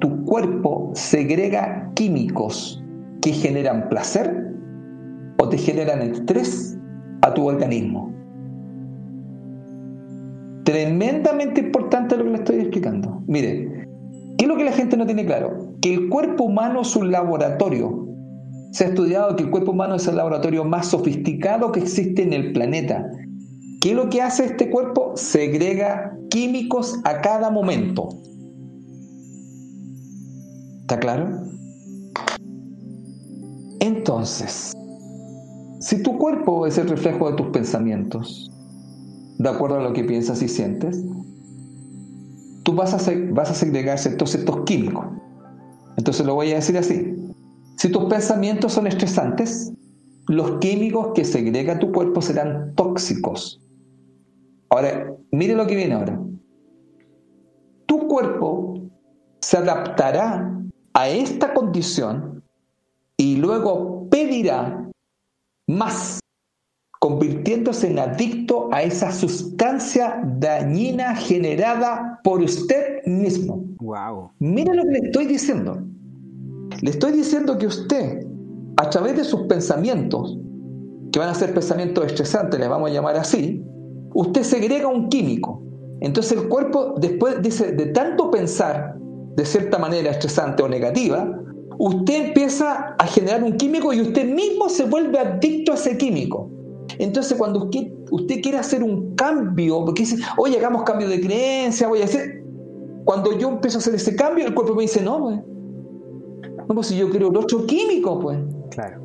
tu 0.00 0.24
cuerpo 0.24 0.90
segrega 0.94 1.88
químicos 1.94 2.82
que 3.22 3.32
generan 3.32 3.88
placer 3.88 4.52
o 5.38 5.48
te 5.48 5.56
generan 5.56 6.02
estrés 6.02 6.76
a 7.22 7.32
tu 7.32 7.46
organismo. 7.46 8.12
tremendamente 10.64 11.60
importante 11.60 12.16
lo 12.16 12.24
que 12.24 12.30
le 12.30 12.36
estoy 12.38 12.56
explicando. 12.56 13.22
Mire, 13.28 13.86
¿qué 14.36 14.44
es 14.44 14.48
lo 14.48 14.56
que 14.56 14.64
la 14.64 14.72
gente 14.72 14.96
no 14.96 15.06
tiene 15.06 15.24
claro? 15.24 15.76
Que 15.80 15.94
el 15.94 16.08
cuerpo 16.08 16.42
humano 16.44 16.80
es 16.80 16.96
un 16.96 17.12
laboratorio. 17.12 18.04
Se 18.72 18.84
ha 18.84 18.88
estudiado 18.88 19.36
que 19.36 19.44
el 19.44 19.50
cuerpo 19.50 19.72
humano 19.72 19.94
es 19.94 20.06
el 20.06 20.16
laboratorio 20.16 20.64
más 20.64 20.88
sofisticado 20.88 21.72
que 21.72 21.80
existe 21.80 22.22
en 22.22 22.32
el 22.32 22.52
planeta. 22.52 23.10
¿Qué 23.80 23.90
es 23.90 23.96
lo 23.96 24.10
que 24.10 24.22
hace 24.22 24.44
este 24.44 24.70
cuerpo? 24.70 25.12
Segrega 25.16 26.16
químicos 26.30 26.98
a 27.04 27.20
cada 27.20 27.50
momento. 27.50 28.08
¿Está 30.82 30.98
claro? 30.98 31.46
Entonces, 33.80 34.72
si 35.80 36.02
tu 36.02 36.18
cuerpo 36.18 36.66
es 36.66 36.78
el 36.78 36.88
reflejo 36.88 37.30
de 37.30 37.36
tus 37.36 37.48
pensamientos, 37.48 38.50
de 39.38 39.48
acuerdo 39.48 39.78
a 39.78 39.82
lo 39.82 39.92
que 39.92 40.04
piensas 40.04 40.42
y 40.42 40.48
sientes, 40.48 41.04
tú 42.62 42.74
vas 42.74 42.94
a, 42.94 43.12
vas 43.32 43.50
a 43.50 43.54
segregar 43.54 43.98
todos 44.16 44.34
estos 44.34 44.60
químicos. 44.64 45.06
Entonces 45.96 46.26
lo 46.26 46.34
voy 46.34 46.52
a 46.52 46.56
decir 46.56 46.76
así. 46.78 47.25
Si 47.76 47.90
tus 47.90 48.04
pensamientos 48.04 48.72
son 48.72 48.86
estresantes, 48.86 49.72
los 50.28 50.58
químicos 50.58 51.12
que 51.14 51.24
segrega 51.24 51.78
tu 51.78 51.92
cuerpo 51.92 52.22
serán 52.22 52.74
tóxicos. 52.74 53.60
Ahora, 54.70 55.14
mire 55.30 55.54
lo 55.54 55.66
que 55.66 55.76
viene 55.76 55.94
ahora. 55.94 56.18
Tu 57.86 58.08
cuerpo 58.08 58.80
se 59.40 59.58
adaptará 59.58 60.58
a 60.94 61.08
esta 61.08 61.52
condición 61.52 62.42
y 63.18 63.36
luego 63.36 64.08
pedirá 64.10 64.90
más, 65.68 66.20
convirtiéndose 66.98 67.90
en 67.90 67.98
adicto 67.98 68.68
a 68.72 68.82
esa 68.82 69.12
sustancia 69.12 70.22
dañina 70.38 71.14
generada 71.14 72.20
por 72.24 72.40
usted 72.42 73.04
mismo. 73.04 73.64
Wow. 73.78 74.30
Mire 74.38 74.74
lo 74.74 74.82
que 74.84 74.90
le 74.90 74.98
estoy 74.98 75.26
diciendo. 75.26 75.82
Le 76.82 76.90
estoy 76.90 77.12
diciendo 77.12 77.56
que 77.58 77.66
usted, 77.66 78.26
a 78.76 78.90
través 78.90 79.16
de 79.16 79.24
sus 79.24 79.42
pensamientos, 79.42 80.38
que 81.12 81.18
van 81.18 81.28
a 81.28 81.34
ser 81.34 81.54
pensamientos 81.54 82.04
estresantes, 82.06 82.60
les 82.60 82.68
vamos 82.68 82.90
a 82.90 82.92
llamar 82.92 83.16
así, 83.16 83.64
usted 84.14 84.42
segrega 84.42 84.88
un 84.88 85.08
químico. 85.08 85.62
Entonces 86.00 86.38
el 86.38 86.48
cuerpo, 86.48 86.94
después 86.98 87.40
dice, 87.42 87.72
de 87.72 87.86
tanto 87.86 88.30
pensar 88.30 88.96
de 89.36 89.44
cierta 89.44 89.78
manera 89.78 90.10
estresante 90.10 90.62
o 90.62 90.68
negativa, 90.68 91.40
usted 91.78 92.26
empieza 92.26 92.94
a 92.98 93.06
generar 93.06 93.42
un 93.42 93.56
químico 93.56 93.92
y 93.92 94.00
usted 94.00 94.26
mismo 94.26 94.68
se 94.68 94.84
vuelve 94.84 95.18
adicto 95.18 95.72
a 95.72 95.74
ese 95.76 95.96
químico. 95.96 96.50
Entonces 96.98 97.36
cuando 97.36 97.70
usted, 98.10 98.40
quiere 98.42 98.58
hacer 98.58 98.82
un 98.82 99.14
cambio, 99.14 99.84
porque 99.84 100.02
dice, 100.02 100.16
oye, 100.36 100.58
hagamos 100.58 100.82
cambio 100.82 101.08
de 101.08 101.20
creencia, 101.20 101.88
voy 101.88 102.02
a 102.02 102.04
hacer... 102.04 102.42
Cuando 103.04 103.38
yo 103.38 103.50
empiezo 103.50 103.78
a 103.78 103.80
hacer 103.80 103.94
ese 103.94 104.16
cambio, 104.16 104.46
el 104.46 104.54
cuerpo 104.54 104.74
me 104.74 104.82
dice, 104.82 105.00
no, 105.00 105.20
pues, 105.20 105.38
no, 106.68 106.74
pues 106.74 106.88
si 106.88 106.96
yo 106.96 107.10
quiero 107.10 107.28
el 107.28 107.36
otro 107.36 107.64
químico, 107.66 108.18
pues. 108.18 108.38
Claro. 108.70 109.00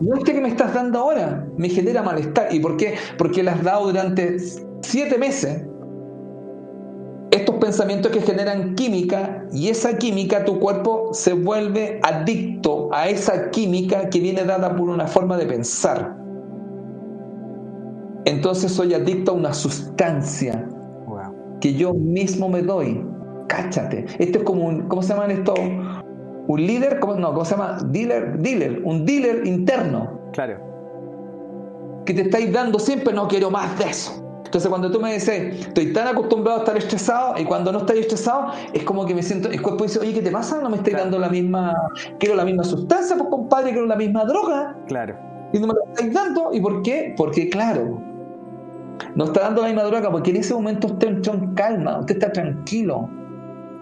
No 0.00 0.16
este 0.16 0.34
que 0.34 0.40
me 0.40 0.48
estás 0.48 0.74
dando 0.74 0.98
ahora 0.98 1.46
me 1.56 1.68
genera 1.68 2.02
malestar. 2.02 2.52
¿Y 2.54 2.60
por 2.60 2.76
qué? 2.76 2.94
Porque 3.16 3.42
le 3.42 3.50
has 3.50 3.62
dado 3.62 3.86
durante 3.86 4.38
siete 4.82 5.16
meses 5.16 5.64
estos 7.30 7.56
pensamientos 7.56 8.12
que 8.12 8.20
generan 8.20 8.74
química 8.74 9.46
y 9.52 9.68
esa 9.68 9.98
química 9.98 10.44
tu 10.44 10.58
cuerpo 10.58 11.10
se 11.12 11.32
vuelve 11.32 12.00
adicto 12.02 12.88
a 12.92 13.08
esa 13.08 13.50
química 13.50 14.08
que 14.10 14.20
viene 14.20 14.44
dada 14.44 14.74
por 14.74 14.88
una 14.88 15.06
forma 15.06 15.36
de 15.36 15.46
pensar. 15.46 16.16
Entonces 18.24 18.72
soy 18.72 18.94
adicto 18.94 19.32
a 19.32 19.34
una 19.34 19.52
sustancia 19.52 20.66
que 21.60 21.74
yo 21.74 21.94
mismo 21.94 22.48
me 22.48 22.62
doy. 22.62 23.04
Cáchate. 23.48 24.06
Esto 24.18 24.38
es 24.38 24.44
como 24.44 24.66
un, 24.66 24.88
¿cómo 24.88 25.02
se 25.02 25.14
llaman 25.14 25.30
esto? 25.30 25.54
Un 26.48 26.66
líder, 26.66 27.00
¿cómo, 27.00 27.14
no, 27.14 27.32
¿cómo 27.32 27.44
se 27.44 27.52
llama? 27.52 27.78
Dealer, 27.86 28.38
dealer, 28.38 28.80
un 28.84 29.04
dealer 29.04 29.46
interno. 29.46 30.20
Claro. 30.32 30.58
Que 32.04 32.14
te 32.14 32.22
estáis 32.22 32.52
dando 32.52 32.78
siempre, 32.78 33.12
no 33.12 33.26
quiero 33.26 33.50
más 33.50 33.78
de 33.78 33.86
eso. 33.86 34.22
Entonces 34.44 34.68
cuando 34.68 34.90
tú 34.92 35.00
me 35.00 35.12
dices, 35.12 35.66
estoy 35.66 35.92
tan 35.92 36.06
acostumbrado 36.06 36.58
a 36.58 36.60
estar 36.60 36.76
estresado 36.76 37.34
y 37.36 37.44
cuando 37.44 37.72
no 37.72 37.80
estoy 37.80 37.98
estresado, 37.98 38.52
es 38.72 38.84
como 38.84 39.04
que 39.04 39.14
me 39.14 39.22
siento, 39.22 39.50
el 39.50 39.60
cuerpo 39.60 39.84
dice, 39.84 39.98
oye, 39.98 40.14
¿qué 40.14 40.22
te 40.22 40.30
pasa? 40.30 40.60
No 40.62 40.70
me 40.70 40.76
estoy 40.76 40.92
dando 40.92 41.18
la 41.18 41.28
misma, 41.28 41.74
quiero 42.18 42.36
la 42.36 42.44
misma 42.44 42.62
sustancia, 42.62 43.16
pues 43.16 43.28
compadre, 43.28 43.72
quiero 43.72 43.86
la 43.86 43.96
misma 43.96 44.24
droga. 44.24 44.76
Claro. 44.86 45.16
Y 45.52 45.58
no 45.58 45.66
me 45.66 45.74
la 45.74 45.92
estáis 45.92 46.14
dando. 46.14 46.52
¿Y 46.52 46.60
por 46.60 46.80
qué? 46.82 47.12
Porque 47.16 47.50
claro, 47.50 48.00
no 49.14 49.24
está 49.24 49.40
dando 49.40 49.62
la 49.62 49.68
misma 49.68 49.84
droga 49.84 50.10
porque 50.10 50.30
en 50.30 50.36
ese 50.36 50.54
momento 50.54 50.86
usted 50.86 51.08
entró 51.08 51.34
en 51.34 51.54
calma, 51.54 51.98
usted 51.98 52.14
está 52.14 52.32
tranquilo. 52.32 53.10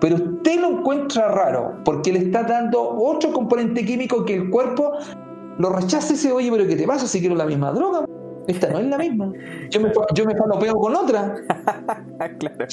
Pero 0.01 0.17
usted 0.17 0.61
lo 0.61 0.79
encuentra 0.79 1.29
raro 1.29 1.81
porque 1.85 2.13
le 2.13 2.21
está 2.21 2.43
dando 2.43 2.83
otro 2.83 3.33
componente 3.33 3.85
químico 3.85 4.25
que 4.25 4.35
el 4.35 4.51
cuerpo 4.51 4.93
lo 5.59 5.71
rechaza 5.71 6.13
y 6.13 6.17
dice, 6.17 6.33
oye, 6.33 6.51
pero 6.51 6.67
¿qué 6.67 6.77
te 6.77 6.87
pasa 6.87 7.07
si 7.07 7.21
quiero 7.21 7.35
la 7.35 7.47
misma 7.47 7.73
droga? 7.73 8.05
Esta 8.47 8.69
no 8.71 8.79
es 8.79 8.87
la 8.87 8.99
misma. 8.99 9.33
Yo 9.71 9.81
me, 9.81 9.93
yo 10.15 10.27
me 10.27 10.37
falopeo 10.37 10.75
con 10.75 10.95
otra. 10.97 11.35
claro. 12.39 12.67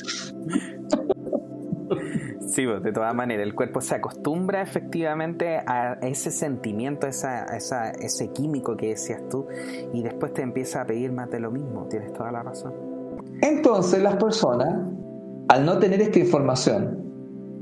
Sí, 2.47 2.65
pues, 2.65 2.83
de 2.83 2.91
todas 2.91 3.15
maneras, 3.15 3.45
el 3.45 3.55
cuerpo 3.55 3.79
se 3.79 3.95
acostumbra 3.95 4.61
efectivamente 4.61 5.61
a 5.65 5.93
ese 6.01 6.31
sentimiento, 6.31 7.07
esa, 7.07 7.45
esa, 7.55 7.91
ese 7.91 8.29
químico 8.31 8.75
que 8.75 8.89
decías 8.89 9.21
tú, 9.29 9.47
y 9.93 10.01
después 10.03 10.33
te 10.33 10.41
empieza 10.41 10.81
a 10.81 10.85
pedir 10.85 11.11
más 11.13 11.29
de 11.31 11.39
lo 11.39 11.51
mismo. 11.51 11.87
Tienes 11.89 12.11
toda 12.13 12.31
la 12.31 12.43
razón. 12.43 12.73
Entonces, 13.41 14.01
las 14.01 14.15
personas, 14.17 14.75
al 15.47 15.65
no 15.65 15.79
tener 15.79 16.01
esta 16.01 16.19
información, 16.19 17.00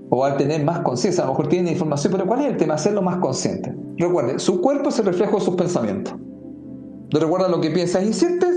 o 0.10 0.26
al 0.26 0.38
tener 0.38 0.64
más 0.64 0.80
conciencia, 0.80 1.24
a 1.24 1.28
lo 1.28 1.34
mejor 1.34 1.47
tienen 1.47 1.74
información, 1.74 2.12
pero 2.12 2.26
¿cuál 2.26 2.41
es 2.41 2.47
el 2.47 2.57
tema? 2.57 2.74
Hacerlo 2.76 3.01
más 3.01 3.18
consciente. 3.18 3.76
Recuerde, 3.97 4.39
su 4.39 4.62
cuerpo 4.62 4.89
es 4.89 4.99
el 4.99 5.05
reflejo 5.05 5.38
de 5.38 5.45
sus 5.45 5.55
pensamientos. 5.55 6.16
¿No 7.14 7.20
recuerdas 7.20 7.51
lo 7.51 7.62
que 7.62 7.72
piensas 7.72 8.03
y 8.03 8.14
sientes? 8.14 8.55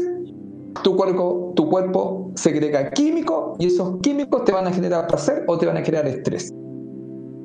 Tu 0.82 0.96
cuerpo, 0.96 1.52
tu 1.54 1.68
cuerpo 1.68 2.30
segrega 2.34 2.90
químicos 2.90 3.56
y 3.58 3.66
esos 3.66 3.98
químicos 4.00 4.44
te 4.44 4.52
van 4.52 4.66
a 4.66 4.72
generar 4.72 5.06
placer 5.06 5.44
o 5.46 5.58
te 5.58 5.66
van 5.66 5.76
a 5.76 5.82
generar 5.82 6.06
estrés. 6.06 6.52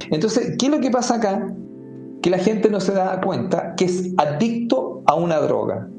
Entonces, 0.10 0.56
¿qué 0.58 0.68
es 0.68 0.72
lo 0.72 0.80
que 0.80 0.90
pasa 0.90 1.16
acá? 1.16 1.54
Que 2.22 2.30
la 2.30 2.38
gente 2.38 2.70
no 2.70 2.80
se 2.80 2.94
da 2.94 3.20
cuenta 3.22 3.76
que 3.76 3.86
es 3.86 4.14
adicto 4.18 5.04
a 5.06 5.16
una 5.16 5.40
droga. 5.40 5.90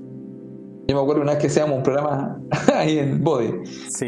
Yo 0.91 0.97
me 0.97 1.03
acuerdo 1.03 1.20
una 1.20 1.32
vez 1.32 1.43
que 1.43 1.49
hacíamos 1.49 1.76
un 1.76 1.82
programa 1.82 2.41
ahí 2.74 2.99
en 2.99 3.22
Body. 3.22 3.53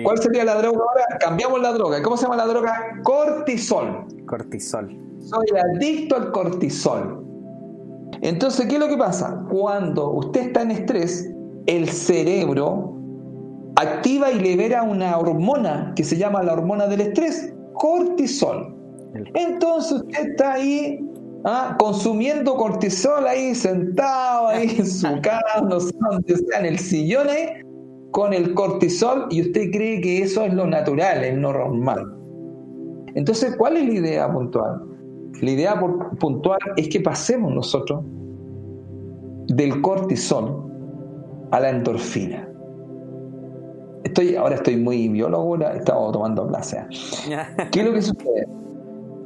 ¿Cuál 0.03 0.17
sería 0.17 0.47
la 0.47 0.55
droga 0.55 0.79
ahora? 0.79 1.19
Cambiamos 1.21 1.61
la 1.61 1.75
droga. 1.75 2.03
¿Cómo 2.03 2.17
se 2.17 2.23
llama 2.23 2.37
la 2.37 2.47
droga? 2.47 2.73
Cortisol. 3.03 4.07
Cortisol. 4.27 4.99
Soy 5.21 5.47
adicto 5.59 6.17
al 6.17 6.33
cortisol. 6.33 7.23
Entonces, 8.23 8.67
¿qué 8.67 8.77
es 8.77 8.81
lo 8.81 8.89
que 8.89 8.97
pasa? 8.97 9.45
Cuando 9.51 10.11
usted 10.11 10.41
está 10.41 10.63
en 10.63 10.71
estrés, 10.71 11.31
el 11.67 11.87
cerebro 11.87 12.97
activa 13.77 14.31
y 14.31 14.41
libera 14.41 14.83
una 14.83 15.19
hormona 15.19 15.93
que 15.95 16.03
se 16.03 16.17
llama 16.17 16.43
la 16.43 16.55
hormona 16.55 16.87
del 16.87 17.03
estrés, 17.03 17.53
cortisol. 17.75 18.75
Entonces 19.35 19.93
usted 19.93 20.31
está 20.31 20.55
ahí 20.55 20.99
¿ah? 21.45 21.77
consumiendo 21.79 22.55
cortisol 22.57 23.27
ahí 23.27 23.55
sentado 23.55 24.49
ahí 24.49 24.77
en 24.79 24.87
su 24.87 25.07
cama, 25.23 25.69
no 25.69 25.81
sé 25.81 25.93
dónde 26.11 26.37
sea, 26.37 26.61
en 26.61 26.67
el 26.67 26.79
sillón 26.79 27.29
ahí, 27.29 27.63
con 28.11 28.33
el 28.33 28.55
cortisol 28.55 29.27
y 29.31 29.43
usted 29.43 29.71
cree 29.71 30.01
que 30.01 30.23
eso 30.23 30.45
es 30.45 30.55
lo 30.55 30.67
natural, 30.67 31.25
es 31.25 31.37
lo 31.37 31.53
normal. 31.53 32.05
Entonces, 33.15 33.57
¿cuál 33.57 33.77
es 33.77 33.87
la 33.87 33.95
idea 33.95 34.33
puntual? 34.33 34.83
La 35.41 35.51
idea 35.51 35.81
puntual 36.19 36.59
es 36.77 36.89
que 36.89 37.01
pasemos 37.01 37.53
nosotros 37.53 38.05
del 39.49 39.81
cortisol 39.81 40.65
a 41.51 41.61
la 41.61 41.71
endorfina. 41.71 42.47
Estoy, 44.05 44.35
ahora 44.37 44.57
estoy 44.57 44.77
muy 44.77 45.09
biólogo, 45.09 45.59
he 45.59 45.77
estado 45.77 46.13
tomando 46.13 46.47
clase. 46.49 46.85
¿Qué 47.71 47.81
es 47.81 47.87
lo 47.87 47.93
que 47.93 48.03
sucede? 48.03 48.47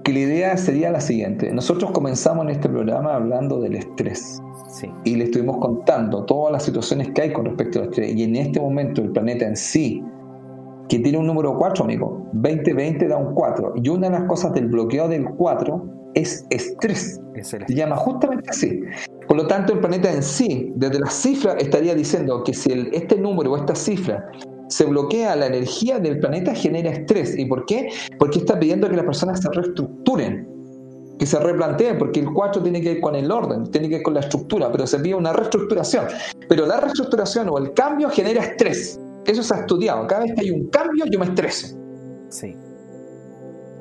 Que 0.05 0.13
la 0.13 0.19
idea 0.19 0.57
sería 0.59 0.91
la 0.91 1.01
siguiente. 1.01 1.51
Nosotros 1.51 1.91
comenzamos 1.93 2.45
en 2.45 2.51
este 2.51 2.69
programa 2.69 3.15
hablando 3.15 3.59
del 3.61 3.77
estrés. 3.77 4.41
Y 5.05 5.17
le 5.17 5.25
estuvimos 5.25 5.57
contando 5.59 6.25
todas 6.25 6.53
las 6.53 6.65
situaciones 6.65 7.11
que 7.13 7.23
hay 7.23 7.33
con 7.33 7.47
respecto 7.47 7.79
al 7.79 7.87
estrés. 7.87 8.15
Y 8.15 8.25
en 8.25 8.37
este 8.37 8.61
momento 8.61 9.01
el 9.01 9.13
planeta 9.13 9.47
en 9.47 9.57
sí, 9.57 10.05
que 10.91 10.99
tiene 10.99 11.17
un 11.17 11.27
número 11.27 11.57
4, 11.57 11.85
amigo, 11.85 12.29
2020 12.35 13.09
da 13.09 13.17
un 13.17 13.35
4. 13.35 13.75
Y 13.83 13.89
una 13.89 14.11
de 14.11 14.19
las 14.19 14.29
cosas 14.29 14.53
del 14.53 14.67
bloqueo 14.67 15.09
del 15.09 15.25
4 15.25 16.11
es 16.13 16.47
estrés. 16.51 17.19
Se 17.43 17.75
llama 17.75 17.97
justamente 17.97 18.51
así. 18.51 18.83
Por 19.27 19.39
lo 19.39 19.47
tanto, 19.47 19.73
el 19.73 19.81
planeta 19.81 20.13
en 20.13 20.23
sí, 20.23 20.71
desde 20.77 21.01
la 21.01 21.09
cifra, 21.09 21.55
estaría 21.55 21.95
diciendo 21.95 22.45
que 22.45 22.53
si 22.53 22.71
este 22.93 23.17
número 23.17 23.53
o 23.53 23.57
esta 23.57 23.75
cifra 23.75 24.31
se 24.69 24.85
bloquea, 24.85 25.37
la 25.37 25.47
energía 25.47 25.99
del 25.99 26.19
planeta 26.21 26.55
genera 26.55 26.91
estrés. 26.91 27.39
¿Y 27.39 27.47
por 27.47 27.67
qué? 27.67 27.91
Porque 28.19 28.39
está 28.39 28.59
pidiendo 28.59 28.89
que 28.89 28.97
las 28.97 29.05
personas 29.05 29.41
se 29.41 29.51
reestructuren, 29.51 30.49
que 31.19 31.27
se 31.27 31.39
replanteen, 31.39 31.99
porque 31.99 32.21
el 32.21 32.33
4 32.33 32.63
tiene 32.63 32.81
que 32.81 32.93
ir 32.93 33.01
con 33.01 33.15
el 33.15 33.31
orden, 33.31 33.71
tiene 33.71 33.89
que 33.89 33.97
ir 33.97 34.03
con 34.03 34.15
la 34.15 34.21
estructura, 34.21 34.71
pero 34.73 34.87
se 34.87 34.99
pide 34.99 35.15
una 35.15 35.33
reestructuración. 35.33 36.07
Pero 36.49 36.67
la 36.67 36.81
reestructuración 36.81 37.49
o 37.51 37.59
el 37.59 37.73
cambio 37.73 38.09
genera 38.11 38.43
estrés. 38.43 39.01
Eso 39.27 39.43
se 39.43 39.55
ha 39.55 39.61
estudiado. 39.61 40.07
Cada 40.07 40.23
vez 40.23 40.35
que 40.35 40.41
hay 40.43 40.51
un 40.51 40.69
cambio, 40.69 41.05
yo 41.07 41.19
me 41.19 41.27
estreso. 41.27 41.77
Sí. 42.29 42.55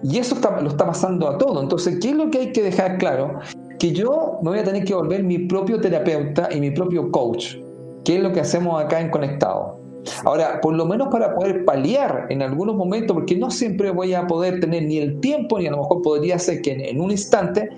Y 0.04 0.18
eso 0.18 0.38
lo 0.62 0.68
está 0.70 0.86
pasando 0.86 1.28
a 1.30 1.38
todo. 1.38 1.62
Entonces, 1.62 1.98
¿qué 2.02 2.10
es 2.10 2.16
lo 2.16 2.30
que 2.30 2.40
hay 2.40 2.52
que 2.52 2.62
dejar 2.62 2.98
claro? 2.98 3.40
Que 3.80 3.92
yo 3.92 4.40
me 4.44 4.52
voy 4.52 4.60
a 4.60 4.64
tener 4.64 4.84
que 4.86 4.94
volver 4.94 5.24
mi 5.24 5.40
propio 5.40 5.80
terapeuta 5.80 6.50
y 6.52 6.60
mi 6.60 6.72
propio 6.72 7.10
coach, 7.10 7.56
que 8.04 8.18
es 8.18 8.24
lo 8.24 8.32
que 8.32 8.42
hacemos 8.42 8.82
acá 8.82 9.00
en 9.00 9.10
Conectado. 9.10 9.83
Ahora, 10.26 10.60
por 10.62 10.74
lo 10.76 10.86
menos 10.86 11.08
para 11.10 11.34
poder 11.34 11.66
paliar 11.66 12.28
en 12.30 12.42
algunos 12.42 12.76
momentos, 12.76 13.16
porque 13.16 13.36
no 13.36 13.50
siempre 13.50 13.92
voy 13.92 14.14
a 14.14 14.28
poder 14.28 14.60
tener 14.60 14.84
ni 14.84 14.98
el 14.98 15.20
tiempo, 15.20 15.60
ni 15.60 15.68
a 15.68 15.72
lo 15.72 15.78
mejor 15.78 16.02
podría 16.02 16.38
ser 16.40 16.62
que 16.62 16.90
en, 16.90 17.00
un 17.00 17.12
instante, 17.12 17.70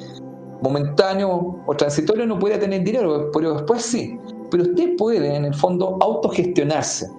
momentáneo 0.61 1.61
o 1.65 1.75
transitorio, 1.75 2.25
no 2.25 2.39
pueda 2.39 2.57
tener 2.57 2.83
dinero, 2.83 3.29
pero 3.33 3.53
después 3.53 3.83
sí. 3.83 4.17
Pero 4.49 4.63
usted 4.63 4.95
puede, 4.97 5.35
en 5.35 5.45
el 5.45 5.53
fondo, 5.53 5.97
autogestionarse. 6.01 7.09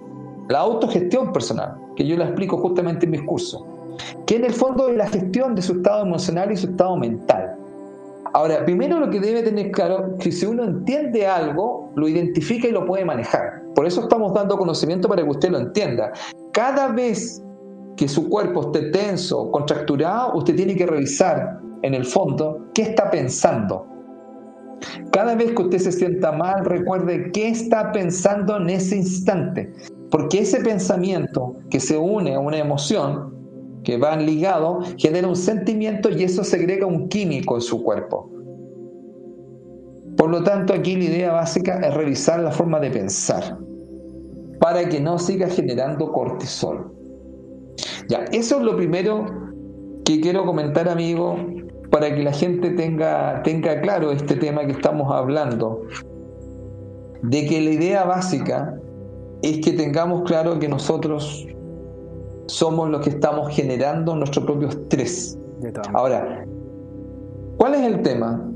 La 0.49 0.61
autogestión 0.61 1.33
personal, 1.33 1.77
que 1.97 2.07
yo 2.07 2.17
la 2.17 2.25
explico 2.25 2.57
justamente 2.59 3.05
en 3.05 3.13
mis 3.13 3.23
cursos 3.23 3.65
que 4.27 4.37
en 4.37 4.45
el 4.45 4.53
fondo 4.53 4.89
es 4.89 4.97
la 4.97 5.09
gestión 5.09 5.55
de 5.55 5.63
su 5.63 5.75
estado 5.75 6.05
emocional 6.05 6.53
y 6.53 6.57
su 6.57 6.69
estado 6.69 6.97
mental. 6.97 7.57
Ahora, 8.33 8.65
primero 8.65 9.01
lo 9.01 9.09
que 9.11 9.21
debe 9.21 9.43
tener 9.43 9.71
claro 9.71 10.15
es 10.19 10.25
que 10.25 10.33
si 10.33 10.47
uno 10.47 10.65
entiende 10.65 11.27
algo, 11.27 11.91
lo 11.95 12.09
identifica 12.09 12.69
y 12.69 12.73
lo 12.73 12.85
puede 12.85 13.05
manejar. 13.05 13.63
Por 13.77 13.87
eso 13.87 14.01
estamos 14.01 14.33
dando 14.33 14.57
conocimiento 14.57 15.07
para 15.07 15.23
que 15.23 15.29
usted 15.29 15.51
lo 15.51 15.59
entienda. 15.59 16.11
Cada 16.53 16.89
vez 16.89 17.43
que 17.95 18.09
su 18.09 18.27
cuerpo 18.31 18.63
esté 18.63 18.91
tenso, 18.91 19.51
contracturado, 19.51 20.35
usted 20.35 20.57
tiene 20.57 20.75
que 20.75 20.87
revisar 20.87 21.61
en 21.83 21.93
el 21.93 22.07
fondo 22.07 22.69
qué 22.73 22.83
está 22.83 23.11
pensando. 23.11 23.87
Cada 25.13 25.35
vez 25.35 25.53
que 25.53 25.63
usted 25.63 25.79
se 25.79 25.93
sienta 25.93 26.33
mal, 26.33 26.65
recuerde 26.65 27.31
qué 27.33 27.51
está 27.51 27.93
pensando 27.93 28.57
en 28.57 28.71
ese 28.71 28.97
instante. 28.97 29.71
Porque 30.11 30.41
ese 30.41 30.61
pensamiento 30.61 31.57
que 31.69 31.79
se 31.79 31.99
une 31.99 32.35
a 32.35 32.41
una 32.41 32.57
emoción 32.57 33.35
que 33.85 33.99
van 33.99 34.25
ligados, 34.25 34.95
genera 34.97 35.29
un 35.29 35.37
sentimiento 35.37 36.09
y 36.09 36.23
eso 36.25 36.43
segrega 36.45 36.87
un 36.87 37.09
químico 37.09 37.57
en 37.57 37.61
su 37.61 37.83
cuerpo. 37.83 38.31
Por 40.17 40.31
lo 40.31 40.43
tanto, 40.43 40.73
aquí 40.73 40.97
la 40.97 41.05
idea 41.05 41.33
básica 41.33 41.79
es 41.81 41.93
revisar 41.93 42.41
la 42.41 42.51
forma 42.51 42.81
de 42.81 42.91
pensar 42.91 43.66
para 44.61 44.89
que 44.89 45.01
no 45.01 45.19
siga 45.19 45.49
generando 45.49 46.13
cortisol. 46.13 46.93
Ya, 48.09 48.25
eso 48.33 48.59
es 48.59 48.63
lo 48.63 48.77
primero 48.77 49.27
que 50.05 50.21
quiero 50.21 50.45
comentar, 50.45 50.89
amigo, 50.89 51.37
para 51.91 52.15
que 52.15 52.23
la 52.23 52.33
gente 52.33 52.71
tenga, 52.71 53.43
tenga 53.43 53.81
claro 53.81 54.13
este 54.13 54.37
tema 54.37 54.65
que 54.65 54.73
estamos 54.73 55.13
hablando. 55.13 55.83
De 57.23 57.47
que 57.47 57.61
la 57.61 57.71
idea 57.71 58.05
básica 58.05 58.79
es 59.43 59.61
que 59.65 59.73
tengamos 59.73 60.23
claro 60.23 60.59
que 60.59 60.69
nosotros 60.69 61.47
somos 62.47 62.91
los 62.91 63.01
que 63.03 63.11
estamos 63.11 63.55
generando 63.55 64.15
nuestro 64.15 64.45
propio 64.45 64.69
estrés. 64.69 65.39
Ahora, 65.95 66.45
¿cuál 67.57 67.75
es 67.75 67.83
el 67.83 68.03
tema? 68.03 68.49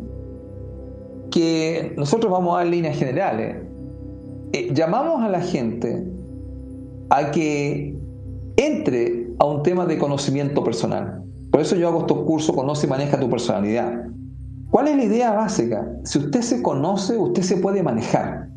Que 1.31 1.95
nosotros 1.97 2.31
vamos 2.31 2.55
a 2.55 2.59
dar 2.59 2.67
líneas 2.69 2.97
generales. 2.97 3.70
Eh, 4.53 4.73
llamamos 4.75 5.23
a 5.23 5.29
la 5.29 5.41
gente 5.41 6.05
a 7.11 7.31
que 7.31 7.97
entre 8.57 9.29
a 9.39 9.47
un 9.47 9.63
tema 9.63 9.87
de 9.87 9.99
conocimiento 9.99 10.63
personal. 10.65 11.23
Por 11.51 11.61
eso 11.61 11.77
yo 11.77 11.89
hago 11.89 12.01
estos 12.01 12.25
cursos, 12.25 12.55
conoce 12.55 12.87
y 12.87 12.91
maneja 12.91 13.19
tu 13.19 13.29
personalidad. 13.29 14.05
¿Cuál 14.71 14.89
es 14.89 14.97
la 14.97 15.05
idea 15.05 15.33
básica? 15.33 15.87
Si 16.05 16.19
usted 16.19 16.43
se 16.43 16.63
conoce, 16.63 17.17
usted 17.17 17.43
se 17.43 17.57
puede 17.57 17.83
manejar. 17.83 18.49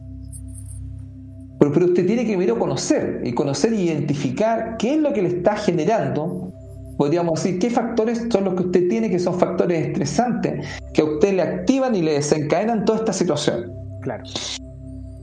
Pero, 1.59 1.85
usted 1.85 2.05
tiene 2.05 2.23
que 2.23 2.35
primero 2.35 2.59
conocer 2.59 3.21
y 3.23 3.33
conocer 3.33 3.73
e 3.73 3.81
identificar 3.81 4.75
qué 4.77 4.95
es 4.95 4.99
lo 4.99 5.13
que 5.13 5.21
le 5.21 5.29
está 5.29 5.55
generando. 5.55 6.51
Podríamos 6.97 7.41
decir 7.41 7.59
qué 7.59 7.69
factores 7.69 8.27
son 8.29 8.43
los 8.43 8.55
que 8.55 8.63
usted 8.63 8.89
tiene 8.89 9.09
que 9.09 9.17
son 9.17 9.39
factores 9.39 9.87
estresantes 9.87 10.67
que 10.93 11.01
a 11.01 11.05
usted 11.05 11.35
le 11.35 11.41
activan 11.41 11.95
y 11.95 12.01
le 12.01 12.13
desencadenan 12.13 12.85
toda 12.85 12.99
esta 12.99 13.13
situación. 13.13 13.71
Claro. 14.01 14.23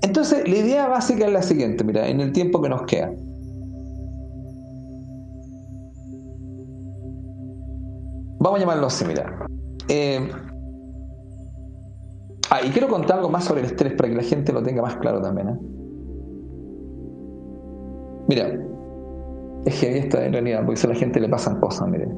Entonces, 0.02 0.48
la 0.48 0.56
idea 0.56 0.88
básica 0.88 1.26
es 1.26 1.32
la 1.32 1.42
siguiente, 1.42 1.84
mira, 1.84 2.08
en 2.08 2.20
el 2.20 2.32
tiempo 2.32 2.60
que 2.62 2.68
nos 2.68 2.82
queda. 2.82 3.12
Vamos 8.38 8.58
a 8.58 8.60
llamarlo 8.60 8.86
así, 8.86 9.04
mira. 9.04 9.46
Eh, 9.88 10.30
ah, 12.50 12.60
y 12.64 12.70
quiero 12.70 12.88
contar 12.88 13.18
algo 13.18 13.28
más 13.28 13.44
sobre 13.44 13.60
el 13.60 13.66
estrés 13.66 13.92
para 13.92 14.08
que 14.08 14.14
la 14.14 14.22
gente 14.22 14.52
lo 14.52 14.62
tenga 14.62 14.80
más 14.80 14.96
claro 14.96 15.20
también. 15.20 15.48
¿eh? 15.50 15.58
Mira, 18.28 18.48
es 19.66 19.78
que 19.78 19.98
esto 19.98 20.18
en 20.18 20.32
realidad, 20.32 20.64
porque 20.64 20.80
a 20.84 20.88
la 20.88 20.94
gente 20.94 21.20
le 21.20 21.28
pasan 21.28 21.60
cosas, 21.60 21.88
mire. 21.88 22.08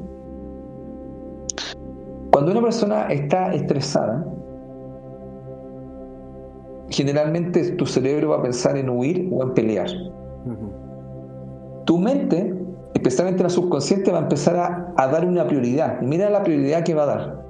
Cuando 2.31 2.51
una 2.51 2.61
persona 2.61 3.07
está 3.07 3.53
estresada, 3.53 4.25
generalmente 6.89 7.71
tu 7.71 7.85
cerebro 7.85 8.29
va 8.29 8.37
a 8.37 8.41
pensar 8.41 8.77
en 8.77 8.89
huir 8.89 9.29
o 9.31 9.43
en 9.43 9.53
pelear. 9.53 9.89
Tu 11.85 11.97
mente, 11.97 12.53
especialmente 12.93 13.43
la 13.43 13.49
subconsciente, 13.49 14.11
va 14.11 14.19
a 14.19 14.21
empezar 14.21 14.55
a, 14.55 14.93
a, 14.95 15.07
dar 15.07 15.25
una 15.25 15.47
prioridad. 15.47 16.01
Mira 16.01 16.29
la 16.29 16.43
prioridad 16.43 16.83
que 16.83 16.93
va 16.93 17.03
a 17.03 17.05
dar. 17.07 17.43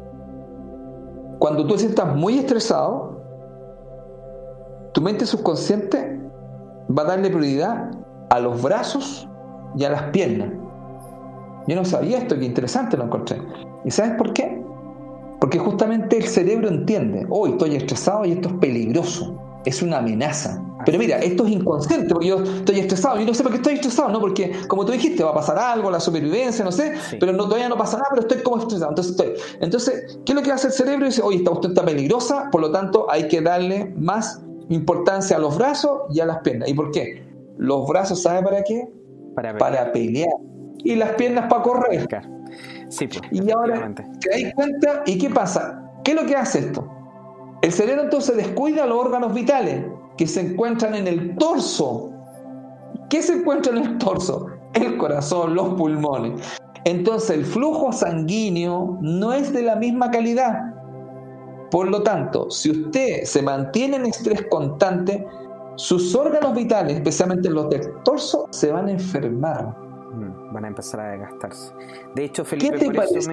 Cuando 1.39 1.65
tú 1.67 1.75
estás 1.75 2.15
muy 2.15 2.39
estresado, 2.39 3.21
tu 4.93 5.01
mente 5.01 5.25
subconsciente 5.25 6.19
va 6.95 7.03
a 7.03 7.05
darle 7.05 7.29
prioridad 7.29 7.91
a 8.29 8.39
los 8.39 8.61
brazos 8.61 9.27
y 9.75 9.84
a 9.84 9.89
las 9.89 10.03
piernas. 10.11 10.49
Yo 11.67 11.75
no 11.75 11.86
sabía 11.86 12.17
esto, 12.17 12.38
qué 12.38 12.45
interesante 12.45 12.97
lo 12.97 13.05
encontré. 13.05 13.41
¿Y 13.86 13.91
sabes 13.91 14.13
por 14.17 14.34
qué? 14.34 14.62
Porque 15.43 15.59
justamente 15.59 16.15
el 16.15 16.23
cerebro 16.25 16.69
entiende, 16.69 17.27
hoy 17.29 17.49
estoy 17.49 17.75
estresado 17.75 18.23
y 18.23 18.31
esto 18.31 18.47
es 18.47 18.55
peligroso, 18.61 19.37
es 19.65 19.81
una 19.81 19.97
amenaza. 19.97 20.63
Pero 20.85 20.97
mira, 20.97 21.17
esto 21.17 21.45
es 21.45 21.51
inconsciente, 21.51 22.13
porque 22.13 22.27
yo 22.27 22.41
estoy 22.41 22.79
estresado, 22.79 23.19
y 23.19 23.25
no 23.25 23.33
sé 23.33 23.43
por 23.43 23.51
qué 23.51 23.57
estoy 23.57 23.73
estresado, 23.73 24.07
¿no? 24.07 24.21
Porque, 24.21 24.53
como 24.69 24.85
tú 24.85 24.93
dijiste, 24.93 25.21
va 25.21 25.31
a 25.31 25.33
pasar 25.33 25.59
algo, 25.59 25.91
la 25.91 25.99
supervivencia, 25.99 26.63
no 26.63 26.71
sé, 26.71 26.93
pero 27.19 27.33
no, 27.33 27.43
todavía 27.43 27.67
no 27.67 27.75
pasa 27.75 27.97
nada, 27.97 28.07
pero 28.11 28.21
estoy 28.21 28.41
como 28.41 28.57
estresado. 28.59 28.91
Entonces, 28.91 29.11
estoy. 29.11 29.33
Entonces, 29.59 30.17
¿qué 30.25 30.31
es 30.31 30.35
lo 30.37 30.43
que 30.43 30.51
hace 30.53 30.67
el 30.67 30.73
cerebro? 30.73 31.07
Dice, 31.07 31.21
oye, 31.21 31.39
esta 31.39 31.51
cuestión 31.51 31.73
está 31.73 31.83
peligrosa, 31.83 32.47
por 32.49 32.61
lo 32.61 32.71
tanto, 32.71 33.11
hay 33.11 33.27
que 33.27 33.41
darle 33.41 33.93
más 33.97 34.41
importancia 34.69 35.35
a 35.35 35.39
los 35.41 35.57
brazos 35.57 36.03
y 36.09 36.21
a 36.21 36.25
las 36.25 36.37
piernas. 36.37 36.69
¿Y 36.69 36.73
por 36.73 36.89
qué? 36.91 37.21
Los 37.57 37.85
brazos, 37.85 38.21
¿sabe 38.21 38.43
para 38.43 38.63
qué? 38.63 38.87
Para 39.35 39.91
pelear. 39.91 40.29
Y 40.85 40.95
las 40.95 41.15
piernas 41.15 41.47
para 41.49 41.63
correr. 41.63 42.07
Sí, 42.93 43.07
pues, 43.07 43.21
y 43.31 43.51
ahora 43.51 43.91
te 43.95 44.03
das 44.29 44.53
cuenta, 44.53 45.01
¿y 45.07 45.17
qué 45.17 45.29
pasa? 45.29 45.83
¿Qué 46.03 46.11
es 46.11 46.21
lo 46.21 46.27
que 46.27 46.35
hace 46.35 46.59
esto? 46.59 46.87
El 47.63 47.71
cerebro 47.71 48.03
entonces 48.03 48.37
descuida 48.37 48.85
los 48.85 48.99
órganos 48.99 49.33
vitales 49.33 49.83
que 50.15 50.27
se 50.27 50.41
encuentran 50.41 50.93
en 50.93 51.07
el 51.07 51.35
torso. 51.37 52.11
¿Qué 53.09 53.23
se 53.23 53.33
encuentra 53.33 53.75
en 53.75 53.83
el 53.83 53.97
torso? 53.97 54.45
El 54.73 54.97
corazón, 54.97 55.55
los 55.55 55.73
pulmones. 55.73 56.39
Entonces 56.85 57.31
el 57.31 57.45
flujo 57.45 57.91
sanguíneo 57.91 58.99
no 59.01 59.33
es 59.33 59.51
de 59.53 59.63
la 59.63 59.75
misma 59.75 60.11
calidad. 60.11 60.59
Por 61.71 61.87
lo 61.87 62.03
tanto, 62.03 62.51
si 62.51 62.69
usted 62.69 63.23
se 63.23 63.41
mantiene 63.41 63.95
en 63.95 64.05
estrés 64.05 64.45
constante, 64.51 65.25
sus 65.77 66.13
órganos 66.13 66.53
vitales, 66.53 66.97
especialmente 66.97 67.49
los 67.49 67.69
del 67.71 67.91
torso, 68.03 68.47
se 68.51 68.71
van 68.71 68.87
a 68.87 68.91
enfermar. 68.91 69.82
Van 70.53 70.65
a 70.65 70.67
empezar 70.67 70.99
a 70.99 71.11
desgastarse. 71.11 71.73
De 72.15 72.23
hecho, 72.23 72.45
Felipe, 72.45 72.85
por 72.85 72.95
eso, 73.03 73.31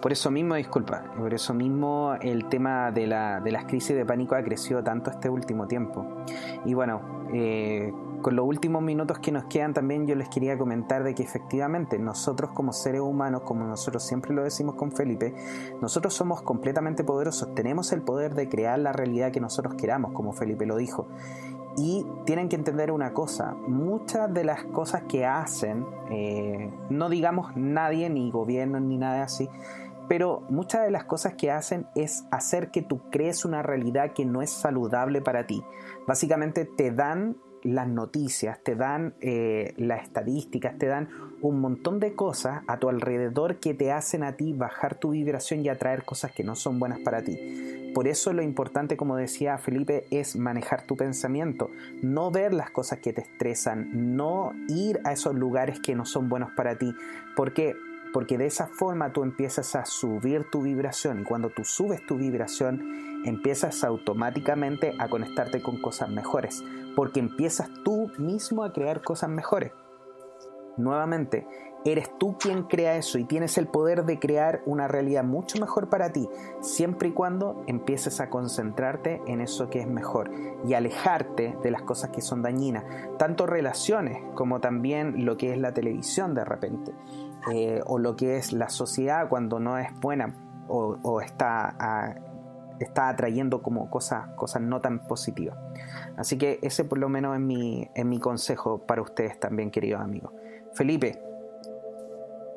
por 0.00 0.12
eso, 0.12 0.30
mismo, 0.30 0.54
disculpa, 0.54 1.04
por 1.18 1.34
eso 1.34 1.52
mismo 1.52 2.14
el 2.20 2.48
tema 2.48 2.90
de, 2.92 3.06
la, 3.06 3.40
de 3.40 3.50
las 3.50 3.64
crisis 3.64 3.96
de 3.96 4.06
pánico 4.06 4.34
ha 4.36 4.42
crecido 4.42 4.82
tanto 4.82 5.10
este 5.10 5.28
último 5.28 5.66
tiempo. 5.66 6.06
Y 6.64 6.74
bueno, 6.74 7.26
eh, 7.32 7.92
con 8.20 8.36
los 8.36 8.46
últimos 8.46 8.82
minutos 8.82 9.18
que 9.18 9.32
nos 9.32 9.44
quedan 9.44 9.72
también 9.72 10.06
yo 10.06 10.14
les 10.14 10.28
quería 10.28 10.58
comentar 10.58 11.02
de 11.04 11.14
que 11.14 11.22
efectivamente 11.22 11.98
nosotros 11.98 12.50
como 12.52 12.72
seres 12.72 13.00
humanos, 13.00 13.42
como 13.44 13.64
nosotros 13.64 14.02
siempre 14.02 14.34
lo 14.34 14.42
decimos 14.44 14.74
con 14.74 14.92
Felipe, 14.92 15.34
nosotros 15.80 16.14
somos 16.14 16.42
completamente 16.42 17.02
poderosos, 17.02 17.54
tenemos 17.54 17.92
el 17.92 18.02
poder 18.02 18.34
de 18.34 18.48
crear 18.48 18.78
la 18.78 18.92
realidad 18.92 19.32
que 19.32 19.40
nosotros 19.40 19.74
queramos, 19.74 20.12
como 20.12 20.32
Felipe 20.32 20.66
lo 20.66 20.76
dijo. 20.76 21.08
Y 21.76 22.04
tienen 22.26 22.48
que 22.48 22.56
entender 22.56 22.90
una 22.90 23.12
cosa, 23.12 23.54
muchas 23.54 24.32
de 24.34 24.44
las 24.44 24.64
cosas 24.64 25.04
que 25.08 25.24
hacen, 25.24 25.86
eh, 26.10 26.70
no 26.90 27.08
digamos 27.08 27.56
nadie, 27.56 28.10
ni 28.10 28.30
gobierno, 28.30 28.80
ni 28.80 28.98
nada 28.98 29.22
así, 29.22 29.48
pero 30.08 30.42
muchas 30.48 30.82
de 30.82 30.90
las 30.90 31.04
cosas 31.04 31.34
que 31.34 31.52
hacen 31.52 31.86
es 31.94 32.24
hacer 32.32 32.72
que 32.72 32.82
tú 32.82 33.00
crees 33.10 33.44
una 33.44 33.62
realidad 33.62 34.12
que 34.12 34.24
no 34.24 34.42
es 34.42 34.50
saludable 34.50 35.22
para 35.22 35.46
ti. 35.46 35.62
Básicamente 36.06 36.64
te 36.64 36.90
dan 36.90 37.36
las 37.62 37.86
noticias, 37.86 38.58
te 38.62 38.74
dan 38.74 39.14
eh, 39.20 39.72
las 39.76 40.02
estadísticas, 40.02 40.76
te 40.78 40.86
dan 40.86 41.08
un 41.42 41.60
montón 41.60 42.00
de 42.00 42.14
cosas 42.14 42.62
a 42.66 42.78
tu 42.78 42.88
alrededor 42.88 43.56
que 43.56 43.74
te 43.74 43.92
hacen 43.92 44.22
a 44.22 44.36
ti 44.36 44.52
bajar 44.52 44.96
tu 44.96 45.10
vibración 45.10 45.64
y 45.64 45.68
atraer 45.68 46.04
cosas 46.04 46.32
que 46.32 46.44
no 46.44 46.54
son 46.54 46.78
buenas 46.78 47.00
para 47.00 47.22
ti. 47.22 47.90
Por 47.94 48.06
eso 48.06 48.32
lo 48.32 48.42
importante, 48.42 48.96
como 48.96 49.16
decía 49.16 49.58
Felipe, 49.58 50.06
es 50.10 50.36
manejar 50.36 50.86
tu 50.86 50.96
pensamiento, 50.96 51.70
no 52.02 52.30
ver 52.30 52.52
las 52.52 52.70
cosas 52.70 53.00
que 53.00 53.12
te 53.12 53.22
estresan, 53.22 54.16
no 54.16 54.52
ir 54.68 55.00
a 55.04 55.12
esos 55.12 55.34
lugares 55.34 55.80
que 55.80 55.96
no 55.96 56.04
son 56.04 56.28
buenos 56.28 56.50
para 56.52 56.76
ti, 56.76 56.94
porque 57.34 57.74
porque 58.12 58.38
de 58.38 58.46
esa 58.46 58.66
forma 58.66 59.12
tú 59.12 59.22
empiezas 59.22 59.76
a 59.76 59.84
subir 59.84 60.50
tu 60.50 60.62
vibración 60.62 61.20
y 61.20 61.24
cuando 61.24 61.50
tú 61.50 61.64
subes 61.64 62.04
tu 62.06 62.16
vibración 62.16 63.22
empiezas 63.24 63.84
automáticamente 63.84 64.94
a 64.98 65.08
conectarte 65.08 65.62
con 65.62 65.80
cosas 65.80 66.08
mejores, 66.08 66.64
porque 66.96 67.20
empiezas 67.20 67.70
tú 67.84 68.10
mismo 68.18 68.64
a 68.64 68.72
crear 68.72 69.02
cosas 69.02 69.30
mejores. 69.30 69.72
Nuevamente, 70.76 71.46
eres 71.84 72.16
tú 72.18 72.36
quien 72.38 72.64
crea 72.64 72.96
eso 72.96 73.18
y 73.18 73.24
tienes 73.24 73.56
el 73.56 73.66
poder 73.66 74.04
de 74.04 74.18
crear 74.18 74.60
una 74.66 74.86
realidad 74.86 75.24
mucho 75.24 75.58
mejor 75.58 75.88
para 75.88 76.12
ti, 76.12 76.28
siempre 76.60 77.08
y 77.08 77.12
cuando 77.12 77.62
empieces 77.66 78.20
a 78.20 78.28
concentrarte 78.28 79.22
en 79.26 79.40
eso 79.40 79.70
que 79.70 79.80
es 79.80 79.86
mejor 79.86 80.30
y 80.64 80.74
alejarte 80.74 81.56
de 81.62 81.70
las 81.70 81.82
cosas 81.82 82.10
que 82.10 82.20
son 82.20 82.42
dañinas, 82.42 82.84
tanto 83.18 83.46
relaciones 83.46 84.22
como 84.34 84.60
también 84.60 85.24
lo 85.24 85.36
que 85.36 85.52
es 85.52 85.58
la 85.58 85.72
televisión 85.72 86.34
de 86.34 86.44
repente, 86.44 86.92
eh, 87.52 87.80
o 87.86 87.98
lo 87.98 88.16
que 88.16 88.36
es 88.36 88.52
la 88.52 88.68
sociedad 88.68 89.28
cuando 89.28 89.58
no 89.58 89.78
es 89.78 89.88
buena 90.00 90.34
o, 90.72 91.20
está, 91.20 92.14
está 92.78 93.08
atrayendo 93.08 93.60
como 93.60 93.90
cosas, 93.90 94.28
cosas 94.36 94.62
no 94.62 94.80
tan 94.80 95.00
positivas. 95.00 95.58
Así 96.16 96.38
que 96.38 96.60
ese 96.62 96.84
por 96.84 96.98
lo 96.98 97.08
menos 97.08 97.34
es 97.34 97.40
mi, 97.40 97.90
es 97.92 98.04
mi 98.04 98.20
consejo 98.20 98.78
para 98.86 99.02
ustedes 99.02 99.40
también, 99.40 99.72
queridos 99.72 100.00
amigos. 100.00 100.32
Felipe. 100.74 101.20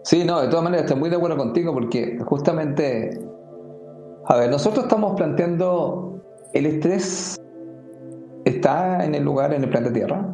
Sí, 0.04 0.24
no, 0.26 0.42
de 0.42 0.50
todas 0.50 0.64
maneras 0.64 0.86
estoy 0.86 1.00
muy 1.00 1.10
de 1.10 1.16
acuerdo 1.16 1.38
contigo 1.38 1.74
porque 1.74 2.20
justamente, 2.26 3.20
a 4.26 4.38
ver, 4.38 4.50
nosotros 4.50 4.86
estamos 4.86 5.14
planteando 5.16 6.22
el 6.54 6.66
estrés 6.66 7.40
está 8.44 9.04
en 9.06 9.16
el 9.16 9.24
lugar 9.24 9.54
en 9.54 9.64
el 9.64 9.70
planeta 9.70 9.94
Tierra, 9.94 10.30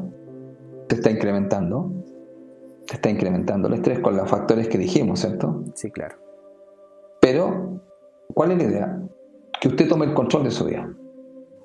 se 0.90 0.96
está 0.96 1.12
incrementando, 1.12 1.92
se 2.88 2.96
está 2.96 3.12
incrementando 3.12 3.68
el 3.68 3.76
estrés 3.76 4.00
con 4.00 4.18
los 4.18 4.28
factores 4.28 4.68
que 4.68 4.80
dijimos, 4.80 5.20
¿cierto? 5.20 5.64
Sí, 5.76 5.92
claro. 5.92 6.16
Pero, 7.22 7.80
¿cuál 8.34 8.52
es 8.52 8.58
la 8.58 8.64
idea? 8.64 9.02
Que 9.62 9.68
usted 9.68 9.88
tome 9.88 10.06
el 10.08 10.16
control 10.16 10.46
de 10.46 10.52
su 10.52 10.66
vida. 10.66 10.92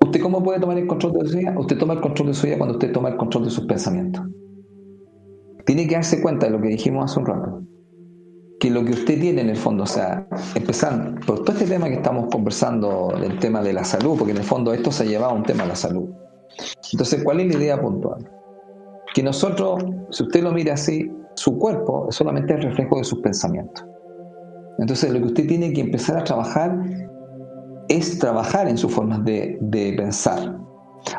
¿Usted 0.05 0.21
cómo 0.21 0.43
puede 0.43 0.59
tomar 0.59 0.77
el 0.77 0.85
control 0.85 1.13
de 1.13 1.27
su 1.27 1.37
vida? 1.37 1.55
Usted 1.57 1.77
toma 1.79 1.93
el 1.93 2.01
control 2.01 2.27
de 2.27 2.33
su 2.35 2.45
vida 2.45 2.57
cuando 2.57 2.75
usted 2.75 2.91
toma 2.91 3.09
el 3.09 3.17
control 3.17 3.45
de 3.45 3.49
sus 3.49 3.65
pensamientos 3.65 4.23
tiene 5.65 5.87
que 5.87 5.95
darse 5.95 6.21
cuenta 6.21 6.45
de 6.45 6.51
lo 6.51 6.61
que 6.61 6.69
dijimos 6.69 7.11
hace 7.11 7.19
un 7.19 7.25
rato, 7.25 7.61
que 8.59 8.69
lo 8.69 8.85
que 8.85 8.91
usted 8.91 9.19
tiene 9.19 9.41
en 9.41 9.49
el 9.49 9.57
fondo, 9.57 9.83
o 9.83 9.87
sea, 9.87 10.27
empezando 10.53 11.19
por 11.25 11.43
todo 11.43 11.53
este 11.53 11.67
tema 11.67 11.87
que 11.87 11.95
estamos 11.95 12.27
conversando 12.31 13.13
del 13.19 13.39
tema 13.39 13.61
de 13.61 13.73
la 13.73 13.83
salud, 13.83 14.17
porque 14.17 14.31
en 14.31 14.37
el 14.37 14.43
fondo 14.43 14.73
esto 14.73 14.91
se 14.91 15.03
ha 15.03 15.05
llevado 15.05 15.33
a 15.33 15.35
un 15.35 15.43
tema 15.43 15.63
de 15.63 15.69
la 15.69 15.75
salud. 15.75 16.09
Entonces, 16.91 17.23
¿cuál 17.23 17.41
es 17.41 17.47
la 17.47 17.61
idea 17.61 17.81
puntual? 17.81 18.29
Que 19.13 19.23
nosotros, 19.23 19.83
si 20.11 20.23
usted 20.23 20.43
lo 20.43 20.51
mira 20.51 20.75
así, 20.75 21.11
su 21.35 21.57
cuerpo 21.57 22.07
es 22.09 22.15
solamente 22.15 22.53
el 22.53 22.61
reflejo 22.61 22.97
de 22.97 23.03
sus 23.03 23.19
pensamientos. 23.19 23.85
Entonces, 24.77 25.11
lo 25.11 25.19
que 25.19 25.25
usted 25.25 25.47
tiene 25.47 25.73
que 25.73 25.81
empezar 25.81 26.17
a 26.17 26.23
trabajar 26.23 26.77
es 27.87 28.19
trabajar 28.19 28.67
en 28.67 28.77
sus 28.77 28.91
formas 28.91 29.23
de, 29.25 29.57
de 29.61 29.93
pensar, 29.93 30.57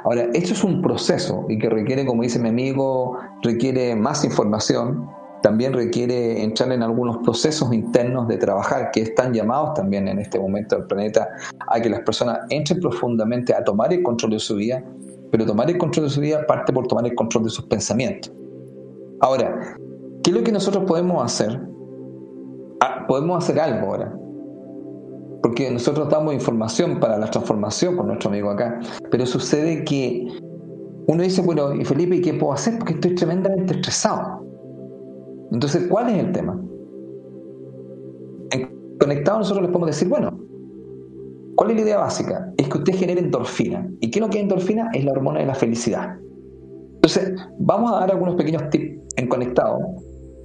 Ahora, 0.05 0.28
esto 0.34 0.53
es 0.53 0.64
un 0.64 0.82
proceso 0.82 1.45
y 1.49 1.59
que 1.59 1.68
requiere, 1.68 2.05
como 2.05 2.22
dice 2.22 2.39
mi 2.39 2.49
amigo, 2.49 3.18
requiere 3.43 3.95
más 3.95 4.24
información, 4.24 5.09
también 5.43 5.72
requiere 5.72 6.43
entrar 6.43 6.72
en 6.72 6.82
algunos 6.82 7.18
procesos 7.18 7.72
internos 7.72 8.26
de 8.26 8.37
trabajar 8.37 8.91
que 8.91 9.03
están 9.03 9.32
llamados 9.32 9.74
también 9.74 10.09
en 10.09 10.18
este 10.18 10.41
momento 10.41 10.76
del 10.76 10.87
planeta 10.87 11.28
a 11.68 11.80
que 11.80 11.89
las 11.89 12.01
personas 12.01 12.41
entren 12.51 12.80
profundamente 12.80 13.55
a 13.55 13.62
tomar 13.62 13.93
el 13.93 14.03
control 14.03 14.32
de 14.32 14.39
su 14.41 14.57
vida, 14.57 14.82
pero 15.30 15.47
tomar 15.47 15.70
el 15.70 15.78
control 15.78 16.07
de 16.07 16.11
su 16.11 16.20
vida 16.20 16.47
parte 16.47 16.72
por 16.72 16.87
tomar 16.87 17.07
el 17.07 17.14
control 17.14 17.45
de 17.45 17.51
sus 17.51 17.64
pensamientos. 17.66 18.32
Ahora, 19.20 19.76
¿qué 20.22 20.30
es 20.30 20.37
lo 20.37 20.43
que 20.43 20.53
nosotros 20.53 20.84
podemos 20.84 21.24
hacer? 21.24 21.61
Ah, 22.80 23.05
podemos 23.07 23.45
hacer 23.45 23.61
algo 23.61 23.87
ahora 23.87 24.26
porque 25.47 25.70
nosotros 25.70 26.09
damos 26.09 26.34
información 26.34 26.99
para 26.99 27.16
la 27.16 27.30
transformación 27.30 27.97
con 27.97 28.09
nuestro 28.09 28.30
amigo 28.30 28.51
acá, 28.51 28.80
pero 29.12 29.24
sucede 29.24 29.84
que 29.84 30.26
uno 31.07 31.22
dice, 31.22 31.40
bueno, 31.40 31.72
y 31.72 31.84
Felipe, 31.84 32.20
¿qué 32.20 32.34
puedo 32.34 32.53
hacer? 32.53 32.76
Porque 32.78 32.94
estoy 32.94 33.14
tremendamente 33.14 33.74
estresado. 33.74 34.44
Entonces, 35.53 35.86
¿cuál 35.88 36.09
es 36.09 36.24
el 36.24 36.32
tema? 36.32 36.61
En 38.51 38.99
conectado 38.99 39.38
nosotros 39.38 39.62
les 39.62 39.70
podemos 39.70 39.86
decir, 39.86 40.09
bueno, 40.09 40.36
¿cuál 41.55 41.70
es 41.70 41.76
la 41.76 41.82
idea 41.82 41.99
básica? 41.99 42.53
Es 42.57 42.68
que 42.68 42.78
usted 42.78 42.94
genere 42.94 43.20
endorfina. 43.20 43.88
¿Y 44.01 44.11
qué 44.11 44.18
es 44.18 44.24
lo 44.24 44.28
que 44.28 44.38
es 44.38 44.42
endorfina? 44.42 44.90
Es 44.94 45.05
la 45.05 45.12
hormona 45.12 45.38
de 45.38 45.47
la 45.47 45.55
felicidad. 45.55 46.16
Entonces, 46.97 47.36
vamos 47.61 47.92
a 47.92 48.01
dar 48.01 48.11
algunos 48.11 48.34
pequeños 48.34 48.68
tips 48.70 49.01
en 49.14 49.28
conectado, 49.28 49.78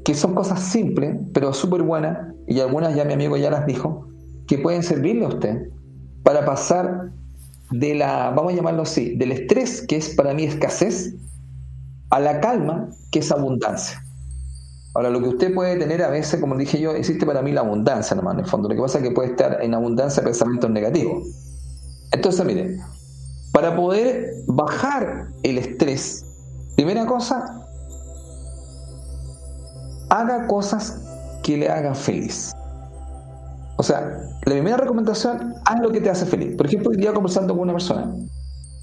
que 0.05 0.13
son 0.13 0.35
cosas 0.35 0.59
simples, 0.59 1.17
pero 1.33 1.53
súper 1.53 1.81
buenas, 1.81 2.19
y 2.45 2.59
algunas 2.59 2.95
ya 2.95 3.03
mi 3.03 3.13
amigo 3.13 3.35
ya 3.35 3.49
las 3.49 3.65
dijo, 3.65 4.11
que 4.51 4.57
pueden 4.57 4.83
servirle 4.83 5.23
a 5.23 5.29
usted 5.29 5.69
para 6.23 6.43
pasar 6.43 7.09
de 7.69 7.95
la, 7.95 8.31
vamos 8.31 8.51
a 8.51 8.55
llamarlo 8.57 8.81
así, 8.81 9.15
del 9.15 9.31
estrés, 9.31 9.81
que 9.87 9.95
es 9.95 10.09
para 10.09 10.33
mí 10.33 10.43
escasez, 10.43 11.15
a 12.09 12.19
la 12.19 12.41
calma, 12.41 12.89
que 13.13 13.19
es 13.19 13.31
abundancia. 13.31 14.03
Ahora, 14.93 15.09
lo 15.09 15.21
que 15.21 15.29
usted 15.29 15.53
puede 15.53 15.77
tener 15.77 16.03
a 16.03 16.09
veces, 16.09 16.41
como 16.41 16.57
dije 16.57 16.81
yo, 16.81 16.91
existe 16.91 17.25
para 17.25 17.41
mí 17.41 17.53
la 17.53 17.61
abundancia 17.61 18.13
nomás, 18.13 18.33
en 18.33 18.39
el 18.41 18.45
fondo. 18.45 18.67
Lo 18.67 18.75
que 18.75 18.81
pasa 18.81 18.97
es 18.97 19.05
que 19.05 19.11
puede 19.11 19.29
estar 19.29 19.63
en 19.63 19.73
abundancia 19.73 20.21
pensamientos 20.21 20.69
negativos. 20.69 21.29
Entonces, 22.11 22.45
mire, 22.45 22.77
para 23.53 23.73
poder 23.73 24.33
bajar 24.47 25.29
el 25.43 25.59
estrés, 25.59 26.25
primera 26.75 27.05
cosa, 27.05 27.65
haga 30.09 30.45
cosas 30.47 30.99
que 31.41 31.55
le 31.55 31.69
hagan 31.69 31.95
feliz. 31.95 32.51
O 33.78 33.84
sea, 33.84 34.01
la 34.45 34.53
primera 34.53 34.78
recomendación, 34.78 35.55
haz 35.65 35.80
lo 35.82 35.91
que 35.91 36.01
te 36.01 36.09
hace 36.09 36.26
feliz. 36.26 36.55
Por 36.55 36.67
ejemplo, 36.67 36.91
hoy 36.91 36.97
día 36.97 37.13
conversando 37.13 37.53
con 37.53 37.63
una 37.63 37.74
persona, 37.74 38.13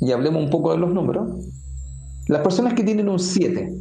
y 0.01 0.12
hablemos 0.12 0.43
un 0.43 0.51
poco 0.51 0.72
de 0.72 0.78
los 0.78 0.93
números, 0.93 1.28
las 2.26 2.43
personas 2.43 2.74
que 2.74 2.82
tienen 2.82 3.09
un 3.09 3.18
7, 3.18 3.76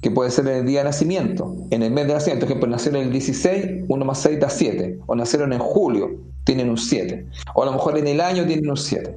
que 0.00 0.10
puede 0.10 0.30
ser 0.30 0.46
en 0.48 0.56
el 0.58 0.66
día 0.66 0.80
de 0.80 0.86
nacimiento, 0.86 1.56
en 1.70 1.82
el 1.82 1.92
mes 1.92 2.06
de 2.06 2.14
nacimiento, 2.14 2.46
por 2.46 2.50
ejemplo, 2.50 2.70
nacieron 2.70 3.02
el 3.02 3.12
16, 3.12 3.84
1 3.88 4.04
más 4.04 4.18
6 4.18 4.40
da 4.40 4.48
7, 4.48 5.00
o 5.06 5.14
nacieron 5.14 5.52
en 5.52 5.60
julio, 5.60 6.10
tienen 6.44 6.70
un 6.70 6.78
7, 6.78 7.26
o 7.54 7.62
a 7.62 7.66
lo 7.66 7.72
mejor 7.72 7.98
en 7.98 8.08
el 8.08 8.20
año 8.20 8.44
tienen 8.44 8.68
un 8.68 8.76
7. 8.76 9.16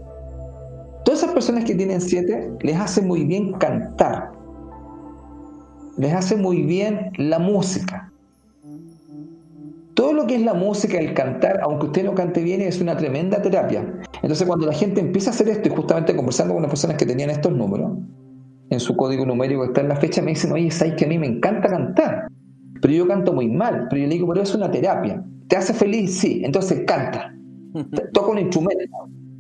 Todas 1.03 1.21
esas 1.21 1.34
personas 1.34 1.65
que 1.65 1.76
tienen 1.76 2.01
7 2.01 2.53
les 2.61 2.76
hace 2.80 3.01
muy 3.01 3.23
bien 3.23 3.53
cantar, 3.53 4.32
les 5.97 6.13
hace 6.13 6.36
muy 6.36 6.61
bien 6.63 7.11
la 7.17 7.39
música, 7.39 8.11
todo 9.95 10.13
lo 10.13 10.27
que 10.27 10.35
es 10.35 10.41
la 10.41 10.53
música, 10.53 10.99
el 10.99 11.13
cantar, 11.13 11.61
aunque 11.63 11.87
usted 11.87 12.03
no 12.03 12.13
cante 12.13 12.43
bien, 12.43 12.61
es 12.61 12.81
una 12.81 12.95
tremenda 12.95 13.41
terapia. 13.41 13.81
Entonces, 14.21 14.45
cuando 14.45 14.67
la 14.67 14.73
gente 14.73 15.01
empieza 15.01 15.31
a 15.31 15.33
hacer 15.33 15.49
esto, 15.49 15.69
y 15.69 15.71
justamente 15.71 16.15
conversando 16.15 16.53
con 16.53 16.63
las 16.63 16.69
personas 16.69 16.97
que 16.97 17.05
tenían 17.05 17.29
estos 17.29 17.53
números, 17.53 17.91
en 18.69 18.79
su 18.79 18.95
código 18.95 19.25
numérico 19.25 19.61
que 19.61 19.67
está 19.67 19.81
en 19.81 19.89
la 19.89 19.95
fecha, 19.95 20.21
me 20.21 20.31
dicen, 20.31 20.51
oye, 20.51 20.69
¿sabes 20.69 20.95
que 20.95 21.05
a 21.05 21.07
mí 21.07 21.17
me 21.17 21.27
encanta 21.27 21.69
cantar? 21.69 22.27
Pero 22.81 22.93
yo 22.93 23.07
canto 23.07 23.33
muy 23.33 23.47
mal. 23.47 23.87
Pero 23.89 24.01
yo 24.01 24.07
le 24.07 24.15
digo, 24.15 24.27
pero 24.27 24.41
es 24.41 24.53
una 24.53 24.69
terapia. 24.69 25.23
¿Te 25.47 25.55
hace 25.55 25.73
feliz? 25.73 26.17
Sí. 26.17 26.41
Entonces 26.43 26.83
canta. 26.85 27.33
Toca 28.13 28.31
un 28.31 28.39
instrumento. 28.39 28.83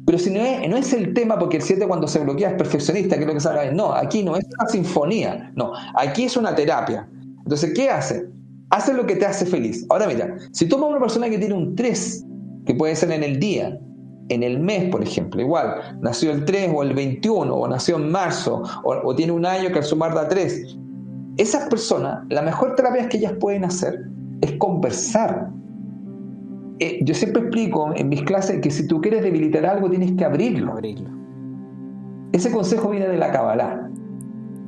Pero 0.05 0.19
si 0.19 0.29
no 0.29 0.39
es, 0.39 0.69
no 0.69 0.77
es 0.77 0.93
el 0.93 1.13
tema, 1.13 1.37
porque 1.39 1.57
el 1.57 1.63
7 1.63 1.87
cuando 1.87 2.07
se 2.07 2.19
bloquea 2.19 2.49
es 2.49 2.55
perfeccionista, 2.55 3.15
que 3.15 3.21
es 3.21 3.27
lo 3.27 3.33
que 3.33 3.39
sabe. 3.39 3.73
No, 3.73 3.93
aquí 3.93 4.23
no 4.23 4.35
es 4.37 4.45
una 4.59 4.69
sinfonía. 4.69 5.51
No, 5.55 5.73
aquí 5.95 6.25
es 6.25 6.37
una 6.37 6.53
terapia. 6.55 7.09
Entonces, 7.39 7.73
¿qué 7.73 7.89
hace? 7.89 8.27
Hace 8.69 8.93
lo 8.93 9.05
que 9.05 9.15
te 9.15 9.25
hace 9.25 9.45
feliz. 9.45 9.85
Ahora 9.89 10.07
mira, 10.07 10.35
si 10.51 10.67
toma 10.67 10.87
una 10.87 10.99
persona 10.99 11.29
que 11.29 11.37
tiene 11.37 11.53
un 11.53 11.75
3, 11.75 12.25
que 12.65 12.73
puede 12.73 12.95
ser 12.95 13.11
en 13.11 13.23
el 13.23 13.39
día, 13.39 13.79
en 14.29 14.43
el 14.43 14.59
mes, 14.59 14.89
por 14.89 15.03
ejemplo, 15.03 15.39
igual, 15.39 15.97
nació 16.01 16.31
el 16.31 16.45
3 16.45 16.71
o 16.75 16.81
el 16.81 16.93
21, 16.93 17.53
o 17.53 17.67
nació 17.67 17.97
en 17.97 18.11
marzo, 18.11 18.63
o, 18.83 19.15
tiene 19.15 19.31
un 19.31 19.45
año 19.45 19.71
que 19.71 19.79
al 19.79 19.83
sumar 19.83 20.15
da 20.15 20.27
3, 20.27 20.77
esas 21.37 21.69
personas, 21.69 22.25
la 22.29 22.41
mejor 22.41 22.75
terapia 22.75 23.07
que 23.07 23.17
ellas 23.17 23.33
pueden 23.39 23.65
hacer 23.65 23.99
es 24.41 24.53
conversar. 24.53 25.49
Eh, 26.79 26.99
yo 27.03 27.13
siempre 27.13 27.43
explico 27.43 27.93
en 27.95 28.09
mis 28.09 28.23
clases 28.23 28.61
que 28.61 28.71
si 28.71 28.87
tú 28.87 28.99
quieres 28.99 29.21
debilitar 29.21 29.65
algo 29.65 29.89
tienes 29.89 30.13
que 30.13 30.25
abrirlo. 30.25 30.71
abrirlo. 30.71 31.09
Ese 32.31 32.51
consejo 32.51 32.89
viene 32.89 33.07
de 33.07 33.17
la 33.17 33.31
Kabbalah. 33.31 33.89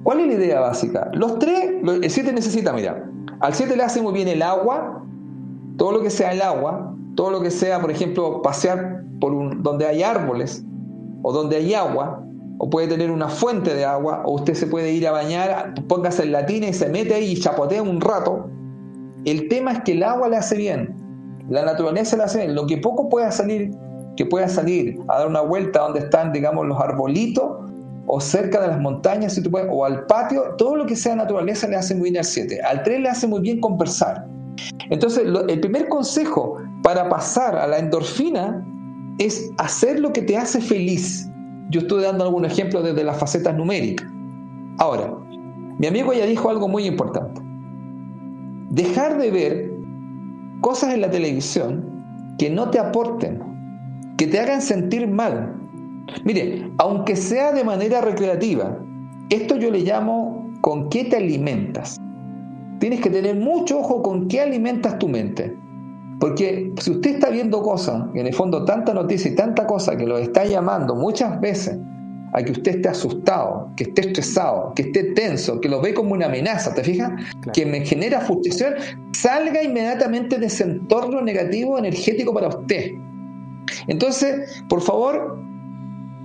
¿Cuál 0.04 0.22
es 0.22 0.28
la 0.28 0.34
idea 0.34 0.60
básica? 0.60 1.10
Los 1.14 1.40
tres, 1.40 1.74
el 1.84 2.10
7 2.10 2.32
necesita, 2.32 2.72
mira, 2.72 3.10
al 3.40 3.54
7 3.54 3.76
le 3.76 3.84
hace 3.84 4.02
muy 4.02 4.14
bien 4.14 4.28
el 4.28 4.42
agua, 4.42 5.04
todo 5.78 5.92
lo 5.92 6.02
que 6.02 6.10
sea 6.10 6.32
el 6.32 6.42
agua, 6.42 6.96
todo 7.16 7.32
lo 7.32 7.42
que 7.42 7.52
sea, 7.52 7.80
por 7.82 7.92
ejemplo, 7.92 8.42
pasear 8.42 9.04
por 9.20 9.34
un, 9.34 9.64
donde 9.64 9.86
hay 9.86 10.04
árboles 10.04 10.64
o 11.22 11.32
donde 11.32 11.58
hay 11.58 11.74
agua, 11.74 12.24
o 12.60 12.70
puede 12.70 12.88
tener 12.88 13.12
una 13.12 13.28
fuente 13.28 13.74
de 13.76 13.86
agua, 13.86 14.24
o 14.26 14.34
usted 14.34 14.54
se 14.54 14.68
puede 14.68 14.92
ir 14.92 15.08
a 15.08 15.12
bañar, 15.12 15.74
póngase 15.88 16.24
en 16.24 16.32
la 16.32 16.46
tina 16.46 16.68
y 16.68 16.74
se 16.74 16.90
mete 16.90 17.14
ahí 17.14 17.32
y 17.34 17.40
chapotea 17.40 17.82
un 17.84 18.02
rato. 18.02 18.50
El 19.26 19.48
tema 19.48 19.74
es 19.74 19.82
que 19.82 19.92
el 19.92 20.04
agua 20.04 20.30
le 20.30 20.38
hace 20.38 20.56
bien, 20.56 20.96
la 21.50 21.64
naturaleza 21.64 22.18
le 22.18 22.24
hace 22.24 22.40
bien. 22.40 22.56
Lo 22.56 22.66
que 22.66 22.78
poco 22.78 23.10
pueda 23.10 23.32
salir, 23.32 23.72
que 24.16 24.26
pueda 24.26 24.48
salir 24.48 25.00
a 25.08 25.20
dar 25.20 25.28
una 25.28 25.42
vuelta 25.42 25.82
donde 25.82 26.00
están, 26.00 26.34
digamos, 26.34 26.66
los 26.66 26.80
arbolitos, 26.80 27.67
o 28.08 28.20
cerca 28.22 28.62
de 28.62 28.70
las 28.70 28.80
montañas, 28.80 29.34
si 29.34 29.44
tú 29.44 29.52
puedes, 29.52 29.68
o 29.72 29.86
al 29.86 30.06
patio, 30.06 30.56
todo 30.58 30.76
lo 30.76 30.86
que 30.86 30.96
sea 30.96 31.16
naturaleza 31.16 31.68
le 31.68 31.76
hace 31.76 31.94
muy 31.94 32.10
bien 32.10 32.18
al 32.18 32.26
7. 32.26 32.62
Al 32.62 32.82
3 32.84 33.02
le 33.02 33.10
hace 33.10 33.28
muy 33.28 33.42
bien 33.42 33.60
conversar. 33.60 34.26
Entonces, 34.90 35.26
el 35.26 35.60
primer 35.60 35.90
consejo 35.90 36.58
para 36.84 37.10
pasar 37.10 37.56
a 37.56 37.68
la 37.68 37.80
endorfina 37.80 38.66
es 39.20 39.52
hacer 39.58 40.00
lo 40.00 40.14
que 40.14 40.22
te 40.22 40.38
hace 40.38 40.62
feliz. 40.62 41.30
Yo 41.70 41.82
estoy 41.82 42.04
dando 42.04 42.24
algunos 42.24 42.52
ejemplos 42.52 42.84
desde 42.84 43.04
las 43.04 43.18
facetas 43.18 43.56
numéricas. 43.56 44.08
Ahora, 44.80 45.14
mi 45.78 45.88
amigo 45.88 46.14
ya 46.14 46.26
dijo 46.26 46.50
algo 46.50 46.68
muy 46.68 46.86
importante. 46.86 47.42
Dejar 48.70 49.18
de 49.18 49.32
ver 49.32 49.72
cosas 50.62 50.94
en 50.94 51.02
la 51.02 51.12
televisión 51.12 52.36
que 52.38 52.50
no 52.50 52.70
te 52.70 52.80
aporten, 52.80 53.44
que 54.18 54.28
te 54.28 54.40
hagan 54.40 54.62
sentir 54.62 55.08
mal. 55.08 55.56
Mire, 56.24 56.72
aunque 56.78 57.16
sea 57.16 57.52
de 57.52 57.64
manera 57.64 58.02
recreativa, 58.02 58.78
esto 59.30 59.58
yo 59.58 59.72
le 59.72 59.80
llamo 59.80 60.52
con 60.62 60.90
qué 60.90 61.06
te 61.06 61.18
alimentas. 61.18 62.00
Tienes 62.80 63.02
que 63.02 63.10
tener 63.10 63.36
mucho 63.36 63.80
ojo 63.80 64.02
con 64.02 64.28
qué 64.28 64.42
alimentas 64.42 65.00
tu 65.00 65.08
mente. 65.08 65.56
Porque 66.20 66.72
si 66.80 66.92
usted 66.92 67.16
está 67.16 67.30
viendo 67.30 67.62
cosas, 67.62 68.06
en 68.16 68.26
el 68.26 68.34
fondo 68.34 68.66
tanta 68.66 68.94
noticia 68.94 69.32
y 69.32 69.36
tanta 69.36 69.68
cosa 69.68 69.96
que 69.96 70.06
lo 70.06 70.18
está 70.18 70.46
llamando 70.46 70.96
muchas 70.96 71.40
veces 71.40 71.78
a 72.34 72.44
que 72.44 72.52
usted 72.52 72.78
esté 72.78 72.90
asustado, 72.90 73.72
que 73.76 73.84
esté 73.84 74.02
estresado, 74.02 74.74
que 74.76 74.84
esté 74.84 75.04
tenso, 75.14 75.62
que 75.62 75.70
lo 75.70 75.82
ve 75.82 75.94
como 75.94 76.14
una 76.14 76.26
amenaza, 76.26 76.74
¿te 76.74 76.84
fijas? 76.84 77.12
Que 77.54 77.66
me 77.66 77.86
genera 77.86 78.22
frustración, 78.22 78.76
salga 79.14 79.64
inmediatamente 79.64 80.38
de 80.38 80.48
ese 80.48 80.64
entorno 80.64 81.22
negativo 81.22 81.78
energético 81.78 82.34
para 82.34 82.48
usted. 82.50 82.92
Entonces, 83.88 84.64
por 84.70 84.82
favor, 84.82 85.40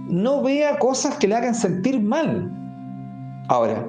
no 0.08 0.42
vea 0.42 0.78
cosas 0.78 1.16
que 1.16 1.28
le 1.28 1.34
hagan 1.34 1.54
sentir 1.54 2.00
mal. 2.00 2.50
Ahora, 3.48 3.86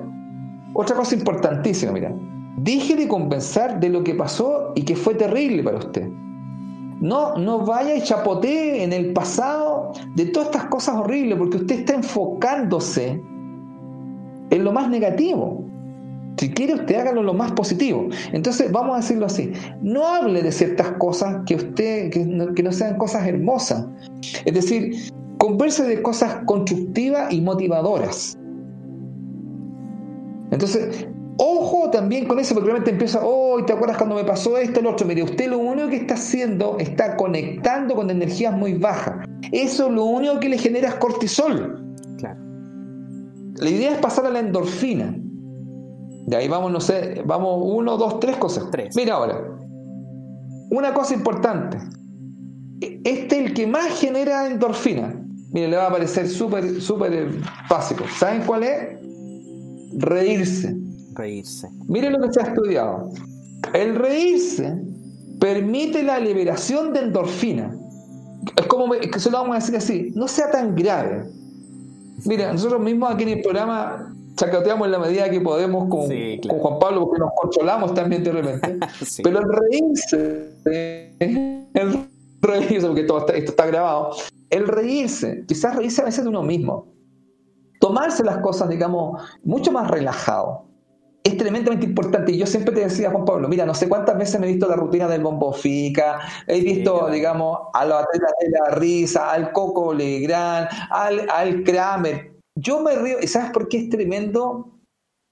otra 0.74 0.96
cosa 0.96 1.16
importantísima, 1.16 1.92
mira, 1.92 2.14
Deje 2.58 2.96
de 2.96 3.08
compensar 3.08 3.80
de 3.80 3.90
lo 3.90 4.04
que 4.04 4.14
pasó 4.14 4.74
y 4.76 4.84
que 4.84 4.96
fue 4.96 5.16
terrible 5.16 5.64
para 5.64 5.78
usted. 5.78 6.08
No, 7.02 7.36
no 7.36 7.66
vaya 7.66 7.96
y 7.96 8.02
chapotee 8.02 8.84
en 8.84 8.94
el 8.94 9.12
pasado 9.12 9.92
de 10.16 10.28
todas 10.28 10.50
estas 10.50 10.66
cosas 10.66 10.96
horribles, 10.96 11.38
porque 11.38 11.58
usted 11.58 11.80
está 11.80 11.96
enfocándose 11.96 13.22
en 14.52 14.64
lo 14.64 14.72
más 14.72 14.88
negativo. 14.90 15.66
Si 16.38 16.52
quiere, 16.52 16.76
usted 16.76 16.96
hágalo 16.96 17.24
lo 17.24 17.34
más 17.34 17.52
positivo. 17.52 18.08
Entonces, 18.32 18.72
vamos 18.72 18.94
a 18.94 19.02
decirlo 19.02 19.26
así: 19.26 19.52
no 19.82 20.08
hable 20.08 20.44
de 20.44 20.52
ciertas 20.52 20.92
cosas 20.94 21.42
que 21.46 21.56
usted, 21.56 22.12
que 22.12 22.24
no, 22.24 22.54
que 22.54 22.64
no 22.64 22.72
sean 22.72 22.98
cosas 22.98 23.28
hermosas. 23.28 23.86
Es 24.46 24.54
decir, 24.54 25.12
converse 25.44 25.84
de 25.84 26.02
cosas 26.02 26.38
constructivas 26.46 27.34
y 27.34 27.42
motivadoras. 27.42 28.38
Entonces, 30.52 31.06
Ojo 31.38 31.90
también 31.90 32.28
con 32.28 32.38
eso, 32.38 32.54
porque 32.54 32.68
realmente 32.68 32.92
empieza, 32.92 33.20
oh, 33.24 33.66
¿te 33.66 33.74
acuerdas 33.74 33.98
cuando 33.98 34.16
me 34.16 34.24
pasó 34.24 34.56
esto, 34.56 34.80
el 34.80 34.86
otro? 34.86 35.08
Mire, 35.08 35.24
usted 35.24 35.50
lo 35.50 35.58
único 35.58 35.90
que 35.90 35.96
está 35.96 36.14
haciendo 36.14 36.78
está 36.80 37.18
conectando 37.18 37.96
con 37.96 38.12
energías 38.12 38.56
muy 38.56 38.76
bajas. 38.76 39.28
Eso 39.52 39.90
lo 39.90 40.06
único 40.06 40.40
que 40.40 40.48
le 40.48 40.60
genera 40.60 40.90
es 40.90 40.96
cortisol. 40.96 41.84
Claro. 42.20 42.40
La 43.56 43.70
idea 43.70 43.94
es 43.94 43.98
pasar 43.98 44.28
a 44.28 44.30
la 44.30 44.42
endorfina. 44.42 45.16
De 46.28 46.38
ahí 46.38 46.48
vamos, 46.48 46.72
no 46.72 46.80
sé, 46.80 47.24
vamos 47.26 47.64
uno, 47.66 47.98
dos, 47.98 48.20
tres 48.20 48.38
cosas. 48.38 48.70
Tres. 48.72 48.96
Mira 48.96 49.16
ahora, 49.16 49.42
una 50.70 50.94
cosa 50.94 51.16
importante. 51.16 51.80
Este 52.80 53.40
es 53.40 53.46
el 53.48 53.54
que 53.56 53.66
más 53.66 53.88
genera 54.00 54.46
endorfina. 54.46 55.23
Mire, 55.54 55.68
le 55.68 55.78
va 55.78 55.88
a 55.88 55.92
parecer 55.92 56.28
súper, 56.28 56.82
súper 56.82 57.30
básico. 57.70 58.04
¿Saben 58.18 58.44
cuál 58.46 58.64
es? 58.64 58.98
Reírse 59.96 60.76
reírse. 61.16 61.70
Mire 61.88 62.10
lo 62.10 62.20
que 62.22 62.34
se 62.34 62.42
ha 62.42 62.44
estudiado. 62.44 63.12
El 63.74 63.96
reírse 63.96 64.82
permite 65.40 66.04
la 66.04 66.20
liberación 66.20 66.94
de 66.94 67.02
endorfina. 67.02 67.76
Es 68.56 68.68
como 68.68 68.92
que 68.94 69.20
se 69.20 69.32
lo 69.32 69.40
vamos 69.40 69.56
a 69.56 69.60
decir 69.60 69.76
así, 69.76 70.12
no 70.16 70.28
sea 70.28 70.52
tan 70.52 70.76
grave. 70.76 71.26
Mira, 72.26 72.52
nosotros 72.52 72.82
mismos 72.82 73.14
aquí 73.14 73.24
en 73.24 73.30
el 73.30 73.42
programa 73.42 74.14
chacoteamos 74.36 74.86
en 74.88 74.92
la 74.92 75.00
medida 75.00 75.30
que 75.30 75.40
podemos 75.40 75.90
con, 75.90 76.08
Juan 76.08 76.80
Pablo 76.80 77.06
porque 77.06 77.20
nos 77.20 77.32
controlamos 77.40 77.94
también 77.94 78.24
terriblemente. 78.24 78.80
Pero 79.24 79.40
el 79.40 79.46
reírse, 79.50 80.50
el 81.30 82.08
reírse, 82.42 82.88
porque 82.88 83.04
todo 83.04 83.28
esto 83.28 83.52
está 83.52 83.66
grabado, 83.68 84.12
el 84.54 84.68
reírse, 84.68 85.46
quizás 85.48 85.76
reírse 85.76 86.02
a 86.02 86.06
veces 86.06 86.24
de 86.24 86.30
uno 86.30 86.44
mismo, 86.44 86.94
tomarse 87.80 88.24
las 88.24 88.38
cosas, 88.38 88.70
digamos, 88.70 89.22
mucho 89.44 89.72
más 89.72 89.90
relajado 89.90 90.66
es 91.24 91.38
tremendamente 91.38 91.86
importante. 91.86 92.34
Y 92.34 92.38
yo 92.38 92.46
siempre 92.46 92.74
te 92.74 92.82
decía, 92.82 93.10
Juan 93.10 93.26
Pablo, 93.26 93.48
mira, 93.48 93.66
no 93.66 93.74
sé 93.74 93.88
cuántas 93.88 94.18
veces 94.18 94.40
me 94.40 94.48
he 94.48 94.52
visto 94.52 94.68
la 94.68 94.76
rutina 94.76 95.08
del 95.08 95.24
Bombofica, 95.24 96.20
he 96.48 96.60
visto, 96.62 97.10
digamos, 97.10 97.60
a 97.74 97.86
los 97.86 98.04
atletas 98.04 98.32
de 98.42 98.50
la 98.50 98.76
risa, 98.76 99.32
al 99.32 99.52
Coco 99.54 99.94
Legrand, 99.94 100.68
al, 100.90 101.28
al 101.30 101.64
Kramer. 101.64 102.34
Yo 102.56 102.82
me 102.82 102.96
río, 102.96 103.18
¿y 103.22 103.28
sabes 103.28 103.52
por 103.52 103.68
qué 103.70 103.78
es 103.78 103.90
tremendo? 103.90 104.70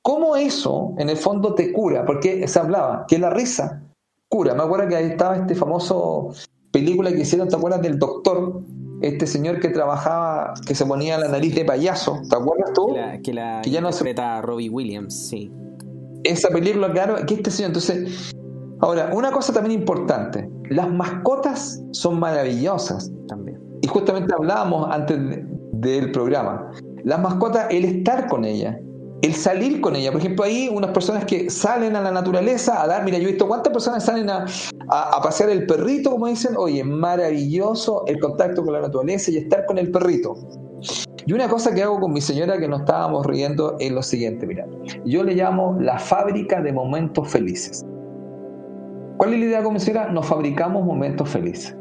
¿Cómo 0.01 0.35
eso, 0.35 0.95
en 0.97 1.09
el 1.09 1.17
fondo, 1.17 1.53
te 1.53 1.71
cura? 1.71 2.05
Porque 2.05 2.47
se 2.47 2.59
hablaba 2.59 3.05
que 3.07 3.19
la 3.19 3.29
risa 3.29 3.83
cura. 4.29 4.55
Me 4.55 4.63
acuerdo 4.63 4.87
que 4.87 4.95
ahí 4.95 5.05
estaba 5.05 5.35
este 5.35 5.53
famoso 5.53 6.33
película 6.71 7.11
que 7.11 7.19
hicieron, 7.19 7.49
¿te 7.49 7.55
acuerdas 7.55 7.81
del 7.81 7.99
doctor? 7.99 8.61
Este 9.01 9.25
señor 9.25 9.59
que 9.59 9.69
trabajaba, 9.69 10.53
que 10.67 10.75
se 10.75 10.85
ponía 10.85 11.17
la 11.17 11.27
nariz 11.27 11.55
de 11.55 11.65
payaso, 11.65 12.21
¿te 12.29 12.35
acuerdas 12.35 12.71
tú? 12.73 12.95
Que 13.23 13.33
la, 13.33 13.61
que 13.61 13.71
ya 13.71 13.81
no 13.81 13.91
se... 13.91 14.13
Robbie 14.41 14.69
Williams, 14.69 15.27
sí 15.29 15.51
esa 16.23 16.49
película, 16.49 16.91
claro, 16.91 17.15
que 17.25 17.35
este 17.35 17.51
señor. 17.51 17.69
Entonces, 17.69 18.33
ahora, 18.79 19.09
una 19.13 19.31
cosa 19.31 19.53
también 19.53 19.79
importante: 19.79 20.49
las 20.69 20.91
mascotas 20.91 21.83
son 21.91 22.19
maravillosas. 22.19 23.11
También. 23.27 23.59
Y 23.81 23.87
justamente 23.87 24.33
hablábamos 24.33 24.87
antes 24.91 25.17
del 25.73 26.11
programa. 26.11 26.71
Las 27.03 27.19
mascotas, 27.19 27.67
el 27.71 27.85
estar 27.85 28.27
con 28.27 28.45
ellas, 28.45 28.77
el 29.21 29.33
salir 29.33 29.81
con 29.81 29.95
ella. 29.95 30.11
Por 30.11 30.19
ejemplo, 30.19 30.45
hay 30.45 30.69
unas 30.69 30.91
personas 30.91 31.25
que 31.25 31.49
salen 31.49 31.95
a 31.95 32.01
la 32.01 32.11
naturaleza 32.11 32.81
a 32.81 32.87
dar, 32.87 33.03
mira, 33.03 33.17
yo 33.17 33.25
he 33.25 33.31
visto 33.31 33.47
cuántas 33.47 33.71
personas 33.71 34.03
salen 34.03 34.29
a, 34.29 34.45
a, 34.89 35.21
pasear 35.21 35.49
el 35.49 35.65
perrito, 35.65 36.11
como 36.11 36.27
dicen, 36.27 36.55
oye, 36.57 36.83
maravilloso 36.83 38.03
el 38.07 38.19
contacto 38.19 38.63
con 38.63 38.73
la 38.73 38.81
naturaleza 38.81 39.31
y 39.31 39.37
estar 39.37 39.65
con 39.65 39.77
el 39.77 39.91
perrito. 39.91 40.35
Y 41.25 41.33
una 41.33 41.47
cosa 41.47 41.73
que 41.73 41.83
hago 41.83 41.99
con 41.99 42.13
mi 42.13 42.21
señora 42.21 42.57
que 42.57 42.67
nos 42.67 42.81
estábamos 42.81 43.25
riendo 43.25 43.75
es 43.79 43.91
lo 43.91 44.01
siguiente, 44.01 44.47
mira, 44.47 44.65
yo 45.05 45.23
le 45.23 45.35
llamo 45.35 45.77
la 45.79 45.99
fábrica 45.99 46.61
de 46.61 46.73
momentos 46.73 47.29
felices. 47.29 47.85
¿Cuál 49.17 49.35
es 49.35 49.39
la 49.39 49.45
idea 49.45 49.63
con 49.63 49.73
mi 49.73 49.79
señora? 49.79 50.11
Nos 50.11 50.25
fabricamos 50.25 50.83
momentos 50.83 51.29
felices. 51.29 51.77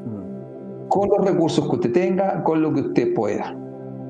Con 0.91 1.09
los 1.09 1.25
recursos 1.27 1.67
que 1.71 1.77
usted 1.77 1.93
tenga, 1.93 2.45
con 2.45 2.61
lo 2.61 2.75
que 2.75 2.81
usted 2.81 3.15
pueda. 3.15 3.57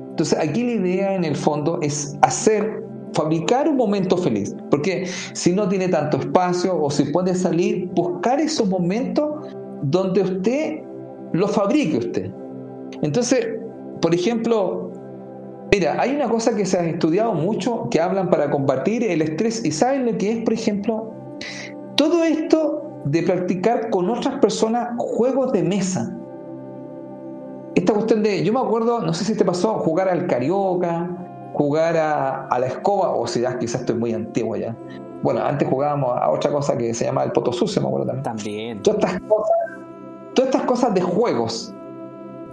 Entonces 0.09 0.37
aquí 0.37 0.63
la 0.63 0.73
idea 0.73 1.15
en 1.15 1.23
el 1.23 1.37
fondo 1.37 1.79
es 1.81 2.17
hacer, 2.23 2.83
fabricar 3.13 3.67
un 3.67 3.77
momento 3.77 4.17
feliz. 4.17 4.55
Porque 4.69 5.07
si 5.33 5.53
no 5.53 5.67
tiene 5.67 5.87
tanto 5.87 6.17
espacio 6.17 6.81
o 6.81 6.89
si 6.89 7.05
puede 7.05 7.35
salir, 7.35 7.87
buscar 7.93 8.39
esos 8.39 8.67
momentos 8.67 9.47
donde 9.83 10.21
usted 10.21 10.81
lo 11.33 11.47
fabrique 11.47 11.97
usted. 11.97 12.31
Entonces, 13.01 13.47
por 14.01 14.13
ejemplo, 14.13 14.91
Mira, 15.73 15.95
hay 16.01 16.13
una 16.13 16.27
cosa 16.27 16.53
que 16.53 16.65
se 16.65 16.77
ha 16.77 16.85
estudiado 16.85 17.33
mucho 17.33 17.87
que 17.89 18.01
hablan 18.01 18.29
para 18.29 18.51
combatir 18.51 19.05
el 19.05 19.21
estrés 19.21 19.63
y 19.63 19.71
saben 19.71 20.05
lo 20.05 20.17
que 20.17 20.33
es, 20.33 20.43
por 20.43 20.53
ejemplo, 20.53 21.13
todo 21.95 22.25
esto 22.25 23.01
de 23.05 23.23
practicar 23.23 23.89
con 23.89 24.09
otras 24.09 24.37
personas 24.39 24.89
juegos 24.97 25.53
de 25.53 25.63
mesa. 25.63 26.13
Esta 27.73 27.93
cuestión 27.93 28.21
de, 28.21 28.43
yo 28.43 28.51
me 28.51 28.59
acuerdo, 28.59 28.99
no 28.99 29.13
sé 29.13 29.23
si 29.23 29.33
te 29.33 29.45
pasó, 29.45 29.75
jugar 29.75 30.09
al 30.09 30.27
carioca, 30.27 31.20
jugar 31.53 31.97
a, 31.97 32.59
la 32.59 32.65
escoba, 32.65 33.09
o 33.11 33.27
si 33.27 33.41
ya 33.41 33.57
quizás 33.57 33.81
estoy 33.81 33.95
muy 33.95 34.13
antiguo 34.13 34.55
ya. 34.55 34.75
Bueno, 35.21 35.43
antes 35.43 35.67
jugábamos 35.67 36.17
a 36.19 36.29
otra 36.29 36.51
cosa 36.51 36.77
que 36.77 36.93
se 36.93 37.05
llama 37.05 37.23
el 37.23 37.31
poto 37.31 37.53
sucio, 37.53 37.81
me 37.81 37.87
acuerdo 37.87 38.07
también. 38.07 38.23
También. 38.23 38.81
Todas 38.81 38.99
estas 38.99 39.21
cosas, 39.21 39.57
todas 40.33 40.49
estas 40.49 40.63
cosas 40.63 40.93
de 40.93 41.01
juegos 41.01 41.73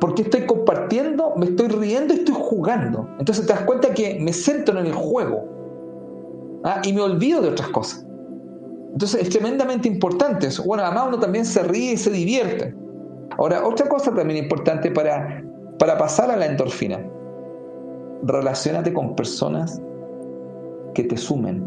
porque 0.01 0.23
estoy 0.23 0.47
compartiendo, 0.47 1.35
me 1.36 1.47
estoy 1.47 1.68
riendo 1.68 2.14
y 2.14 2.18
estoy 2.18 2.35
jugando. 2.39 3.09
Entonces 3.18 3.47
te 3.47 3.52
das 3.52 3.62
cuenta 3.62 3.93
que 3.93 4.18
me 4.20 4.32
centro 4.32 4.78
en 4.78 4.86
el 4.86 4.94
juego 4.94 5.44
¿ah? 6.64 6.81
y 6.85 6.93
me 6.93 7.01
olvido 7.01 7.40
de 7.43 7.48
otras 7.48 7.68
cosas. 7.68 8.06
Entonces 8.93 9.23
es 9.23 9.28
tremendamente 9.31 9.89
importante 9.89 10.47
eso. 10.47 10.62
Bueno, 10.64 10.85
además 10.85 11.05
uno 11.09 11.18
también 11.18 11.44
se 11.44 11.62
ríe 11.62 11.93
y 11.93 11.97
se 11.97 12.10
divierte. 12.10 12.74
Ahora, 13.36 13.66
otra 13.66 13.89
cosa 13.89 14.14
también 14.14 14.44
importante 14.44 14.90
para, 14.90 15.43
para 15.78 15.98
pasar 15.98 16.31
a 16.31 16.36
la 16.36 16.47
endorfina. 16.47 17.01
Relacionate 18.23 18.93
con 18.93 19.15
personas 19.15 19.81
que 20.95 21.05
te 21.05 21.16
sumen, 21.16 21.65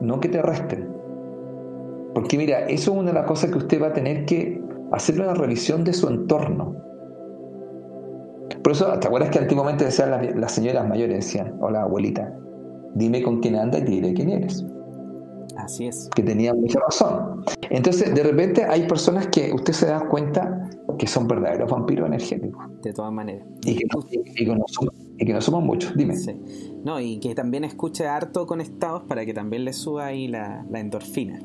no 0.00 0.20
que 0.20 0.28
te 0.28 0.42
resten. 0.42 0.88
Porque 2.14 2.36
mira, 2.38 2.60
eso 2.66 2.92
es 2.92 2.98
una 2.98 3.08
de 3.08 3.14
las 3.14 3.26
cosas 3.26 3.50
que 3.50 3.58
usted 3.58 3.82
va 3.82 3.88
a 3.88 3.92
tener 3.92 4.24
que 4.24 4.62
hacer 4.92 5.20
una 5.20 5.34
revisión 5.34 5.84
de 5.84 5.92
su 5.92 6.08
entorno. 6.08 6.74
Por 8.62 8.72
eso, 8.72 8.98
¿te 8.98 9.06
acuerdas 9.06 9.30
que 9.30 9.38
antiguamente 9.38 9.84
decían 9.84 10.10
las, 10.40 10.52
señoras 10.52 10.88
mayores, 10.88 11.16
decían, 11.16 11.56
hola 11.60 11.82
abuelita, 11.82 12.34
dime 12.94 13.22
con 13.22 13.40
quién 13.40 13.56
anda 13.56 13.78
y 13.78 13.84
te 13.84 13.90
diré 13.90 14.14
quién 14.14 14.30
eres? 14.30 14.64
Así 15.56 15.86
es. 15.86 16.08
Que 16.14 16.22
tenía 16.22 16.54
mucha 16.54 16.78
razón. 16.80 17.44
Entonces, 17.70 18.14
de 18.14 18.22
repente 18.22 18.64
hay 18.64 18.86
personas 18.86 19.26
que 19.28 19.52
usted 19.52 19.72
se 19.72 19.86
da 19.86 20.00
cuenta 20.08 20.68
que 20.98 21.06
son 21.06 21.26
verdaderos 21.26 21.70
vampiros 21.70 22.06
energéticos. 22.08 22.66
De 22.82 22.92
todas 22.92 23.12
maneras. 23.12 23.46
Y 23.64 23.76
que, 23.76 23.84
no, 24.46 24.64
somos, 25.40 25.62
muchos, 25.62 25.96
dime. 25.96 26.14
No, 26.84 27.00
y 27.00 27.18
que 27.18 27.34
también 27.34 27.64
escuche 27.64 28.06
harto 28.06 28.46
conectados 28.46 29.02
para 29.04 29.24
que 29.24 29.34
también 29.34 29.64
le 29.64 29.72
suba 29.72 30.06
ahí 30.06 30.28
la 30.28 30.64
endorfina. 30.74 31.40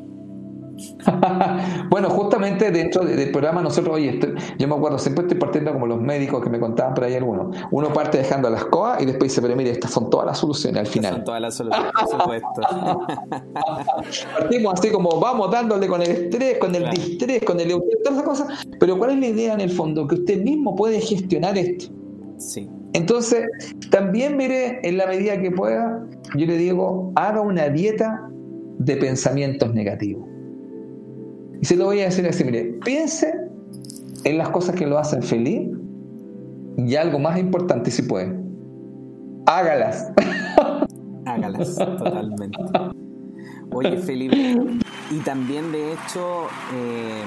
bueno, 1.90 2.10
justamente 2.10 2.72
dentro 2.72 3.06
del 3.06 3.32
programa 3.32 3.62
nosotros, 3.62 3.96
oye, 3.96 4.20
yo 4.58 4.68
me 4.68 4.76
acuerdo, 4.76 4.98
siempre 4.98 5.24
estoy 5.24 5.38
partiendo 5.38 5.72
como 5.72 5.86
los 5.86 6.02
médicos 6.02 6.44
que 6.44 6.50
me 6.50 6.60
contaban 6.60 6.94
por 6.94 7.04
ahí 7.04 7.16
algunos. 7.16 7.56
Uno 7.72 7.94
parte 7.94 8.18
dejando 8.18 8.50
las 8.50 8.66
coas 8.66 9.02
y 9.02 9.06
después 9.06 9.32
dice, 9.32 9.42
pero 9.42 9.56
mire, 9.56 9.72
estas 9.72 9.92
son 9.92 10.10
todas 10.10 10.26
las 10.26 10.38
soluciones 10.38 10.80
al 10.80 10.88
final. 10.88 11.14
Son 11.14 11.24
todas 11.24 11.42
las 11.42 11.56
soluciones, 11.56 11.92
por 11.92 12.10
supuesto. 12.10 12.62
Partimos 14.40 14.74
así 14.74 14.92
como 14.92 15.20
vamos 15.20 15.52
dándole 15.52 15.88
con 15.88 16.02
el 16.02 16.12
estrés, 16.12 16.58
con 16.58 16.74
el 16.76 16.90
distrés, 16.90 17.44
con 17.44 17.60
el 17.60 17.70
todas 17.70 18.12
esas 18.12 18.24
cosas. 18.24 18.66
Pero 18.80 18.98
¿cuál 18.98 19.12
es 19.12 19.20
la 19.20 19.28
idea 19.28 19.54
en 19.54 19.62
el 19.62 19.70
fondo? 19.70 20.08
Que 20.08 20.16
usted 20.16 20.42
mismo 20.42 20.76
puede 20.76 21.00
gestionar 21.00 21.58
esto. 21.58 21.94
Sí. 22.38 22.70
Entonces, 22.94 23.48
también 23.90 24.38
mire, 24.38 24.80
en 24.88 24.98
la 24.98 25.08
medida 25.08 25.40
que 25.42 25.52
pueda, 25.52 26.06
yo 26.36 26.46
le 26.46 26.58
digo, 26.58 27.12
haga 27.16 27.42
una 27.42 27.70
dieta 27.70 28.30
de 28.80 28.98
pensamientos 28.98 29.74
negativos. 29.74 30.28
Y 31.62 31.66
se 31.66 31.76
lo 31.76 31.86
voy 31.86 32.02
a 32.02 32.06
decir 32.06 32.28
así, 32.28 32.44
mire, 32.44 32.78
piense 32.86 33.34
en 34.26 34.38
las 34.38 34.50
cosas 34.50 34.76
que 34.76 34.86
lo 34.86 34.98
hacen 34.98 35.24
feliz 35.24 35.70
y 36.78 36.96
algo 36.96 37.20
más 37.20 37.40
importante 37.40 37.90
si 37.92 38.04
puede, 38.04 38.36
hágalas. 39.46 40.12
Hágalas, 41.26 41.76
totalmente. 41.76 42.58
Oye, 43.72 43.98
Felipe, 43.98 44.58
y 45.10 45.20
también 45.24 45.72
de 45.72 45.94
hecho, 45.94 46.48
eh, 46.74 47.24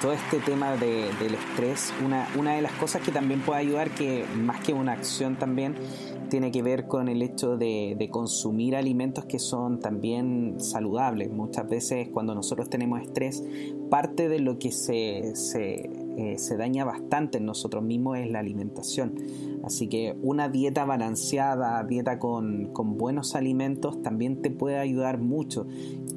todo 0.00 0.12
este 0.12 0.38
tema 0.38 0.76
del 0.76 1.34
estrés, 1.34 1.92
una, 2.04 2.28
una 2.36 2.54
de 2.54 2.62
las 2.62 2.72
cosas 2.72 3.02
que 3.02 3.10
también 3.10 3.40
puede 3.40 3.60
ayudar, 3.60 3.90
que 3.90 4.24
más 4.36 4.60
que 4.60 4.72
una 4.72 4.92
acción 4.92 5.36
también, 5.36 5.74
tiene 6.28 6.50
que 6.50 6.62
ver 6.62 6.86
con 6.86 7.08
el 7.08 7.22
hecho 7.22 7.56
de, 7.56 8.08
consumir 8.10 8.76
alimentos 8.76 9.24
que 9.24 9.38
son 9.38 9.80
también 9.80 10.56
saludables. 10.58 11.30
Muchas 11.30 11.68
veces 11.68 12.08
cuando 12.08 12.34
nosotros 12.34 12.70
tenemos 12.70 13.00
estrés, 13.00 13.42
parte 13.90 14.28
de 14.28 14.38
lo 14.38 14.58
que 14.58 14.72
se, 14.72 15.34
se, 15.34 15.90
eh, 16.16 16.38
se 16.38 16.56
daña 16.56 16.84
bastante 16.84 17.38
en 17.38 17.46
nosotros 17.46 17.82
mismos 17.82 18.18
es 18.18 18.30
la 18.30 18.40
alimentación. 18.40 19.14
Así 19.64 19.88
que 19.88 20.16
una 20.22 20.48
dieta 20.48 20.84
balanceada, 20.84 21.82
dieta 21.84 22.18
con, 22.18 22.72
buenos 22.74 23.34
alimentos, 23.34 24.02
también 24.02 24.40
te 24.40 24.50
puede 24.50 24.78
ayudar 24.78 25.18
mucho. 25.18 25.66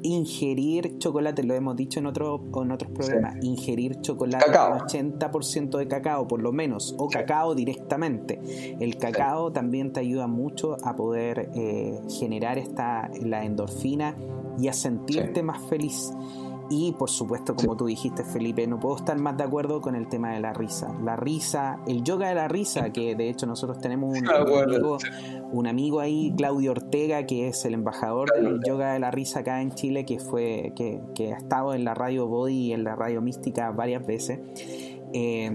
Ingerir 0.02 0.98
chocolate, 0.98 1.42
lo 1.42 1.54
hemos 1.54 1.76
dicho 1.76 2.00
en, 2.00 2.06
otro, 2.06 2.42
en 2.62 2.72
otros 2.72 2.90
programas, 2.92 3.36
ingerir 3.42 4.00
chocolate 4.00 4.46
con 4.46 4.78
80% 4.78 5.78
de 5.78 5.88
cacao 5.88 6.26
por 6.26 6.42
lo 6.42 6.52
menos, 6.52 6.94
o 6.98 7.08
cacao 7.08 7.54
directamente. 7.54 8.40
El 8.80 8.96
cacao 8.96 9.52
también 9.52 9.92
te 9.92 10.00
ayuda 10.00 10.26
mucho 10.26 10.76
a 10.84 10.96
poder 10.96 11.50
eh, 11.54 12.00
generar 12.08 12.58
esta, 12.58 13.10
la 13.20 13.44
endorfina 13.44 14.16
y 14.58 14.68
a 14.68 14.72
sentirte 14.72 15.42
más 15.42 15.62
feliz. 15.68 16.12
Y 16.74 16.92
por 16.92 17.10
supuesto, 17.10 17.54
como 17.54 17.76
tú 17.76 17.84
dijiste, 17.84 18.24
Felipe, 18.24 18.66
no 18.66 18.80
puedo 18.80 18.96
estar 18.96 19.18
más 19.18 19.36
de 19.36 19.44
acuerdo 19.44 19.82
con 19.82 19.94
el 19.94 20.08
tema 20.08 20.32
de 20.32 20.40
la 20.40 20.54
risa. 20.54 20.96
La 21.04 21.16
risa, 21.16 21.78
el 21.86 22.02
yoga 22.02 22.30
de 22.30 22.34
la 22.34 22.48
risa, 22.48 22.90
que 22.94 23.14
de 23.14 23.28
hecho 23.28 23.44
nosotros 23.44 23.78
tenemos 23.78 24.18
un, 24.18 24.26
amigo, 24.66 24.96
un 25.52 25.66
amigo 25.66 26.00
ahí, 26.00 26.32
Claudio 26.34 26.70
Ortega, 26.70 27.26
que 27.26 27.48
es 27.48 27.66
el 27.66 27.74
embajador 27.74 28.30
del 28.34 28.58
yoga 28.66 28.94
de 28.94 29.00
la 29.00 29.10
risa 29.10 29.40
acá 29.40 29.60
en 29.60 29.72
Chile, 29.72 30.06
que 30.06 30.18
fue, 30.18 30.72
que, 30.74 31.02
que 31.14 31.34
ha 31.34 31.36
estado 31.36 31.74
en 31.74 31.84
la 31.84 31.92
radio 31.92 32.26
Body 32.26 32.68
y 32.68 32.72
en 32.72 32.84
la 32.84 32.96
radio 32.96 33.20
Mística 33.20 33.70
varias 33.70 34.06
veces. 34.06 34.40
Eh, 35.12 35.50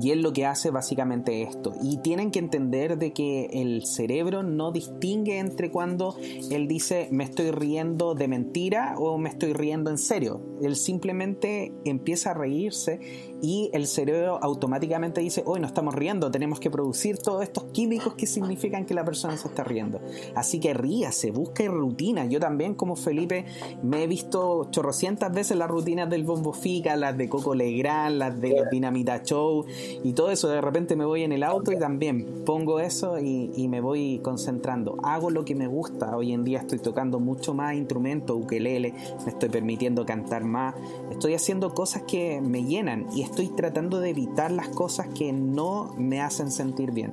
y 0.00 0.10
él 0.10 0.22
lo 0.22 0.32
que 0.32 0.46
hace 0.46 0.70
básicamente 0.70 1.42
esto. 1.42 1.74
Y 1.82 1.98
tienen 1.98 2.30
que 2.30 2.38
entender 2.38 2.98
de 2.98 3.12
que 3.12 3.46
el 3.52 3.84
cerebro 3.84 4.42
no 4.42 4.72
distingue 4.72 5.38
entre 5.38 5.70
cuando 5.70 6.16
él 6.50 6.68
dice 6.68 7.08
me 7.10 7.24
estoy 7.24 7.50
riendo 7.50 8.14
de 8.14 8.28
mentira 8.28 8.94
o 8.98 9.18
me 9.18 9.28
estoy 9.28 9.52
riendo 9.52 9.90
en 9.90 9.98
serio. 9.98 10.42
Él 10.62 10.76
simplemente 10.76 11.72
empieza 11.84 12.30
a 12.30 12.34
reírse 12.34 13.00
y 13.40 13.70
el 13.72 13.86
cerebro 13.86 14.38
automáticamente 14.42 15.20
dice, 15.20 15.42
hoy 15.46 15.60
no 15.60 15.66
estamos 15.66 15.94
riendo, 15.94 16.30
tenemos 16.30 16.58
que 16.58 16.70
producir 16.70 17.18
todos 17.18 17.42
estos 17.42 17.64
químicos 17.72 18.14
que 18.14 18.26
significan 18.26 18.84
que 18.84 18.94
la 18.94 19.04
persona 19.04 19.36
se 19.36 19.48
está 19.48 19.64
riendo. 19.64 20.00
Así 20.34 20.58
que 20.58 20.74
ríase, 20.74 21.30
busque 21.30 21.68
rutina. 21.68 22.24
Yo 22.26 22.40
también 22.40 22.74
como 22.74 22.96
Felipe 22.96 23.46
me 23.82 24.04
he 24.04 24.06
visto 24.06 24.68
chorrocientas 24.70 25.32
veces 25.32 25.56
las 25.56 25.68
rutinas 25.68 26.10
del 26.10 26.24
Bombo 26.24 26.52
Fica, 26.52 26.96
las 26.96 27.16
de 27.16 27.28
Coco 27.28 27.54
Legrand, 27.54 28.16
las 28.16 28.40
de 28.40 28.64
Dinamita 28.70 29.22
Show 29.22 29.64
y 30.02 30.12
todo 30.12 30.30
eso. 30.30 30.48
De 30.48 30.60
repente 30.60 30.96
me 30.96 31.04
voy 31.04 31.22
en 31.22 31.32
el 31.32 31.42
auto 31.42 31.72
y 31.72 31.78
también 31.78 32.44
pongo 32.44 32.80
eso 32.80 33.18
y, 33.18 33.52
y 33.54 33.68
me 33.68 33.80
voy 33.80 34.20
concentrando. 34.22 34.96
Hago 35.02 35.30
lo 35.30 35.44
que 35.44 35.54
me 35.54 35.66
gusta. 35.68 36.16
Hoy 36.16 36.32
en 36.32 36.44
día 36.44 36.58
estoy 36.58 36.80
tocando 36.80 37.20
mucho 37.20 37.54
más 37.54 37.74
instrumentos, 37.74 38.36
ukelele, 38.36 38.94
me 39.24 39.30
estoy 39.30 39.48
permitiendo 39.48 40.04
cantar 40.04 40.44
más. 40.44 40.74
Estoy 41.10 41.34
haciendo 41.34 41.72
cosas 41.74 42.02
que 42.02 42.40
me 42.40 42.64
llenan 42.64 43.06
y 43.14 43.27
estoy 43.28 43.48
tratando 43.48 44.00
de 44.00 44.10
evitar 44.10 44.50
las 44.50 44.68
cosas 44.68 45.08
que 45.08 45.32
no 45.32 45.94
me 45.96 46.20
hacen 46.20 46.50
sentir 46.50 46.92
bien. 46.92 47.12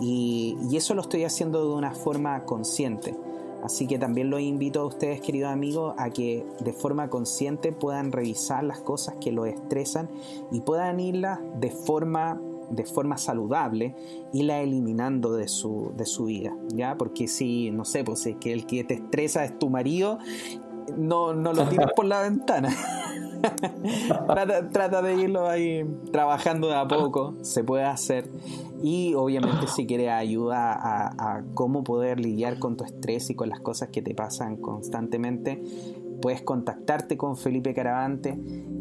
Y, 0.00 0.56
eso 0.72 0.94
lo 0.94 1.02
estoy 1.02 1.24
haciendo 1.24 1.68
de 1.68 1.74
una 1.74 1.92
forma 1.92 2.44
consciente. 2.44 3.14
Así 3.62 3.86
que 3.86 3.98
también 3.98 4.30
los 4.30 4.40
invito 4.40 4.80
a 4.80 4.86
ustedes, 4.86 5.20
queridos 5.20 5.52
amigos, 5.52 5.94
a 5.96 6.10
que 6.10 6.44
de 6.60 6.72
forma 6.72 7.08
consciente 7.08 7.70
puedan 7.70 8.10
revisar 8.10 8.64
las 8.64 8.80
cosas 8.80 9.14
que 9.20 9.30
los 9.30 9.46
estresan 9.46 10.10
y 10.50 10.60
puedan 10.60 10.98
irlas 10.98 11.38
de 11.60 11.70
forma 11.70 12.40
de 12.70 12.84
forma 12.84 13.18
saludable 13.18 13.94
y 14.32 14.44
la 14.44 14.62
eliminando 14.62 15.34
de 15.34 15.46
su, 15.46 15.92
de 15.94 16.06
su 16.06 16.24
vida, 16.24 16.56
¿ya? 16.74 16.96
Porque 16.96 17.28
si, 17.28 17.70
no 17.70 17.84
sé, 17.84 18.02
pues 18.02 18.24
es 18.24 18.36
que 18.36 18.54
el 18.54 18.64
que 18.64 18.82
te 18.82 18.94
estresa 18.94 19.44
es 19.44 19.58
tu 19.58 19.68
marido, 19.68 20.18
no, 20.96 21.34
no 21.34 21.52
lo 21.52 21.68
tiras 21.68 21.92
por 21.94 22.06
la 22.06 22.22
ventana. 22.22 22.74
trata, 24.72 25.02
de 25.02 25.14
irlo 25.14 25.48
ahí 25.48 25.84
trabajando 26.10 26.68
de 26.68 26.74
a 26.74 26.86
poco, 26.86 27.34
se 27.42 27.64
puede 27.64 27.84
hacer. 27.84 28.28
Y 28.82 29.14
obviamente 29.14 29.66
si 29.68 29.86
quieres 29.86 30.10
ayuda 30.10 30.72
a, 30.74 31.42
cómo 31.54 31.84
poder 31.84 32.20
lidiar 32.20 32.58
con 32.58 32.76
tu 32.76 32.84
estrés 32.84 33.30
y 33.30 33.34
con 33.34 33.48
las 33.48 33.60
cosas 33.60 33.88
que 33.90 34.02
te 34.02 34.14
pasan 34.14 34.56
constantemente, 34.56 35.62
puedes 36.20 36.42
contactarte 36.42 37.16
con 37.16 37.36
Felipe 37.36 37.74
Caravante, 37.74 38.38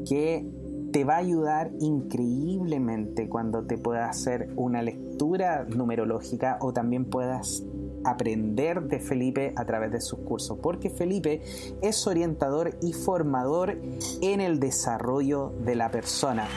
que 0.07 0.45
te 0.91 1.05
va 1.05 1.15
a 1.15 1.19
ayudar 1.19 1.71
increíblemente 1.79 3.29
cuando 3.29 3.63
te 3.63 3.77
pueda 3.77 4.09
hacer 4.09 4.49
una 4.55 4.81
lectura 4.81 5.65
numerológica 5.65 6.57
o 6.61 6.73
también 6.73 7.05
puedas 7.05 7.63
aprender 8.03 8.81
de 8.83 8.99
Felipe 8.99 9.53
a 9.55 9.65
través 9.65 9.91
de 9.91 10.01
sus 10.01 10.19
cursos, 10.19 10.57
porque 10.61 10.89
Felipe 10.89 11.41
es 11.81 12.07
orientador 12.07 12.77
y 12.81 12.93
formador 12.93 13.77
en 14.21 14.41
el 14.41 14.59
desarrollo 14.59 15.53
de 15.63 15.75
la 15.75 15.91
persona. 15.91 16.47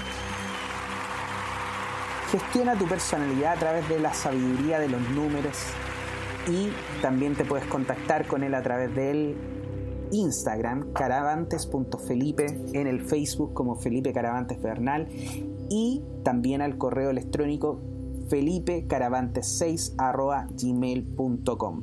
Gestiona 2.30 2.76
tu 2.76 2.86
personalidad 2.86 3.52
a 3.52 3.58
través 3.58 3.88
de 3.88 4.00
la 4.00 4.12
sabiduría 4.12 4.78
de 4.78 4.88
los 4.88 5.00
números 5.10 5.56
y 6.48 6.70
también 7.00 7.34
te 7.34 7.44
puedes 7.44 7.66
contactar 7.66 8.26
con 8.26 8.42
él 8.42 8.54
a 8.54 8.62
través 8.62 8.94
del 8.94 9.36
Instagram 10.10 10.92
caravantes.felipe, 10.92 12.46
en 12.72 12.86
el 12.86 13.02
Facebook 13.02 13.54
como 13.54 13.76
Felipe 13.76 14.12
Caravantes 14.12 14.60
Bernal 14.60 15.08
y 15.70 16.02
también 16.22 16.62
al 16.62 16.76
correo 16.78 17.10
electrónico 17.10 17.80
felipecaravantes6 18.28 19.94
gmail.com. 20.60 21.82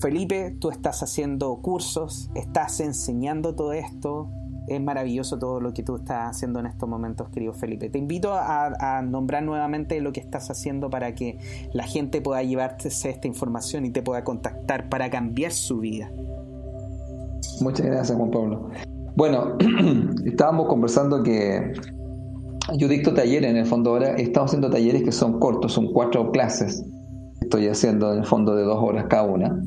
Felipe, 0.00 0.56
tú 0.60 0.70
estás 0.70 1.02
haciendo 1.02 1.56
cursos, 1.62 2.30
estás 2.34 2.80
enseñando 2.80 3.54
todo 3.54 3.72
esto. 3.72 4.28
Es 4.68 4.80
maravilloso 4.80 5.38
todo 5.38 5.60
lo 5.60 5.72
que 5.72 5.82
tú 5.82 5.96
estás 5.96 6.28
haciendo 6.30 6.60
en 6.60 6.66
estos 6.66 6.88
momentos, 6.88 7.28
querido 7.30 7.54
Felipe. 7.54 7.88
Te 7.90 7.98
invito 7.98 8.32
a, 8.34 9.02
nombrar 9.02 9.42
nuevamente 9.42 10.00
lo 10.00 10.12
que 10.12 10.20
estás 10.20 10.50
haciendo 10.50 10.90
para 10.90 11.14
que 11.14 11.38
la 11.72 11.84
gente 11.84 12.20
pueda 12.20 12.42
llevarte 12.42 12.88
esta 12.88 13.26
información 13.26 13.86
y 13.86 13.90
te 13.90 14.02
pueda 14.02 14.24
contactar 14.24 14.88
para 14.88 15.10
cambiar 15.10 15.52
su 15.52 15.78
vida. 15.80 16.10
Muchas 17.60 17.86
gracias, 17.86 18.16
Juan 18.16 18.30
Pablo. 18.30 18.70
Bueno, 19.16 19.56
estábamos 20.26 20.66
conversando 20.66 21.22
que 21.22 21.72
yo 22.72 22.88
dicto 22.88 23.12
talleres 23.12 23.50
en 23.50 23.56
el 23.56 23.66
fondo 23.66 23.90
ahora, 23.90 24.16
he 24.16 24.22
estado 24.22 24.46
haciendo 24.46 24.70
talleres 24.70 25.02
que 25.02 25.12
son 25.12 25.38
cortos, 25.38 25.72
son 25.72 25.92
cuatro 25.92 26.30
clases. 26.30 26.84
Estoy 27.40 27.68
haciendo 27.68 28.12
en 28.12 28.20
el 28.20 28.24
fondo 28.24 28.56
de 28.56 28.62
dos 28.64 28.78
horas 28.82 29.06
cada 29.08 29.24
una. 29.24 29.62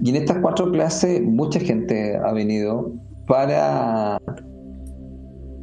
Y 0.00 0.10
en 0.10 0.16
estas 0.16 0.38
cuatro 0.38 0.70
clases 0.70 1.22
mucha 1.22 1.58
gente 1.58 2.16
ha 2.16 2.32
venido 2.32 2.92
para 3.26 4.18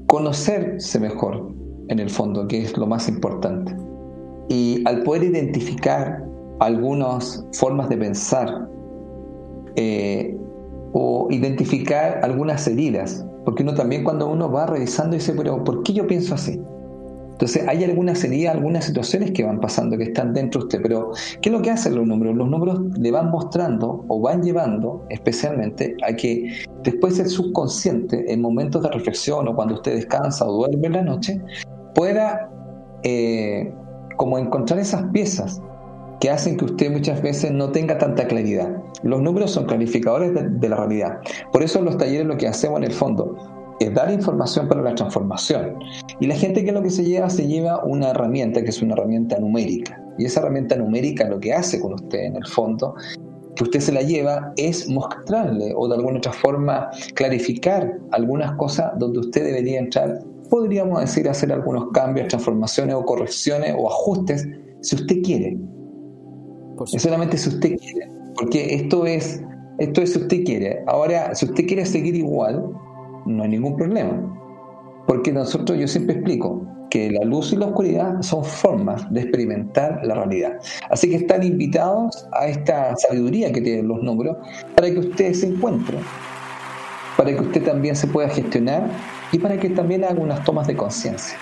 conocerse 0.07 0.99
mejor, 0.99 1.53
en 1.87 1.99
el 1.99 2.09
fondo, 2.09 2.47
que 2.47 2.61
es 2.61 2.77
lo 2.77 2.85
más 2.87 3.07
importante. 3.07 3.75
Y 4.49 4.83
al 4.85 5.03
poder 5.03 5.23
identificar 5.23 6.23
algunas 6.59 7.45
formas 7.53 7.89
de 7.89 7.97
pensar 7.97 8.67
eh, 9.75 10.37
o 10.93 11.27
identificar 11.31 12.19
algunas 12.23 12.67
heridas, 12.67 13.25
porque 13.45 13.63
uno 13.63 13.73
también 13.73 14.03
cuando 14.03 14.27
uno 14.27 14.51
va 14.51 14.65
revisando 14.65 15.15
dice, 15.15 15.33
pero 15.33 15.63
¿por 15.63 15.83
qué 15.83 15.93
yo 15.93 16.07
pienso 16.07 16.33
así? 16.35 16.59
Entonces 17.35 17.67
hay 17.67 17.83
algunas 17.83 18.23
heridas, 18.23 18.55
algunas 18.55 18.85
situaciones 18.85 19.31
que 19.31 19.43
van 19.43 19.59
pasando, 19.59 19.97
que 19.97 20.05
están 20.05 20.33
dentro 20.33 20.61
de 20.61 20.65
usted, 20.67 20.81
pero 20.81 21.11
¿qué 21.41 21.49
es 21.49 21.53
lo 21.53 21.61
que 21.61 21.69
hacen 21.69 21.93
los 21.95 22.07
números? 22.07 22.33
Los 22.33 22.49
números 22.49 22.79
le 22.97 23.11
van 23.11 23.29
mostrando 23.29 24.05
o 24.07 24.21
van 24.21 24.41
llevando 24.41 25.05
especialmente 25.09 25.97
a 26.07 26.15
que 26.15 26.49
después 26.83 27.19
el 27.19 27.27
subconsciente, 27.27 28.31
en 28.31 28.39
momentos 28.39 28.83
de 28.83 28.89
reflexión 28.89 29.49
o 29.49 29.53
cuando 29.55 29.75
usted 29.75 29.95
descansa 29.95 30.45
o 30.47 30.53
duerme 30.53 30.87
en 30.87 30.93
la 30.93 31.01
noche, 31.01 31.41
pueda 31.93 32.49
eh, 33.03 33.69
como 34.15 34.37
encontrar 34.37 34.79
esas 34.79 35.03
piezas 35.11 35.61
que 36.21 36.29
hacen 36.29 36.55
que 36.55 36.63
usted 36.63 36.89
muchas 36.89 37.21
veces 37.21 37.51
no 37.51 37.69
tenga 37.69 37.97
tanta 37.97 38.27
claridad. 38.27 38.69
Los 39.05 39.21
números 39.21 39.51
son 39.51 39.65
clarificadores 39.65 40.33
de, 40.33 40.67
la 40.69 40.77
realidad. 40.77 41.19
Por 41.53 41.61
eso 41.61 41.77
en 41.77 41.85
los 41.85 41.95
talleres 41.95 42.25
lo 42.25 42.37
que 42.37 42.47
hacemos 42.47 42.79
en 42.79 42.85
el 42.85 42.91
fondo 42.91 43.37
es 43.79 43.93
dar 43.93 44.11
información 44.11 44.67
para 44.67 44.81
la 44.81 44.95
transformación. 44.95 45.75
Y 46.19 46.25
la 46.25 46.33
gente 46.33 46.65
que 46.65 46.71
lo 46.71 46.81
que 46.81 46.89
se 46.89 47.03
lleva, 47.03 47.29
se 47.29 47.45
lleva 47.45 47.83
una 47.85 48.09
herramienta 48.09 48.63
que 48.63 48.71
es 48.71 48.81
una 48.81 48.93
herramienta 48.93 49.37
numérica. 49.37 50.01
Y 50.17 50.25
esa 50.25 50.39
herramienta 50.39 50.75
numérica 50.75 51.29
lo 51.29 51.39
que 51.39 51.53
hace 51.53 51.79
con 51.79 51.93
usted 51.93 52.17
en 52.17 52.37
el 52.37 52.47
fondo, 52.47 52.95
que 53.55 53.63
usted 53.63 53.79
se 53.79 53.91
la 53.91 54.01
lleva, 54.01 54.51
es 54.57 54.89
mostrarle 54.89 55.71
o 55.75 55.87
de 55.87 55.95
alguna 55.95 56.17
otra 56.17 56.33
forma 56.33 56.89
clarificar 57.13 57.99
algunas 58.11 58.53
cosas 58.53 58.91
donde 58.97 59.19
usted 59.19 59.45
debería 59.45 59.77
entrar, 59.81 60.19
podríamos 60.49 60.99
decir, 61.01 61.29
hacer 61.29 61.51
algunos 61.51 61.91
cambios, 61.91 62.27
transformaciones 62.27 62.95
o 62.95 63.05
correcciones 63.05 63.75
o 63.77 63.87
ajustes, 63.87 64.47
si 64.81 64.95
usted 64.95 65.21
quiere. 65.21 65.59
Es 66.91 67.03
solamente 67.03 67.37
si 67.37 67.49
usted 67.49 67.77
quiere, 67.77 68.09
porque 68.35 68.75
esto 68.75 69.05
es, 69.05 69.41
esto 69.79 70.01
es 70.01 70.13
si 70.13 70.19
usted 70.19 70.43
quiere. 70.43 70.83
Ahora, 70.87 71.33
si 71.35 71.45
usted 71.45 71.65
quiere 71.65 71.85
seguir 71.85 72.15
igual, 72.15 72.69
no 73.25 73.43
hay 73.43 73.49
ningún 73.49 73.75
problema. 73.75 74.31
Porque 75.07 75.31
nosotros, 75.31 75.77
yo 75.79 75.87
siempre 75.87 76.15
explico 76.15 76.65
que 76.89 77.11
la 77.11 77.25
luz 77.25 77.51
y 77.51 77.57
la 77.57 77.67
oscuridad 77.67 78.21
son 78.21 78.43
formas 78.43 79.11
de 79.11 79.21
experimentar 79.21 80.01
la 80.03 80.15
realidad. 80.15 80.53
Así 80.89 81.09
que 81.09 81.17
están 81.17 81.43
invitados 81.43 82.27
a 82.33 82.47
esta 82.47 82.95
sabiduría 82.97 83.51
que 83.51 83.61
tienen 83.61 83.87
los 83.87 84.01
números 84.01 84.37
para 84.75 84.89
que 84.89 84.99
usted 84.99 85.33
se 85.33 85.47
encuentre, 85.47 85.97
para 87.17 87.35
que 87.35 87.41
usted 87.41 87.63
también 87.63 87.95
se 87.95 88.07
pueda 88.07 88.29
gestionar 88.29 88.87
y 89.31 89.39
para 89.39 89.57
que 89.57 89.69
también 89.69 90.03
haga 90.03 90.21
unas 90.21 90.43
tomas 90.43 90.67
de 90.67 90.75
conciencia. 90.75 91.37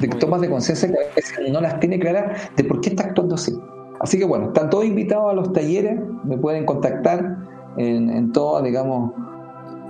De 0.00 0.08
tomas 0.08 0.40
de 0.40 0.48
conciencia 0.48 0.88
que 0.88 0.94
a 0.94 1.14
veces 1.14 1.52
no 1.52 1.60
las 1.60 1.78
tiene 1.78 1.98
claras 1.98 2.50
de 2.56 2.64
por 2.64 2.80
qué 2.80 2.90
está 2.90 3.04
actuando 3.04 3.34
así. 3.34 3.52
Así 4.00 4.18
que 4.18 4.24
bueno, 4.24 4.46
están 4.46 4.70
todos 4.70 4.84
invitados 4.84 5.30
a 5.30 5.34
los 5.34 5.52
talleres, 5.52 6.00
me 6.24 6.36
pueden 6.38 6.66
contactar 6.66 7.38
en, 7.76 8.10
en 8.10 8.32
todo, 8.32 8.60
digamos, 8.62 9.12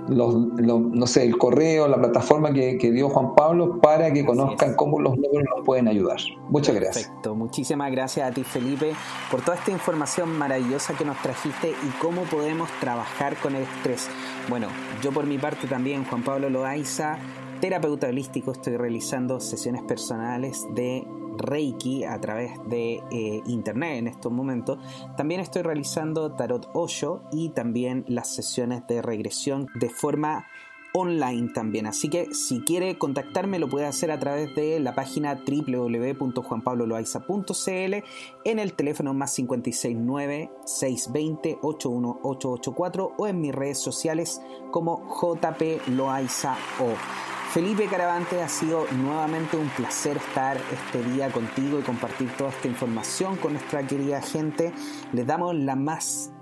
los, 0.07 0.35
no 0.35 1.07
sé, 1.07 1.23
el 1.23 1.37
correo, 1.37 1.87
la 1.87 1.97
plataforma 1.97 2.51
que, 2.53 2.77
dio 2.91 3.09
Juan 3.09 3.35
Pablo 3.35 3.79
para 3.79 4.11
que 4.11 4.25
conozcan 4.25 4.75
cómo 4.75 4.99
los 4.99 5.15
números 5.15 5.47
nos 5.55 5.65
pueden 5.65 5.87
ayudar. 5.87 6.17
Muchas 6.49 6.75
gracias. 6.75 7.05
Perfecto, 7.05 7.35
muchísimas 7.35 7.91
gracias 7.91 8.29
a 8.29 8.33
ti 8.33 8.43
Felipe 8.43 8.93
por 9.31 9.41
toda 9.41 9.57
esta 9.57 9.71
información 9.71 10.37
maravillosa 10.37 10.93
que 10.95 11.05
nos 11.05 11.17
trajiste 11.21 11.69
y 11.69 11.89
cómo 12.01 12.23
podemos 12.23 12.69
trabajar 12.79 13.35
con 13.37 13.55
el 13.55 13.63
estrés. 13.63 14.09
Bueno, 14.49 14.67
yo 15.01 15.11
por 15.11 15.25
mi 15.25 15.37
parte 15.37 15.67
también, 15.67 16.05
Juan 16.05 16.23
Pablo 16.23 16.49
Loaiza, 16.49 17.17
terapeuta 17.61 18.07
holístico, 18.07 18.51
estoy 18.51 18.77
realizando 18.77 19.39
sesiones 19.39 19.83
personales 19.83 20.67
de 20.75 21.07
Reiki 21.37 22.03
a 22.03 22.19
través 22.19 22.51
de 22.67 23.03
eh, 23.11 23.41
internet 23.47 23.97
en 23.97 24.07
estos 24.07 24.31
momentos. 24.31 24.79
También 25.17 25.41
estoy 25.41 25.61
realizando 25.61 26.33
Tarot 26.33 26.69
Osho 26.73 27.23
y 27.31 27.49
también 27.49 28.05
las 28.07 28.33
sesiones 28.33 28.87
de 28.87 29.01
regresión 29.01 29.67
de 29.75 29.89
forma 29.89 30.47
online 30.93 31.49
también. 31.53 31.87
Así 31.87 32.07
que 32.07 32.33
si 32.33 32.61
quiere 32.61 32.97
contactarme 32.97 33.59
lo 33.59 33.67
puede 33.67 33.85
hacer 33.85 34.11
a 34.11 34.19
través 34.19 34.55
de 34.55 34.79
la 34.79 34.95
página 34.95 35.35
www.juanpabloloaiza.cl 35.35 38.03
en 38.45 38.59
el 38.59 38.71
teléfono 38.73 39.13
más 39.13 39.35
569 39.35 40.49
620 40.65 41.57
81884 41.61 43.15
o 43.17 43.27
en 43.27 43.41
mis 43.41 43.53
redes 43.53 43.79
sociales 43.79 44.41
como 44.71 45.05
JP 45.19 45.89
Loaiza 45.89 46.55
o. 46.79 47.32
Felipe 47.53 47.85
Caravante, 47.85 48.41
ha 48.41 48.49
sido 48.49 48.85
nuevamente 48.97 49.57
un 49.57 49.69
placer 49.69 50.17
estar 50.17 50.57
este 50.71 51.03
día 51.11 51.31
contigo 51.31 51.77
y 51.79 51.83
compartir 51.83 52.35
toda 52.35 52.49
esta 52.49 52.67
información 52.67 53.35
con 53.37 53.53
nuestra 53.53 53.85
querida 53.85 54.23
gente. 54.23 54.73
Les 55.11 55.27
damos 55.27 55.53
la 55.53 55.75
más 55.75 56.33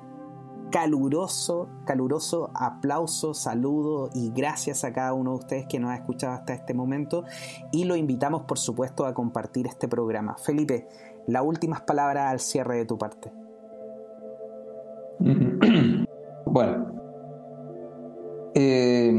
caluroso, 0.72 1.68
caluroso 1.86 2.50
aplauso, 2.56 3.34
saludo 3.34 4.10
y 4.14 4.32
gracias 4.32 4.86
a 4.86 4.94
cada 4.94 5.14
uno 5.14 5.32
de 5.32 5.38
ustedes 5.40 5.66
que 5.68 5.80
nos 5.80 5.92
ha 5.92 5.96
escuchado 5.96 6.32
hasta 6.32 6.54
este 6.54 6.74
momento 6.74 7.26
y 7.74 7.84
lo 7.84 7.98
invitamos 7.98 8.44
por 8.44 8.58
supuesto 8.58 9.06
a 9.06 9.14
compartir 9.14 9.68
este 9.68 9.90
programa. 9.90 10.38
Felipe, 10.38 10.88
las 11.28 11.44
últimas 11.44 11.82
palabras 11.82 12.32
al 12.32 12.40
cierre 12.40 12.78
de 12.78 12.86
tu 12.86 12.98
parte. 12.98 13.34
Bueno, 16.44 16.91
eh, 18.54 19.14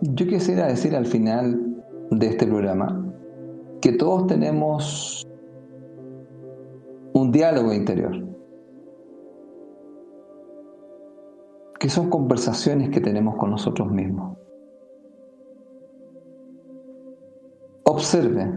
yo 0.00 0.26
quisiera 0.26 0.66
decir 0.66 0.94
al 0.94 1.06
final 1.06 1.82
de 2.10 2.26
este 2.26 2.46
programa 2.46 3.04
que 3.80 3.92
todos 3.92 4.26
tenemos 4.26 5.26
un 7.12 7.30
diálogo 7.30 7.72
interior, 7.72 8.12
que 11.78 11.88
son 11.88 12.10
conversaciones 12.10 12.90
que 12.90 13.00
tenemos 13.00 13.36
con 13.36 13.50
nosotros 13.50 13.90
mismos. 13.90 14.36
Observe 17.84 18.50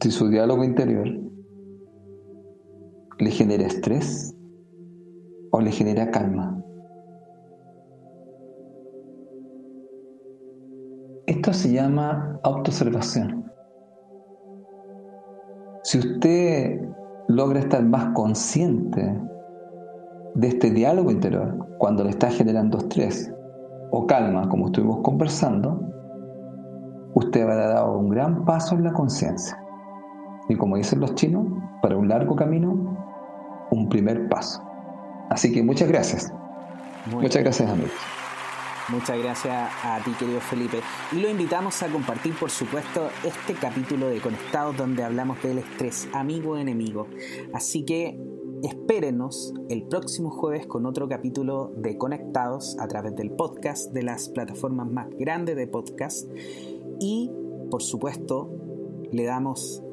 si 0.00 0.10
su 0.10 0.28
diálogo 0.28 0.64
interior 0.64 1.08
le 3.18 3.30
genera 3.30 3.66
estrés 3.66 4.34
o 5.50 5.60
le 5.60 5.70
genera 5.70 6.10
calma. 6.10 6.59
Esto 11.30 11.52
se 11.52 11.70
llama 11.70 12.40
autoobservación. 12.42 13.44
Si 15.84 16.00
usted 16.00 16.80
logra 17.28 17.60
estar 17.60 17.84
más 17.84 18.06
consciente 18.14 19.16
de 20.34 20.48
este 20.48 20.72
diálogo 20.72 21.12
interior 21.12 21.68
cuando 21.78 22.02
le 22.02 22.10
está 22.10 22.30
generando 22.32 22.78
estrés 22.78 23.32
o 23.92 24.08
calma, 24.08 24.48
como 24.48 24.66
estuvimos 24.66 25.02
conversando, 25.04 25.80
usted 27.14 27.42
habrá 27.42 27.68
dado 27.74 27.96
un 27.96 28.08
gran 28.08 28.44
paso 28.44 28.74
en 28.74 28.82
la 28.82 28.92
conciencia. 28.92 29.56
Y 30.48 30.56
como 30.56 30.78
dicen 30.78 30.98
los 30.98 31.14
chinos, 31.14 31.46
para 31.80 31.96
un 31.96 32.08
largo 32.08 32.34
camino, 32.34 32.98
un 33.70 33.88
primer 33.88 34.28
paso. 34.28 34.64
Así 35.28 35.52
que 35.52 35.62
muchas 35.62 35.86
gracias. 35.86 36.34
muchas 37.06 37.44
gracias 37.44 37.70
amigos. 37.70 38.19
Muchas 38.90 39.18
gracias 39.18 39.70
a 39.84 40.02
ti, 40.04 40.10
querido 40.18 40.40
Felipe. 40.40 40.80
Y 41.12 41.20
lo 41.20 41.30
invitamos 41.30 41.80
a 41.84 41.88
compartir, 41.88 42.34
por 42.34 42.50
supuesto, 42.50 43.08
este 43.24 43.54
capítulo 43.54 44.08
de 44.08 44.20
Conectados 44.20 44.76
donde 44.76 45.04
hablamos 45.04 45.40
del 45.42 45.58
estrés, 45.58 46.08
amigo 46.12 46.56
enemigo. 46.56 47.06
Así 47.52 47.84
que 47.84 48.20
espérenos 48.64 49.54
el 49.68 49.84
próximo 49.84 50.30
jueves 50.30 50.66
con 50.66 50.86
otro 50.86 51.08
capítulo 51.08 51.72
de 51.76 51.96
Conectados 51.96 52.76
a 52.80 52.88
través 52.88 53.14
del 53.14 53.30
podcast, 53.30 53.92
de 53.92 54.02
las 54.02 54.28
plataformas 54.28 54.90
más 54.90 55.08
grandes 55.16 55.54
de 55.54 55.68
podcast. 55.68 56.28
Y, 56.98 57.30
por 57.70 57.84
supuesto, 57.84 58.50
le 59.12 59.22
damos 59.22 59.84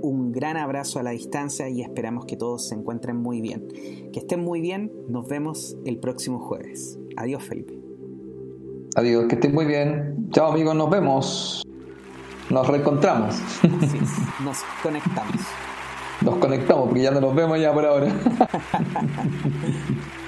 un 0.00 0.32
gran 0.32 0.56
abrazo 0.56 0.98
a 0.98 1.02
la 1.02 1.10
distancia 1.10 1.68
y 1.68 1.82
esperamos 1.82 2.24
que 2.24 2.38
todos 2.38 2.68
se 2.68 2.74
encuentren 2.74 3.18
muy 3.18 3.42
bien. 3.42 3.68
Que 4.14 4.20
estén 4.20 4.40
muy 4.40 4.62
bien, 4.62 4.90
nos 5.08 5.28
vemos 5.28 5.76
el 5.84 5.98
próximo 5.98 6.38
jueves. 6.38 6.98
Adiós 7.18 7.42
Felipe. 7.42 7.79
Adiós, 8.96 9.26
que 9.28 9.36
estén 9.36 9.54
muy 9.54 9.66
bien. 9.66 10.28
Chao 10.32 10.52
amigos, 10.52 10.74
nos 10.74 10.90
vemos. 10.90 11.62
Nos 12.50 12.66
reencontramos. 12.66 13.40
nos 14.44 14.58
conectamos. 14.82 15.36
Nos 16.22 16.36
conectamos 16.36 16.88
porque 16.88 17.02
ya 17.02 17.12
no 17.12 17.20
nos 17.20 17.34
vemos 17.34 17.60
ya 17.60 17.72
por 17.72 17.84
ahora. 17.84 18.08